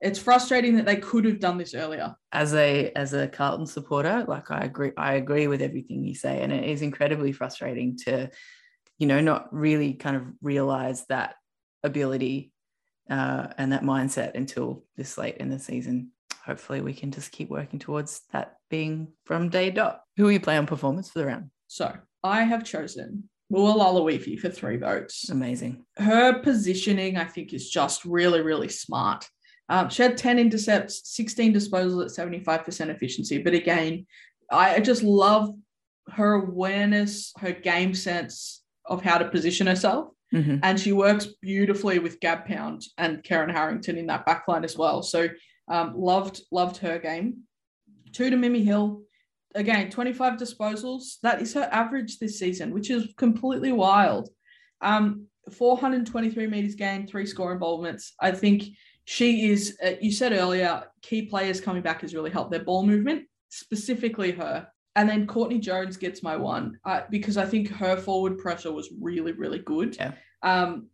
it's 0.00 0.18
frustrating 0.18 0.76
that 0.76 0.86
they 0.86 0.96
could 0.96 1.24
have 1.24 1.40
done 1.40 1.58
this 1.58 1.74
earlier. 1.74 2.14
As 2.32 2.54
a 2.54 2.90
as 2.94 3.12
a 3.12 3.28
Carlton 3.28 3.66
supporter, 3.66 4.24
like 4.28 4.50
I 4.50 4.60
agree, 4.60 4.92
I 4.96 5.14
agree 5.14 5.46
with 5.46 5.62
everything 5.62 6.04
you 6.04 6.14
say, 6.14 6.42
and 6.42 6.52
it 6.52 6.64
is 6.64 6.82
incredibly 6.82 7.32
frustrating 7.32 7.96
to, 8.04 8.30
you 8.98 9.06
know, 9.06 9.20
not 9.20 9.52
really 9.52 9.94
kind 9.94 10.16
of 10.16 10.24
realize 10.42 11.04
that 11.08 11.36
ability 11.82 12.52
uh, 13.10 13.48
and 13.58 13.72
that 13.72 13.82
mindset 13.82 14.34
until 14.34 14.84
this 14.96 15.16
late 15.18 15.38
in 15.38 15.48
the 15.50 15.58
season. 15.58 16.10
Hopefully, 16.44 16.82
we 16.82 16.92
can 16.92 17.10
just 17.10 17.32
keep 17.32 17.48
working 17.48 17.78
towards 17.78 18.22
that 18.32 18.56
being 18.68 19.08
from 19.24 19.48
day 19.48 19.70
dot. 19.70 20.02
Who 20.16 20.24
will 20.24 20.32
you 20.32 20.40
play 20.40 20.58
on 20.58 20.66
performance 20.66 21.10
for 21.10 21.20
the 21.20 21.26
round? 21.26 21.50
So 21.68 21.94
I 22.22 22.42
have 22.42 22.64
chosen 22.64 23.28
Mua 23.50 23.74
Laloifi 23.74 24.38
for 24.38 24.48
three 24.48 24.76
votes. 24.76 25.28
Amazing. 25.30 25.84
Her 25.96 26.40
positioning, 26.40 27.16
I 27.16 27.24
think, 27.24 27.52
is 27.52 27.68
just 27.70 28.04
really, 28.04 28.40
really 28.40 28.68
smart. 28.68 29.28
Um, 29.68 29.88
she 29.88 30.02
had 30.02 30.16
10 30.16 30.38
intercepts, 30.38 31.02
16 31.14 31.54
disposals 31.54 32.04
at 32.04 32.28
75% 32.28 32.88
efficiency. 32.90 33.38
But 33.38 33.54
again, 33.54 34.06
I 34.50 34.80
just 34.80 35.02
love 35.02 35.50
her 36.10 36.34
awareness, 36.34 37.32
her 37.38 37.52
game 37.52 37.94
sense 37.94 38.62
of 38.86 39.02
how 39.02 39.18
to 39.18 39.28
position 39.28 39.66
herself. 39.66 40.08
Mhm. 40.32 40.58
and 40.64 40.80
she 40.80 40.90
works 40.90 41.28
beautifully 41.42 42.00
with 42.00 42.18
Gab 42.18 42.44
Pound 42.44 42.82
and 42.98 43.22
Kerryn 43.22 43.52
Harrington 43.52 43.96
in 43.96 44.06
that 44.06 44.26
backline 44.26 44.64
as 44.64 44.76
well. 44.76 45.00
So 45.00 45.28
um, 45.68 45.92
loved 45.96 46.40
loved 46.50 46.78
her 46.78 46.98
game. 46.98 47.42
Two 48.12 48.30
to 48.30 48.36
Mimi 48.36 48.64
Hill, 48.64 49.02
again 49.54 49.90
25 49.90 50.34
disposals. 50.34 51.20
That 51.22 51.40
is 51.40 51.54
her 51.54 51.68
average 51.72 52.18
this 52.18 52.38
season, 52.38 52.72
which 52.72 52.90
is 52.90 53.12
completely 53.16 53.72
wild. 53.72 54.28
Um, 54.80 55.26
423 55.52 56.46
meters 56.46 56.74
gained, 56.74 57.08
three 57.08 57.26
score 57.26 57.52
involvements. 57.52 58.14
I 58.20 58.32
think 58.32 58.64
she 59.04 59.50
is. 59.50 59.76
Uh, 59.84 59.92
you 60.00 60.12
said 60.12 60.32
earlier, 60.32 60.84
key 61.02 61.26
players 61.26 61.60
coming 61.60 61.82
back 61.82 62.00
has 62.00 62.14
really 62.14 62.30
helped 62.30 62.50
their 62.50 62.64
ball 62.64 62.86
movement, 62.86 63.24
specifically 63.50 64.32
her. 64.32 64.66
And 64.96 65.08
then 65.08 65.26
Courtney 65.26 65.58
Jones 65.58 65.96
gets 65.96 66.22
my 66.22 66.36
one 66.36 66.78
uh, 66.84 67.02
because 67.10 67.36
I 67.36 67.44
think 67.44 67.68
her 67.68 67.96
forward 67.96 68.38
pressure 68.38 68.72
was 68.72 68.92
really, 69.00 69.32
really 69.32 69.58
good. 69.58 69.96
Yeah. 69.96 70.12
Um, 70.42 70.86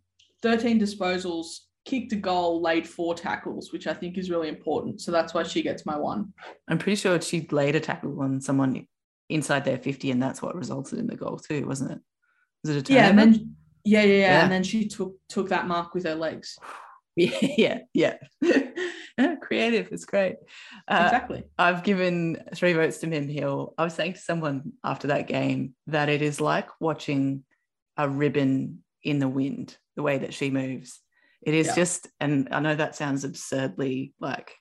13 0.42 0.80
disposals, 0.80 1.61
kicked 1.85 2.12
a 2.12 2.16
goal, 2.16 2.61
laid 2.61 2.87
four 2.87 3.14
tackles, 3.14 3.72
which 3.72 3.87
I 3.87 3.95
think 3.95 4.18
is 4.18 4.31
really 4.31 4.49
important. 4.49 5.01
So 5.01 5.11
that's 5.12 5.35
why 5.35 5.43
she 5.43 5.62
gets 5.62 5.87
my 5.87 5.97
one. 5.97 6.33
I'm 6.68 6.78
pretty 6.78 6.97
sure 6.97 7.20
she 7.20 7.47
laid 7.51 7.74
a 7.76 7.81
tackle 7.81 8.20
on 8.20 8.41
someone 8.41 8.87
inside 9.28 9.64
their 9.64 9.78
50, 9.78 10.11
and 10.11 10.22
that's 10.22 10.43
what 10.43 10.55
resulted 10.57 10.99
in 10.99 11.07
the 11.07 11.16
goal 11.16 11.39
too, 11.39 11.66
wasn't 11.66 11.93
it? 11.93 12.01
Was 12.64 12.76
it 12.76 12.91
a 12.91 12.93
Yeah, 12.93 13.09
and 13.09 13.18
then 13.18 13.57
yeah, 13.85 14.03
yeah, 14.03 14.07
yeah, 14.07 14.18
Yeah. 14.18 14.43
and 14.43 14.53
then 14.53 14.62
she 14.62 14.87
took 14.89 15.16
took 15.28 15.49
that 15.49 15.66
mark 15.66 15.95
with 15.95 16.05
her 16.05 16.14
legs. 16.14 16.59
yeah, 17.16 17.78
yeah, 17.95 18.16
yeah. 18.43 19.35
Creative, 19.43 19.89
it's 19.91 20.05
great. 20.05 20.37
Uh, 20.87 21.03
exactly. 21.05 21.43
I've 21.59 21.83
given 21.83 22.43
three 22.55 22.72
votes 22.72 22.99
to 22.99 23.07
Mim 23.07 23.28
Hill. 23.28 23.74
I 23.76 23.85
was 23.85 23.95
saying 23.95 24.14
to 24.14 24.18
someone 24.20 24.72
after 24.85 25.09
that 25.09 25.26
game 25.26 25.74
that 25.89 26.09
it 26.09 26.22
is 26.22 26.41
like 26.41 26.68
watching 26.81 27.45
a 27.97 28.09
ribbon 28.09 28.83
in 29.03 29.18
the 29.18 29.28
wind, 29.28 29.76
the 29.97 30.03
way 30.03 30.18
that 30.18 30.33
she 30.35 30.51
moves. 30.51 31.01
It 31.43 31.55
is 31.55 31.68
Yeah. 31.68 31.74
just, 31.74 32.09
and 32.20 32.49
I 32.51 32.61
know 32.61 32.74
that 32.74 32.97
sounds 32.97 33.24
absurdly 33.24 34.14
like 34.20 34.55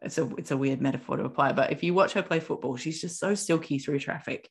it's 0.00 0.18
a 0.18 0.28
it's 0.36 0.50
a 0.50 0.56
weird 0.56 0.80
metaphor 0.80 1.16
to 1.16 1.24
apply, 1.24 1.52
but 1.52 1.70
if 1.70 1.82
you 1.82 1.94
watch 1.94 2.12
her 2.14 2.22
play 2.22 2.40
football, 2.40 2.76
she's 2.76 3.00
just 3.00 3.18
so 3.18 3.34
silky 3.34 3.78
through 3.78 4.00
traffic. 4.00 4.48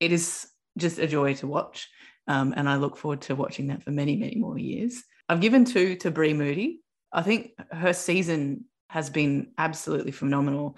It 0.00 0.12
is 0.12 0.46
just 0.76 0.98
a 0.98 1.06
joy 1.06 1.34
to 1.34 1.46
watch. 1.46 1.88
Um, 2.28 2.52
and 2.56 2.68
I 2.68 2.76
look 2.76 2.96
forward 2.96 3.20
to 3.22 3.36
watching 3.36 3.68
that 3.68 3.82
for 3.84 3.92
many, 3.92 4.16
many 4.16 4.36
more 4.36 4.58
years. 4.58 5.02
I've 5.28 5.40
given 5.40 5.64
two 5.64 5.94
to 5.96 6.10
Brie 6.10 6.34
Moody. 6.34 6.80
I 7.12 7.22
think 7.22 7.52
her 7.70 7.92
season 7.92 8.64
has 8.90 9.10
been 9.10 9.52
absolutely 9.58 10.12
phenomenal 10.12 10.76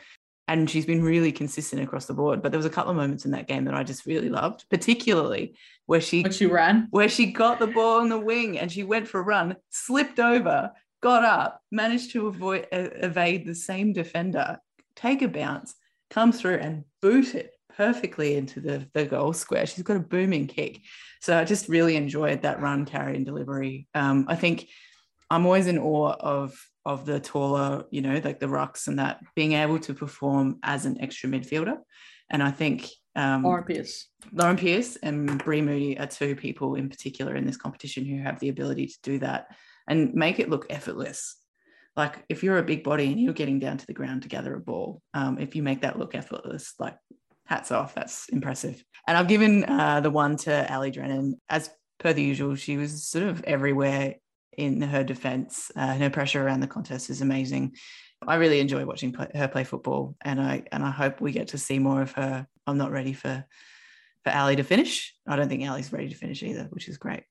and 0.49 0.69
she's 0.69 0.87
been 0.87 1.03
really 1.03 1.31
consistent 1.31 1.83
across 1.83 2.07
the 2.07 2.15
board. 2.15 2.43
But 2.43 2.51
there 2.53 2.59
was 2.59 2.67
a 2.67 2.71
couple 2.71 2.91
of 2.91 2.97
moments 2.97 3.25
in 3.25 3.31
that 3.33 3.47
game 3.47 3.65
that 3.67 3.75
I 3.75 3.85
just 3.85 4.07
really 4.07 4.31
loved, 4.31 4.65
particularly 4.71 5.55
where 5.87 6.01
she 6.01 6.23
When 6.23 6.33
she 6.33 6.47
ran. 6.47 6.89
where 6.91 7.09
she 7.09 7.27
got 7.33 7.59
the 7.59 7.67
ball 7.67 8.01
on 8.01 8.09
the 8.09 8.19
wing 8.19 8.59
and 8.59 8.73
she 8.73 8.83
went 8.83 9.07
for 9.07 9.21
a 9.21 9.23
run, 9.25 9.57
slipped 9.71 10.19
over, 10.19 10.73
got 11.03 11.25
up, 11.25 11.61
managed 11.71 12.13
to 12.13 12.27
avoid 12.27 12.67
uh, 12.73 12.89
evade 12.97 13.47
the 13.47 13.55
same 13.55 13.93
defender, 13.93 14.59
take 14.97 15.23
a 15.23 15.29
bounce, 15.29 15.75
come 16.11 16.33
through 16.33 16.57
and 16.57 16.85
boot 17.03 17.35
it 17.35 17.53
perfectly 17.77 18.35
into 18.35 18.61
the, 18.61 18.89
the 18.95 19.05
goal 19.05 19.33
square. 19.33 19.65
She's 19.67 19.85
got 19.85 19.97
a 19.97 20.01
booming 20.01 20.49
kick. 20.49 20.81
So 21.21 21.39
I 21.39 21.45
just 21.45 21.69
really 21.69 21.95
enjoyed 21.95 22.43
that 22.43 22.61
run, 22.61 22.87
carry, 22.87 23.15
and 23.17 23.25
delivery. 23.25 23.87
Um, 23.95 24.25
I 24.29 24.35
think 24.35 24.69
I'm 25.31 25.45
always 25.47 25.67
in 25.67 25.79
awe 25.79 26.15
of 26.19 26.59
of 26.89 27.05
the 27.05 27.21
taller, 27.21 27.85
you 27.91 28.01
know, 28.01 28.19
like 28.25 28.41
the 28.41 28.47
rucks 28.47 28.89
and 28.89 28.99
that 28.99 29.21
being 29.37 29.53
able 29.53 29.79
to 29.79 29.93
perform 29.93 30.59
as 30.63 30.87
an 30.87 30.99
extra 31.03 31.29
midfielder. 31.29 31.77
And 32.31 32.43
I 32.43 32.51
think 32.51 32.89
um, 33.15 33.43
Lauren 33.43 33.65
Pearce. 33.65 34.09
Lauren 34.33 34.57
Pearce 34.57 34.97
and 34.97 35.43
Brie 35.45 35.61
Moody 35.61 35.99
are 35.99 36.07
two 36.07 36.35
people 36.35 36.77
in 36.77 36.89
particular 36.89 37.37
in 37.37 37.45
this 37.45 37.59
competition 37.59 38.07
who 38.07 38.23
have 38.23 38.41
the 38.41 38.49
ability 38.49 38.87
to 38.87 38.99
do 39.03 39.19
that 39.19 39.49
and 39.87 40.15
make 40.15 40.41
it 40.41 40.49
look 40.49 40.67
effortless. 40.71 41.37
Like 41.95 42.25
if 42.31 42.43
you're 42.43 42.59
a 42.59 42.63
big 42.63 42.83
body 42.85 43.13
and 43.13 43.21
you're 43.21 43.35
getting 43.35 43.59
down 43.59 43.77
to 43.77 43.87
the 43.87 43.93
ground 43.93 44.23
to 44.23 44.29
gather 44.29 44.55
a 44.55 44.61
ball, 44.61 45.03
um, 45.13 45.39
if 45.39 45.55
you 45.55 45.63
make 45.63 45.83
that 45.83 45.99
look 45.99 46.15
effortless, 46.15 46.73
like 46.79 46.97
hats 47.45 47.71
off, 47.71 47.95
that's 47.95 48.31
impressive. 48.31 48.83
And 49.07 49.19
I've 49.19 49.29
given 49.29 49.65
uh, 49.65 50.01
the 50.01 50.11
one 50.11 50.39
to 50.39 50.73
Ali 50.73 50.91
Drennan. 50.91 51.39
As 51.51 51.69
per 51.99 52.15
the 52.15 52.23
usual, 52.23 52.55
she 52.55 52.79
was 52.79 53.07
sort 53.07 53.25
of 53.27 53.45
everywhere 53.45 54.15
in 54.59 54.83
her 54.83 55.05
defense. 55.05 55.71
Uh, 55.77 55.81
and 55.81 56.03
her 56.03 56.11
pressure 56.11 56.45
around 56.45 56.61
the 56.61 56.67
contest 56.67 57.09
is 57.09 57.23
amazing. 57.23 57.77
I 58.27 58.35
really 58.35 58.59
enjoy 58.59 58.85
watching 58.85 59.13
play, 59.13 59.29
her 59.35 59.47
play 59.47 59.63
football, 59.65 60.17
and 60.23 60.41
I 60.41 60.65
and 60.73 60.85
I 60.85 60.91
hope 60.91 61.21
we 61.21 61.33
get 61.33 61.49
to 61.49 61.59
see 61.59 61.79
more 61.79 62.03
of 62.03 62.13
her. 62.13 62.47
I'm 62.67 62.77
not 62.77 62.91
ready 62.91 63.13
for 63.13 63.47
for 64.25 64.33
Ali 64.33 64.57
to 64.57 64.65
finish. 64.65 65.15
I 65.27 65.37
don't 65.37 65.49
think 65.49 65.67
Ali's 65.69 65.93
ready 65.93 66.09
to 66.09 66.17
finish 66.17 66.43
either, 66.43 66.65
which 66.71 66.89
is 66.89 66.99
great. 66.99 67.23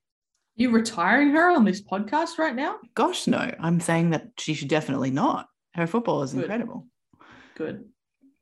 You 0.56 0.70
retiring 0.70 1.30
her 1.30 1.50
on 1.50 1.64
this 1.64 1.82
podcast 1.82 2.38
right 2.38 2.56
now? 2.56 2.78
Gosh, 2.94 3.26
no, 3.26 3.54
I'm 3.60 3.80
saying 3.80 4.10
that 4.10 4.28
she 4.38 4.54
should 4.54 4.68
definitely 4.68 5.10
not. 5.10 5.46
Her 5.74 5.86
football 5.86 6.22
is 6.22 6.32
Good. 6.32 6.44
incredible. 6.44 6.86
Good. 7.54 7.84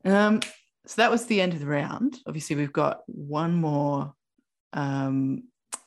Um, 0.05 0.39
so 0.85 1.01
that 1.01 1.11
was 1.11 1.25
the 1.25 1.41
end 1.41 1.53
of 1.53 1.59
the 1.59 1.67
round. 1.67 2.17
Obviously, 2.25 2.55
we've 2.55 2.73
got 2.73 3.01
one 3.07 3.53
more 3.53 4.13
um, 4.71 5.43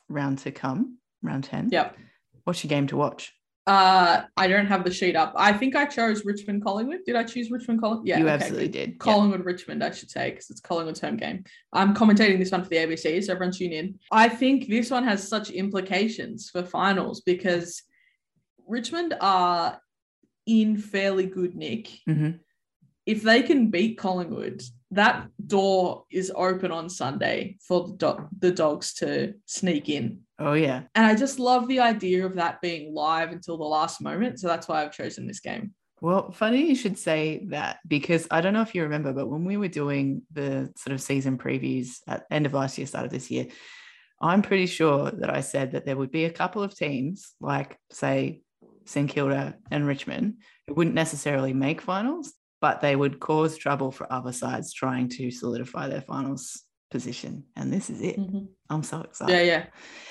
round 0.07 0.37
to 0.39 0.51
come, 0.51 0.99
round 1.23 1.43
10. 1.45 1.69
Yep. 1.71 1.97
What's 2.43 2.63
your 2.63 2.69
game 2.69 2.87
to 2.87 2.97
watch? 2.97 3.33
Uh, 3.67 4.23
I 4.35 4.47
don't 4.47 4.65
have 4.65 4.83
the 4.83 4.91
sheet 4.91 5.15
up. 5.15 5.33
I 5.35 5.53
think 5.53 5.75
I 5.75 5.85
chose 5.85 6.25
Richmond 6.25 6.63
Collingwood. 6.63 7.01
Did 7.05 7.15
I 7.15 7.23
choose 7.23 7.51
Richmond 7.51 7.79
Collingwood? 7.79 8.07
Yeah, 8.07 8.17
you 8.17 8.25
okay, 8.25 8.33
absolutely 8.33 8.67
good. 8.67 8.71
did. 8.71 8.89
Yeah. 8.89 8.95
Collingwood 8.97 9.45
Richmond, 9.45 9.83
I 9.83 9.91
should 9.91 10.09
say, 10.09 10.31
because 10.31 10.49
it's 10.49 10.59
Collingwood's 10.61 10.99
home 10.99 11.15
game. 11.17 11.43
I'm 11.71 11.93
commentating 11.93 12.39
this 12.39 12.51
one 12.51 12.63
for 12.63 12.69
the 12.69 12.77
ABC, 12.77 13.23
so 13.23 13.33
everyone 13.33 13.53
tune 13.53 13.71
in. 13.71 13.99
I 14.11 14.29
think 14.29 14.67
this 14.67 14.89
one 14.89 15.03
has 15.03 15.27
such 15.27 15.51
implications 15.51 16.49
for 16.49 16.63
finals 16.63 17.21
because 17.21 17.83
Richmond 18.67 19.13
are 19.21 19.79
in 20.47 20.75
fairly 20.77 21.27
good 21.27 21.55
nick. 21.55 21.89
Mhm. 22.09 22.39
If 23.05 23.21
they 23.21 23.43
can 23.43 23.69
beat 23.69 23.97
Collingwood, 23.97 24.63
that 24.91 25.27
door 25.47 26.03
is 26.11 26.31
open 26.35 26.71
on 26.71 26.89
Sunday 26.89 27.57
for 27.65 27.87
the, 27.87 27.93
do- 27.95 28.27
the 28.39 28.51
dogs 28.51 28.93
to 28.95 29.33
sneak 29.45 29.89
in. 29.89 30.19
Oh, 30.37 30.53
yeah. 30.53 30.83
And 30.95 31.05
I 31.05 31.15
just 31.15 31.39
love 31.39 31.67
the 31.67 31.79
idea 31.79 32.25
of 32.25 32.35
that 32.35 32.61
being 32.61 32.93
live 32.93 33.31
until 33.31 33.57
the 33.57 33.63
last 33.63 34.01
moment. 34.01 34.39
So 34.39 34.47
that's 34.47 34.67
why 34.67 34.83
I've 34.83 34.91
chosen 34.91 35.27
this 35.27 35.39
game. 35.39 35.73
Well, 36.01 36.31
funny 36.31 36.67
you 36.67 36.75
should 36.75 36.97
say 36.97 37.45
that 37.49 37.77
because 37.87 38.27
I 38.31 38.41
don't 38.41 38.53
know 38.53 38.63
if 38.63 38.73
you 38.73 38.83
remember, 38.83 39.13
but 39.13 39.27
when 39.27 39.45
we 39.45 39.57
were 39.57 39.67
doing 39.67 40.23
the 40.33 40.73
sort 40.75 40.95
of 40.95 41.01
season 41.01 41.37
previews 41.37 41.97
at 42.07 42.25
end 42.31 42.47
of 42.47 42.53
last 42.53 42.77
year, 42.77 42.87
start 42.87 43.05
of 43.05 43.11
this 43.11 43.29
year, 43.29 43.47
I'm 44.19 44.41
pretty 44.41 44.65
sure 44.65 45.11
that 45.11 45.29
I 45.29 45.41
said 45.41 45.71
that 45.71 45.85
there 45.85 45.95
would 45.95 46.11
be 46.11 46.25
a 46.25 46.31
couple 46.31 46.63
of 46.63 46.75
teams, 46.75 47.33
like 47.39 47.77
say 47.91 48.41
St 48.85 49.09
Kilda 49.09 49.55
and 49.69 49.85
Richmond, 49.85 50.37
who 50.67 50.73
wouldn't 50.73 50.95
necessarily 50.95 51.53
make 51.53 51.81
finals, 51.81 52.33
but 52.61 52.79
they 52.79 52.95
would 52.95 53.19
cause 53.19 53.57
trouble 53.57 53.91
for 53.91 54.11
other 54.13 54.31
sides 54.31 54.71
trying 54.73 55.09
to 55.09 55.31
solidify 55.31 55.87
their 55.87 56.01
finals 56.01 56.63
position. 56.91 57.43
And 57.55 57.73
this 57.73 57.89
is 57.89 58.01
it. 58.01 58.17
Mhm. 58.17 58.49
I'm 58.69 58.83
so 58.83 59.01
excited. 59.01 59.33
Yeah, 59.33 59.41
yeah, 59.41 59.65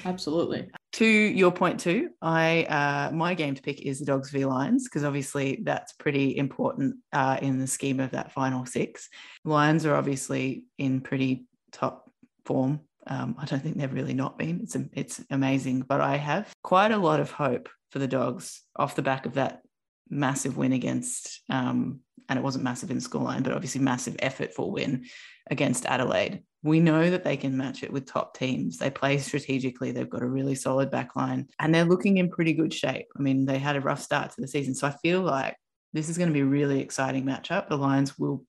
absolutely. 0.05 0.68
To 0.94 1.07
your 1.07 1.53
point 1.53 1.78
too, 1.78 2.11
I 2.20 2.64
uh, 2.64 3.14
my 3.14 3.34
game 3.34 3.55
to 3.55 3.62
pick 3.62 3.82
is 3.82 4.01
the 4.01 4.07
Dogs 4.07 4.30
v 4.30 4.44
Lions 4.44 4.84
because 4.84 5.05
obviously 5.05 5.61
that's 5.62 5.92
pretty 5.92 6.36
important 6.36 6.96
uh, 7.12 7.38
in 7.40 7.59
the 7.59 7.66
scheme 7.66 8.01
of 8.01 8.11
that 8.11 8.32
final 8.32 8.66
six. 8.66 9.09
Lions 9.44 9.86
are 9.86 9.94
obviously 9.94 10.64
in 10.78 11.01
pretty 11.01 11.46
top 11.70 12.11
form. 12.44 12.80
Um, 13.07 13.36
I 13.38 13.44
don't 13.44 13.62
think 13.62 13.76
they've 13.76 13.92
really 13.92 14.14
not 14.14 14.36
been. 14.36 14.61
It's 14.62 14.76
it's 14.92 15.24
amazing, 15.30 15.82
but 15.82 16.01
I 16.01 16.16
have 16.16 16.53
quite 16.64 16.92
a 16.92 16.98
lot 16.98 17.20
of 17.20 17.30
hope 17.30 17.68
for 17.90 17.98
the 17.98 18.09
Dogs 18.09 18.62
off 18.74 18.96
the 18.96 19.03
back 19.03 19.26
of 19.26 19.34
that 19.34 19.62
massive 20.11 20.56
win 20.56 20.72
against, 20.72 21.40
um, 21.48 22.00
and 22.28 22.38
it 22.38 22.42
wasn't 22.42 22.64
massive 22.64 22.90
in 22.90 22.98
scoreline, 22.98 23.42
but 23.42 23.52
obviously 23.52 23.80
massive 23.80 24.16
effortful 24.18 24.72
win 24.72 25.06
against 25.50 25.86
Adelaide. 25.86 26.42
We 26.62 26.80
know 26.80 27.11
that 27.11 27.24
they 27.24 27.36
can 27.36 27.56
match 27.56 27.82
it 27.82 27.92
with 27.92 28.06
top 28.06 28.36
teams. 28.36 28.76
They 28.76 28.90
play 28.90 29.18
strategically. 29.18 29.92
They've 29.92 30.08
got 30.08 30.22
a 30.22 30.28
really 30.28 30.54
solid 30.54 30.90
back 30.90 31.16
line 31.16 31.48
and 31.58 31.74
they're 31.74 31.84
looking 31.84 32.18
in 32.18 32.30
pretty 32.30 32.52
good 32.52 32.72
shape. 32.72 33.06
I 33.18 33.22
mean, 33.22 33.46
they 33.46 33.58
had 33.58 33.76
a 33.76 33.80
rough 33.80 34.02
start 34.02 34.30
to 34.32 34.40
the 34.40 34.46
season. 34.46 34.74
So 34.74 34.86
I 34.86 34.94
feel 35.02 35.22
like 35.22 35.56
this 35.92 36.08
is 36.08 36.18
going 36.18 36.28
to 36.28 36.34
be 36.34 36.40
a 36.40 36.44
really 36.46 36.80
exciting 36.80 37.24
matchup. 37.24 37.68
The 37.68 37.78
Lions 37.78 38.18
will 38.18 38.44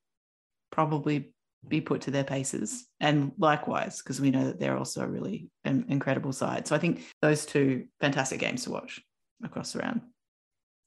probably 0.72 1.34
be 1.68 1.80
put 1.80 2.02
to 2.02 2.12
their 2.12 2.24
paces 2.24 2.88
and 3.00 3.32
likewise 3.38 4.02
because 4.02 4.20
we 4.20 4.32
know 4.32 4.46
that 4.46 4.60
they're 4.60 4.78
also 4.78 5.02
a 5.02 5.08
really 5.08 5.50
incredible 5.64 6.34
side. 6.34 6.68
So 6.68 6.76
I 6.76 6.80
think 6.80 7.04
those 7.22 7.46
two 7.46 7.86
fantastic 8.00 8.40
games 8.40 8.64
to 8.64 8.72
watch 8.72 9.00
across 9.44 9.74
the 9.74 9.80
round. 9.80 10.02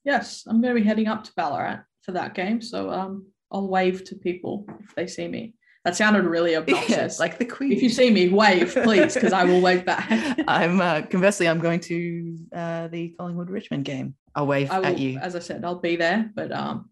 Yes, 0.04 0.44
I'm 0.46 0.60
going 0.60 0.74
to 0.74 0.80
be 0.80 0.86
heading 0.86 1.08
up 1.08 1.24
to 1.24 1.32
Ballarat 1.36 1.80
for 2.02 2.12
that 2.12 2.34
game, 2.34 2.60
so 2.60 2.90
um, 2.90 3.26
I'll 3.50 3.68
wave 3.68 4.04
to 4.04 4.14
people 4.14 4.66
if 4.80 4.94
they 4.94 5.06
see 5.06 5.28
me. 5.28 5.54
That 5.84 5.96
sounded 5.96 6.24
really 6.24 6.56
obnoxious. 6.56 6.90
Yes, 6.90 7.20
like 7.20 7.38
the 7.38 7.44
queen. 7.44 7.72
if 7.72 7.82
you 7.82 7.88
see 7.88 8.10
me, 8.10 8.28
wave, 8.28 8.72
please, 8.72 9.14
because 9.14 9.32
I 9.32 9.44
will 9.44 9.60
wave 9.60 9.84
back. 9.84 10.06
I'm 10.48 10.80
uh, 10.80 11.02
conversely, 11.02 11.48
I'm 11.48 11.60
going 11.60 11.80
to 11.80 12.36
uh, 12.54 12.88
the 12.88 13.14
Collingwood 13.18 13.50
Richmond 13.50 13.84
game. 13.84 14.14
I'll 14.34 14.46
wave 14.46 14.70
I 14.70 14.78
will, 14.78 14.86
at 14.86 14.98
you. 14.98 15.18
as 15.18 15.36
I 15.36 15.38
said, 15.38 15.64
I'll 15.64 15.80
be 15.80 15.96
there, 15.96 16.30
but 16.34 16.52
um, 16.52 16.90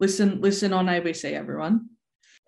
listen, 0.00 0.40
listen 0.40 0.72
on 0.72 0.86
ABC, 0.86 1.32
everyone. 1.32 1.90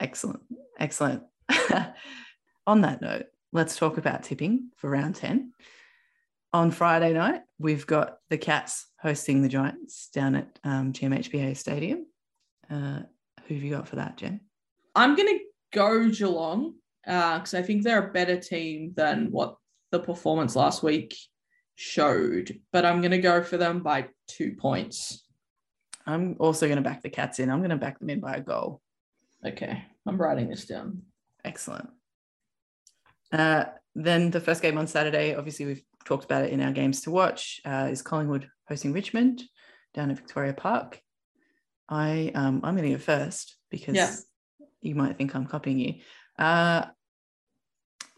Excellent. 0.00 0.40
Excellent. 0.78 1.22
On 2.66 2.82
that 2.82 3.00
note, 3.00 3.26
let's 3.52 3.76
talk 3.76 3.98
about 3.98 4.22
tipping 4.22 4.70
for 4.76 4.90
round 4.90 5.16
10. 5.16 5.52
On 6.52 6.70
Friday 6.70 7.12
night, 7.12 7.42
we've 7.58 7.86
got 7.86 8.18
the 8.30 8.38
Cats 8.38 8.86
hosting 9.00 9.42
the 9.42 9.50
Giants 9.50 10.08
down 10.14 10.34
at 10.34 10.58
um, 10.64 10.94
GMHBA 10.94 11.54
Stadium. 11.56 12.06
Uh, 12.70 13.00
who 13.46 13.54
have 13.54 13.62
you 13.62 13.70
got 13.70 13.86
for 13.86 13.96
that, 13.96 14.16
Gem? 14.16 14.40
I'm 14.94 15.14
going 15.14 15.38
to 15.38 15.44
go 15.72 16.08
Geelong 16.08 16.74
because 17.04 17.52
I 17.52 17.62
think 17.62 17.82
they're 17.82 18.08
a 18.08 18.12
better 18.12 18.40
team 18.40 18.94
than 18.96 19.30
what 19.30 19.56
the 19.90 19.98
performance 19.98 20.56
last 20.56 20.82
week 20.82 21.14
showed, 21.74 22.58
but 22.72 22.84
I'm 22.84 23.00
going 23.00 23.12
to 23.12 23.18
go 23.18 23.42
for 23.42 23.58
them 23.58 23.82
by 23.82 24.08
two 24.26 24.54
points. 24.58 25.24
I'm 26.06 26.36
also 26.38 26.66
going 26.66 26.76
to 26.76 26.82
back 26.82 27.02
the 27.02 27.10
Cats 27.10 27.40
in. 27.40 27.50
I'm 27.50 27.60
going 27.60 27.70
to 27.70 27.76
back 27.76 27.98
them 27.98 28.08
in 28.08 28.20
by 28.20 28.36
a 28.36 28.40
goal. 28.40 28.80
Okay, 29.44 29.84
I'm 30.06 30.16
writing 30.16 30.48
this 30.48 30.64
down. 30.64 31.02
Excellent. 31.44 31.90
Uh, 33.30 33.64
then 33.94 34.30
the 34.30 34.40
first 34.40 34.62
game 34.62 34.78
on 34.78 34.86
Saturday, 34.86 35.34
obviously 35.34 35.66
we've 35.66 35.82
talked 36.04 36.24
about 36.24 36.44
it 36.44 36.52
in 36.52 36.60
our 36.62 36.72
games 36.72 37.02
to 37.02 37.10
watch, 37.10 37.60
uh, 37.64 37.88
is 37.90 38.02
Collingwood 38.02 38.48
hosting 38.68 38.92
Richmond 38.92 39.42
down 39.94 40.10
at 40.10 40.16
Victoria 40.16 40.52
Park. 40.52 41.00
I 41.88 42.30
um, 42.34 42.60
I'm 42.64 42.76
going 42.76 42.88
to 42.90 42.96
go 42.96 43.02
first 43.02 43.56
because 43.70 43.96
Yeah. 43.96 44.14
you 44.80 44.94
might 44.94 45.16
think 45.16 45.34
I'm 45.34 45.46
copying 45.46 45.78
you. 45.78 45.94
Uh, 46.38 46.86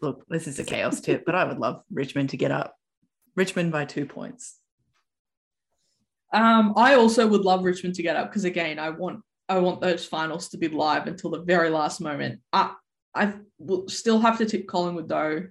look, 0.01 0.25
this 0.29 0.47
is 0.47 0.59
a 0.59 0.63
chaos 0.63 0.99
tip, 0.99 1.23
but 1.25 1.35
I 1.35 1.43
would 1.45 1.59
love 1.59 1.83
Richmond 1.91 2.29
to 2.31 2.37
get 2.37 2.51
up. 2.51 2.75
Richmond 3.35 3.71
by 3.71 3.85
two 3.85 4.05
points. 4.05 4.57
Um, 6.33 6.73
I 6.77 6.95
also 6.95 7.27
would 7.27 7.41
love 7.41 7.63
Richmond 7.63 7.95
to 7.95 8.03
get 8.03 8.15
up 8.15 8.29
because 8.29 8.45
again, 8.45 8.79
I 8.79 8.89
want 8.89 9.21
I 9.49 9.59
want 9.59 9.81
those 9.81 10.05
finals 10.05 10.49
to 10.49 10.57
be 10.57 10.69
live 10.69 11.07
until 11.07 11.29
the 11.29 11.41
very 11.43 11.69
last 11.69 11.99
moment. 11.99 12.39
I 12.53 12.73
I 13.13 13.33
will 13.57 13.87
still 13.89 14.19
have 14.19 14.37
to 14.37 14.45
tip 14.45 14.67
Collingwood 14.67 15.09
though, 15.09 15.43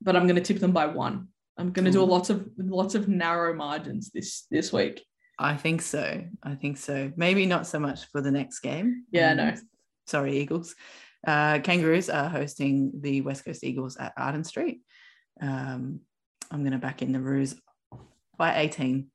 but 0.00 0.16
I'm 0.16 0.26
going 0.26 0.36
to 0.36 0.42
tip 0.42 0.58
them 0.60 0.72
by 0.72 0.86
one. 0.86 1.28
I'm 1.60 1.72
going 1.72 1.84
to 1.84 1.90
do 1.90 2.00
a 2.00 2.04
Ooh. 2.04 2.10
lots 2.10 2.30
of 2.30 2.48
lots 2.56 2.94
of 2.94 3.06
narrow 3.06 3.54
margins 3.54 4.10
this 4.10 4.46
this 4.50 4.72
week. 4.72 5.04
I 5.38 5.56
think 5.56 5.82
so. 5.82 6.22
I 6.42 6.54
think 6.54 6.76
so. 6.76 7.12
Maybe 7.16 7.46
not 7.46 7.66
so 7.66 7.78
much 7.78 8.06
for 8.10 8.20
the 8.20 8.30
next 8.30 8.60
game. 8.60 9.04
Yeah, 9.10 9.34
no. 9.34 9.54
Sorry, 10.06 10.38
Eagles. 10.38 10.74
Uh, 11.26 11.58
Kangaroos 11.60 12.08
are 12.08 12.28
hosting 12.28 12.92
the 13.00 13.20
West 13.20 13.44
Coast 13.44 13.62
Eagles 13.62 13.96
at 13.96 14.12
Arden 14.16 14.44
Street. 14.44 14.80
Um, 15.40 16.00
I'm 16.50 16.60
going 16.60 16.72
to 16.72 16.78
back 16.78 17.02
in 17.02 17.12
the 17.12 17.20
Roos 17.20 17.54
by 18.36 18.58
18. 18.58 19.10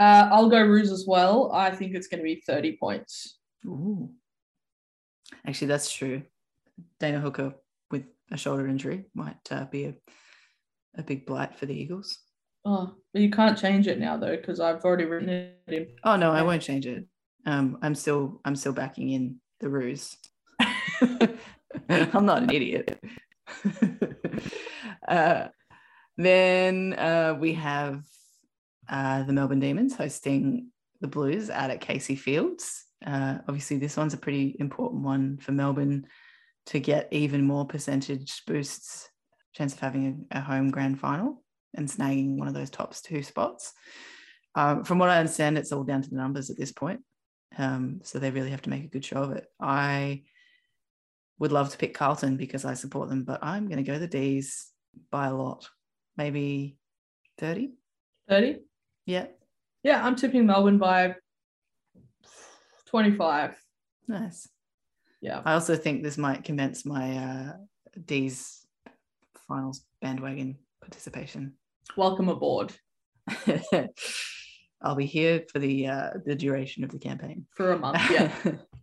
Uh, 0.00 0.28
I'll 0.32 0.48
go 0.48 0.62
Roos 0.62 0.90
as 0.90 1.04
well. 1.06 1.50
I 1.52 1.70
think 1.70 1.94
it's 1.94 2.06
going 2.06 2.20
to 2.20 2.24
be 2.24 2.42
30 2.46 2.76
points. 2.76 3.38
Ooh. 3.66 4.10
Actually, 5.46 5.68
that's 5.68 5.92
true. 5.92 6.22
Dana 6.98 7.20
Hooker 7.20 7.54
with 7.90 8.04
a 8.30 8.36
shoulder 8.36 8.66
injury 8.66 9.04
might 9.14 9.36
uh, 9.50 9.66
be 9.66 9.84
a, 9.84 9.94
a 10.96 11.02
big 11.02 11.26
blight 11.26 11.58
for 11.58 11.66
the 11.66 11.74
Eagles. 11.74 12.18
Oh, 12.64 12.94
but 13.12 13.22
you 13.22 13.30
can't 13.30 13.58
change 13.58 13.86
it 13.86 13.98
now 13.98 14.16
though 14.16 14.36
because 14.36 14.60
I've 14.60 14.84
already 14.84 15.04
written 15.04 15.28
it 15.28 15.62
in. 15.68 15.88
Oh 16.04 16.16
no, 16.16 16.32
I 16.32 16.42
won't 16.42 16.62
change 16.62 16.86
it. 16.86 17.06
Um, 17.46 17.78
I'm 17.82 17.94
still 17.94 18.40
I'm 18.44 18.56
still 18.56 18.72
backing 18.72 19.10
in 19.10 19.36
the 19.60 19.68
Roos. 19.68 20.16
I'm 21.88 22.26
not 22.26 22.42
an 22.42 22.50
idiot. 22.50 23.02
uh, 25.08 25.48
then 26.16 26.92
uh, 26.94 27.36
we 27.40 27.54
have 27.54 28.02
uh, 28.88 29.22
the 29.22 29.32
Melbourne 29.32 29.60
Demons 29.60 29.96
hosting 29.96 30.68
the 31.00 31.08
Blues 31.08 31.48
out 31.48 31.70
at 31.70 31.80
Casey 31.80 32.16
Fields. 32.16 32.84
Uh, 33.06 33.38
obviously, 33.48 33.78
this 33.78 33.96
one's 33.96 34.14
a 34.14 34.18
pretty 34.18 34.56
important 34.58 35.02
one 35.02 35.38
for 35.38 35.52
Melbourne 35.52 36.06
to 36.66 36.78
get 36.78 37.08
even 37.10 37.44
more 37.44 37.66
percentage 37.66 38.42
boosts, 38.46 39.08
chance 39.52 39.72
of 39.72 39.80
having 39.80 40.26
a, 40.30 40.38
a 40.38 40.40
home 40.40 40.70
grand 40.70 40.98
final 41.00 41.42
and 41.74 41.88
snagging 41.88 42.36
one 42.36 42.48
of 42.48 42.54
those 42.54 42.70
top 42.70 42.94
two 42.96 43.22
spots. 43.22 43.72
Um, 44.54 44.84
from 44.84 44.98
what 44.98 45.10
I 45.10 45.18
understand, 45.18 45.58
it's 45.58 45.72
all 45.72 45.84
down 45.84 46.02
to 46.02 46.10
the 46.10 46.16
numbers 46.16 46.50
at 46.50 46.56
this 46.56 46.72
point. 46.72 47.00
Um, 47.56 48.00
so 48.02 48.18
they 48.18 48.30
really 48.30 48.50
have 48.50 48.62
to 48.62 48.70
make 48.70 48.84
a 48.84 48.88
good 48.88 49.04
show 49.04 49.22
of 49.22 49.32
it. 49.32 49.46
I 49.60 50.22
would 51.38 51.52
love 51.52 51.70
to 51.70 51.78
pick 51.78 51.94
Carlton 51.94 52.36
because 52.36 52.64
I 52.64 52.74
support 52.74 53.08
them, 53.08 53.24
but 53.24 53.42
I'm 53.42 53.66
going 53.66 53.82
to 53.82 53.90
go 53.90 53.98
the 53.98 54.06
D's 54.06 54.68
by 55.10 55.26
a 55.26 55.34
lot, 55.34 55.68
maybe 56.16 56.76
30. 57.38 57.70
30? 58.28 58.58
Yeah, 59.06 59.26
Yeah, 59.82 60.04
I'm 60.04 60.14
tipping 60.16 60.46
Melbourne 60.46 60.78
by 60.78 61.16
25. 62.86 63.56
nice. 64.08 64.48
Yeah. 65.20 65.42
I 65.44 65.54
also 65.54 65.76
think 65.76 66.02
this 66.02 66.16
might 66.18 66.44
commence 66.44 66.86
my 66.86 67.16
uh, 67.16 67.52
D's 68.04 68.59
finals 69.50 69.84
bandwagon 70.00 70.56
participation. 70.80 71.54
Welcome 71.96 72.28
aboard 72.28 72.72
I'll 74.82 74.94
be 74.94 75.06
here 75.06 75.44
for 75.52 75.58
the 75.58 75.88
uh, 75.88 76.10
the 76.24 76.34
duration 76.34 76.84
of 76.84 76.90
the 76.90 76.98
campaign. 76.98 77.46
for 77.54 77.72
a 77.72 77.78
month. 77.78 78.00
Yeah. 78.10 78.32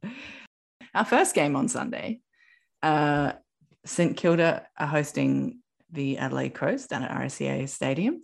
Our 0.93 1.05
first 1.05 1.33
game 1.33 1.55
on 1.55 1.67
Sunday, 1.67 2.19
uh, 2.83 3.33
St 3.85 4.15
Kilda 4.15 4.67
are 4.77 4.87
hosting 4.87 5.59
the 5.91 6.17
Adelaide 6.17 6.53
Crows 6.53 6.87
down 6.87 7.03
at 7.03 7.11
RSEA 7.11 7.67
Stadium. 7.69 8.23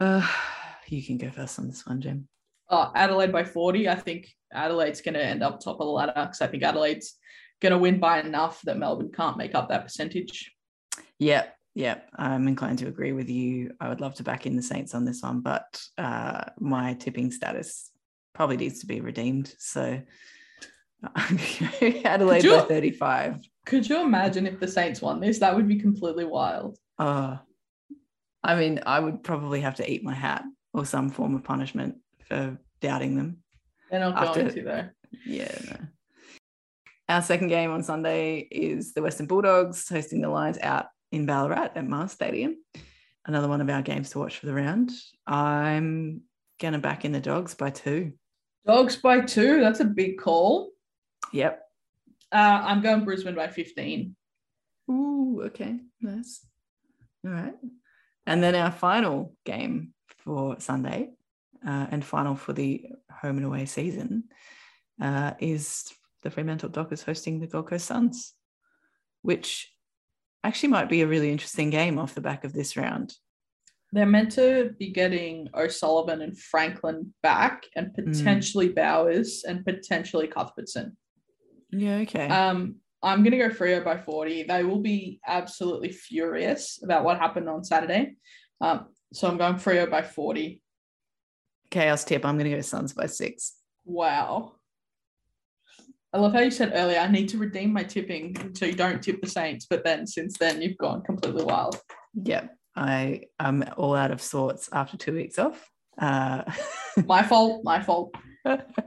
Uh, 0.00 0.26
you 0.88 1.02
can 1.02 1.18
go 1.18 1.30
first 1.30 1.58
on 1.58 1.68
this 1.68 1.86
one, 1.86 2.00
Gem. 2.00 2.28
Oh, 2.68 2.90
Adelaide 2.94 3.32
by 3.32 3.44
40. 3.44 3.88
I 3.88 3.94
think 3.94 4.28
Adelaide's 4.52 5.00
going 5.00 5.14
to 5.14 5.24
end 5.24 5.42
up 5.42 5.60
top 5.60 5.80
of 5.80 5.86
the 5.86 5.92
ladder 5.92 6.12
because 6.16 6.40
I 6.40 6.48
think 6.48 6.62
Adelaide's 6.62 7.14
going 7.60 7.72
to 7.72 7.78
win 7.78 8.00
by 8.00 8.20
enough 8.20 8.60
that 8.62 8.78
Melbourne 8.78 9.12
can't 9.14 9.38
make 9.38 9.54
up 9.54 9.68
that 9.68 9.84
percentage. 9.84 10.52
Yeah, 11.18 11.46
yeah, 11.74 11.98
I'm 12.16 12.48
inclined 12.48 12.78
to 12.80 12.88
agree 12.88 13.12
with 13.12 13.28
you. 13.28 13.72
I 13.80 13.88
would 13.88 14.00
love 14.00 14.14
to 14.16 14.22
back 14.22 14.46
in 14.46 14.56
the 14.56 14.62
Saints 14.62 14.94
on 14.94 15.04
this 15.04 15.22
one, 15.22 15.40
but 15.40 15.80
uh, 15.98 16.44
my 16.58 16.94
tipping 16.94 17.30
status 17.30 17.90
probably 18.34 18.56
needs 18.56 18.80
to 18.80 18.86
be 18.86 19.00
redeemed. 19.00 19.54
So 19.58 20.00
Adelaide 22.04 22.44
you- 22.44 22.50
by 22.56 22.60
35. 22.62 23.40
Could 23.66 23.88
you 23.88 24.00
imagine 24.00 24.46
if 24.46 24.60
the 24.60 24.68
Saints 24.68 25.02
won 25.02 25.18
this? 25.20 25.38
That 25.40 25.54
would 25.56 25.66
be 25.66 25.76
completely 25.78 26.24
wild. 26.24 26.78
Uh, 26.98 27.36
I 28.44 28.54
mean, 28.54 28.80
I 28.86 29.00
would 29.00 29.24
probably 29.24 29.60
have 29.60 29.74
to 29.76 29.90
eat 29.90 30.04
my 30.04 30.14
hat 30.14 30.44
or 30.72 30.86
some 30.86 31.10
form 31.10 31.34
of 31.34 31.42
punishment 31.42 31.96
for 32.28 32.56
doubting 32.80 33.16
them. 33.16 33.38
They're 33.90 34.00
not 34.00 34.16
After- 34.16 34.42
going 34.42 34.54
to, 34.54 34.62
though. 34.62 34.88
Yeah. 35.24 35.58
No. 35.68 35.76
Our 37.08 37.22
second 37.22 37.48
game 37.48 37.70
on 37.70 37.84
Sunday 37.84 38.48
is 38.50 38.92
the 38.92 39.02
Western 39.02 39.26
Bulldogs 39.26 39.88
hosting 39.88 40.20
the 40.20 40.28
Lions 40.28 40.58
out 40.60 40.86
in 41.12 41.24
Ballarat 41.24 41.70
at 41.76 41.86
Mars 41.86 42.10
Stadium. 42.10 42.56
another 43.26 43.48
one 43.48 43.60
of 43.60 43.70
our 43.70 43.82
games 43.82 44.10
to 44.10 44.18
watch 44.18 44.38
for 44.38 44.46
the 44.46 44.54
round. 44.54 44.90
I'm 45.26 46.22
gonna 46.60 46.78
back 46.78 47.04
in 47.04 47.12
the 47.12 47.20
dogs 47.20 47.54
by 47.54 47.70
two. 47.70 48.12
Dogs 48.66 48.96
by 48.96 49.20
two. 49.20 49.60
That's 49.60 49.78
a 49.78 49.84
big 49.84 50.18
call. 50.18 50.70
Yep. 51.32 51.62
Uh, 52.32 52.62
I'm 52.64 52.82
going 52.82 53.04
Brisbane 53.04 53.36
by 53.36 53.48
15. 53.48 54.16
Ooh, 54.90 55.42
okay, 55.44 55.78
nice. 56.00 56.44
All 57.24 57.30
right. 57.30 57.54
And 58.26 58.42
then 58.42 58.56
our 58.56 58.72
final 58.72 59.36
game 59.44 59.92
for 60.24 60.58
Sunday 60.58 61.10
uh, 61.64 61.86
and 61.90 62.04
final 62.04 62.34
for 62.34 62.52
the 62.52 62.86
home 63.10 63.36
and 63.36 63.46
away 63.46 63.66
season 63.66 64.24
uh, 65.00 65.34
is 65.38 65.92
the 66.26 66.30
Fremantle 66.32 66.68
Dockers 66.68 67.04
hosting 67.04 67.38
the 67.38 67.46
Gold 67.46 67.68
Coast 67.68 67.86
Suns, 67.86 68.34
which 69.22 69.72
actually 70.42 70.70
might 70.70 70.88
be 70.88 71.02
a 71.02 71.06
really 71.06 71.30
interesting 71.30 71.70
game 71.70 71.98
off 71.98 72.16
the 72.16 72.20
back 72.20 72.42
of 72.42 72.52
this 72.52 72.76
round. 72.76 73.14
They're 73.92 74.06
meant 74.06 74.32
to 74.32 74.74
be 74.76 74.90
getting 74.90 75.48
O'Sullivan 75.54 76.20
and 76.20 76.36
Franklin 76.36 77.14
back, 77.22 77.62
and 77.76 77.94
potentially 77.94 78.68
Bowers 78.70 79.44
and 79.46 79.64
potentially 79.64 80.26
Cuthbertson. 80.26 80.96
Yeah, 81.70 81.98
okay. 81.98 82.26
Um, 82.28 82.76
I'm 83.04 83.22
gonna 83.22 83.38
go 83.38 83.48
Freo 83.48 83.84
by 83.84 83.96
40. 83.96 84.42
They 84.42 84.64
will 84.64 84.80
be 84.80 85.20
absolutely 85.24 85.92
furious 85.92 86.80
about 86.82 87.04
what 87.04 87.18
happened 87.18 87.48
on 87.48 87.62
Saturday. 87.62 88.16
Um, 88.60 88.86
so 89.12 89.28
I'm 89.28 89.38
going 89.38 89.54
Freo 89.54 89.88
by 89.88 90.02
40. 90.02 90.60
Chaos 91.70 92.04
tip. 92.04 92.24
I'm 92.24 92.36
going 92.36 92.50
to 92.50 92.56
go 92.56 92.60
Suns 92.62 92.92
by 92.92 93.06
six. 93.06 93.54
Wow. 93.84 94.55
I 96.12 96.18
love 96.18 96.32
how 96.32 96.40
you 96.40 96.50
said 96.50 96.72
earlier, 96.74 96.98
I 96.98 97.08
need 97.08 97.28
to 97.30 97.38
redeem 97.38 97.72
my 97.72 97.82
tipping 97.84 98.54
so 98.54 98.64
you 98.64 98.74
don't 98.74 99.02
tip 99.02 99.20
the 99.20 99.28
Saints, 99.28 99.66
but 99.68 99.84
then 99.84 100.06
since 100.06 100.38
then 100.38 100.62
you've 100.62 100.78
gone 100.78 101.02
completely 101.02 101.44
wild. 101.44 101.80
Yep. 102.14 102.56
I 102.74 103.22
am 103.38 103.64
all 103.76 103.94
out 103.94 104.10
of 104.10 104.22
sorts 104.22 104.68
after 104.72 104.96
two 104.96 105.14
weeks 105.14 105.38
off. 105.38 105.70
Uh, 105.98 106.42
My 107.06 107.22
fault, 107.22 107.62
my 107.64 107.82
fault. 107.82 108.14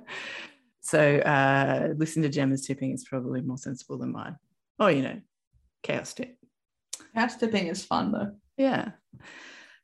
so 0.81 1.17
uh, 1.17 1.89
listen 1.97 2.23
to 2.23 2.29
Gemma's 2.29 2.65
tipping. 2.65 2.91
It's 2.91 3.03
probably 3.07 3.41
more 3.41 3.57
sensible 3.57 3.97
than 3.99 4.11
mine. 4.11 4.37
Oh, 4.79 4.87
you 4.87 5.03
know, 5.03 5.19
chaos 5.83 6.13
tip. 6.13 6.35
House 7.13 7.35
tipping 7.35 7.67
is 7.67 7.83
fun 7.85 8.11
though. 8.11 8.31
Yeah. 8.57 8.91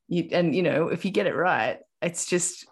You, 0.08 0.28
and, 0.32 0.56
you 0.56 0.64
know, 0.64 0.88
if 0.90 1.06
you 1.06 1.12
get 1.12 1.28
it 1.28 1.36
right, 1.36 1.80
it's 2.02 2.26
just 2.26 2.66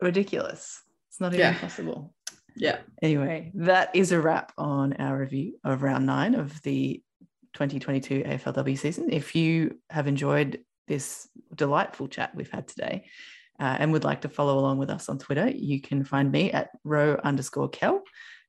ridiculous. 0.00 0.80
It's 1.10 1.20
not 1.20 1.34
even 1.34 1.40
Yeah. 1.40 1.58
possible. 1.58 2.14
Yeah. 2.56 2.78
Anyway, 3.02 3.50
that 3.54 3.94
is 3.94 4.12
a 4.12 4.20
wrap 4.20 4.52
on 4.56 4.94
our 4.94 5.18
review 5.18 5.58
of 5.64 5.82
round 5.82 6.06
nine 6.06 6.34
of 6.34 6.62
the 6.62 7.02
2022 7.54 8.22
AFLW 8.22 8.78
season. 8.78 9.10
If 9.10 9.34
you 9.34 9.78
have 9.90 10.06
enjoyed 10.06 10.60
this 10.86 11.28
delightful 11.54 12.08
chat 12.08 12.34
we've 12.34 12.50
had 12.50 12.68
today 12.68 13.06
uh, 13.58 13.76
and 13.78 13.92
would 13.92 14.04
like 14.04 14.22
to 14.22 14.28
follow 14.28 14.58
along 14.58 14.78
with 14.78 14.90
us 14.90 15.08
on 15.08 15.18
Twitter, 15.18 15.48
you 15.48 15.80
can 15.80 16.04
find 16.04 16.30
me 16.30 16.52
at 16.52 16.70
row 16.84 17.18
underscore 17.22 17.68
kel 17.68 18.02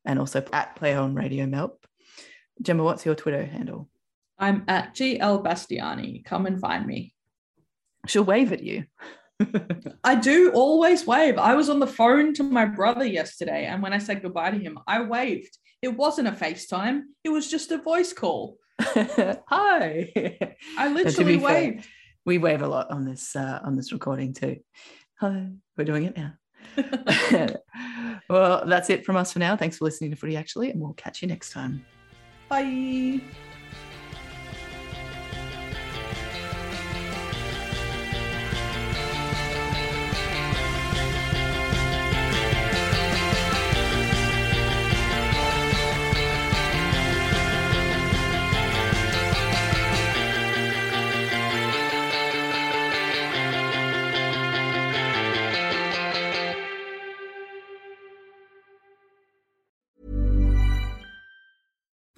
and 0.05 0.19
also 0.19 0.43
at 0.53 0.75
play 0.75 0.95
on 0.95 1.15
radio 1.15 1.45
melp. 1.45 1.77
Gemma, 2.61 2.83
what's 2.83 3.05
your 3.05 3.15
Twitter 3.15 3.43
handle? 3.43 3.89
I'm 4.37 4.63
at 4.67 4.95
GL 4.95 5.43
Bastiani. 5.43 6.23
Come 6.25 6.45
and 6.45 6.59
find 6.59 6.85
me. 6.85 7.13
She'll 8.07 8.23
wave 8.23 8.51
at 8.51 8.63
you. 8.63 8.85
I 10.03 10.15
do 10.15 10.51
always 10.53 11.05
wave. 11.05 11.37
I 11.37 11.55
was 11.55 11.69
on 11.69 11.79
the 11.79 11.87
phone 11.87 12.33
to 12.35 12.43
my 12.43 12.65
brother 12.65 13.05
yesterday, 13.05 13.65
and 13.65 13.81
when 13.81 13.93
I 13.93 13.97
said 13.97 14.21
goodbye 14.21 14.51
to 14.51 14.57
him, 14.57 14.79
I 14.87 15.01
waved. 15.01 15.57
It 15.81 15.89
wasn't 15.89 16.27
a 16.27 16.31
FaceTime, 16.31 17.01
it 17.23 17.29
was 17.29 17.49
just 17.49 17.71
a 17.71 17.77
voice 17.77 18.13
call. 18.13 18.57
Hi. 18.79 20.11
I 20.77 20.91
literally 20.91 21.37
be 21.37 21.43
fair, 21.43 21.79
we 22.25 22.37
wave 22.37 22.61
a 22.61 22.67
lot 22.67 22.91
on 22.91 23.05
this 23.05 23.35
uh, 23.35 23.59
on 23.63 23.75
this 23.75 23.91
recording 23.91 24.33
too. 24.33 24.57
Hi, 25.19 25.49
we're 25.77 25.85
doing 25.85 26.05
it 26.05 26.17
now. 26.17 26.33
well, 28.29 28.65
that's 28.65 28.89
it 28.89 29.05
from 29.05 29.15
us 29.15 29.31
for 29.31 29.39
now. 29.39 29.55
Thanks 29.55 29.77
for 29.77 29.85
listening 29.85 30.11
to 30.11 30.17
Footy 30.17 30.35
Actually, 30.35 30.71
and 30.71 30.81
we'll 30.81 30.93
catch 30.93 31.21
you 31.21 31.27
next 31.27 31.51
time. 31.51 31.85
Bye. 32.49 33.21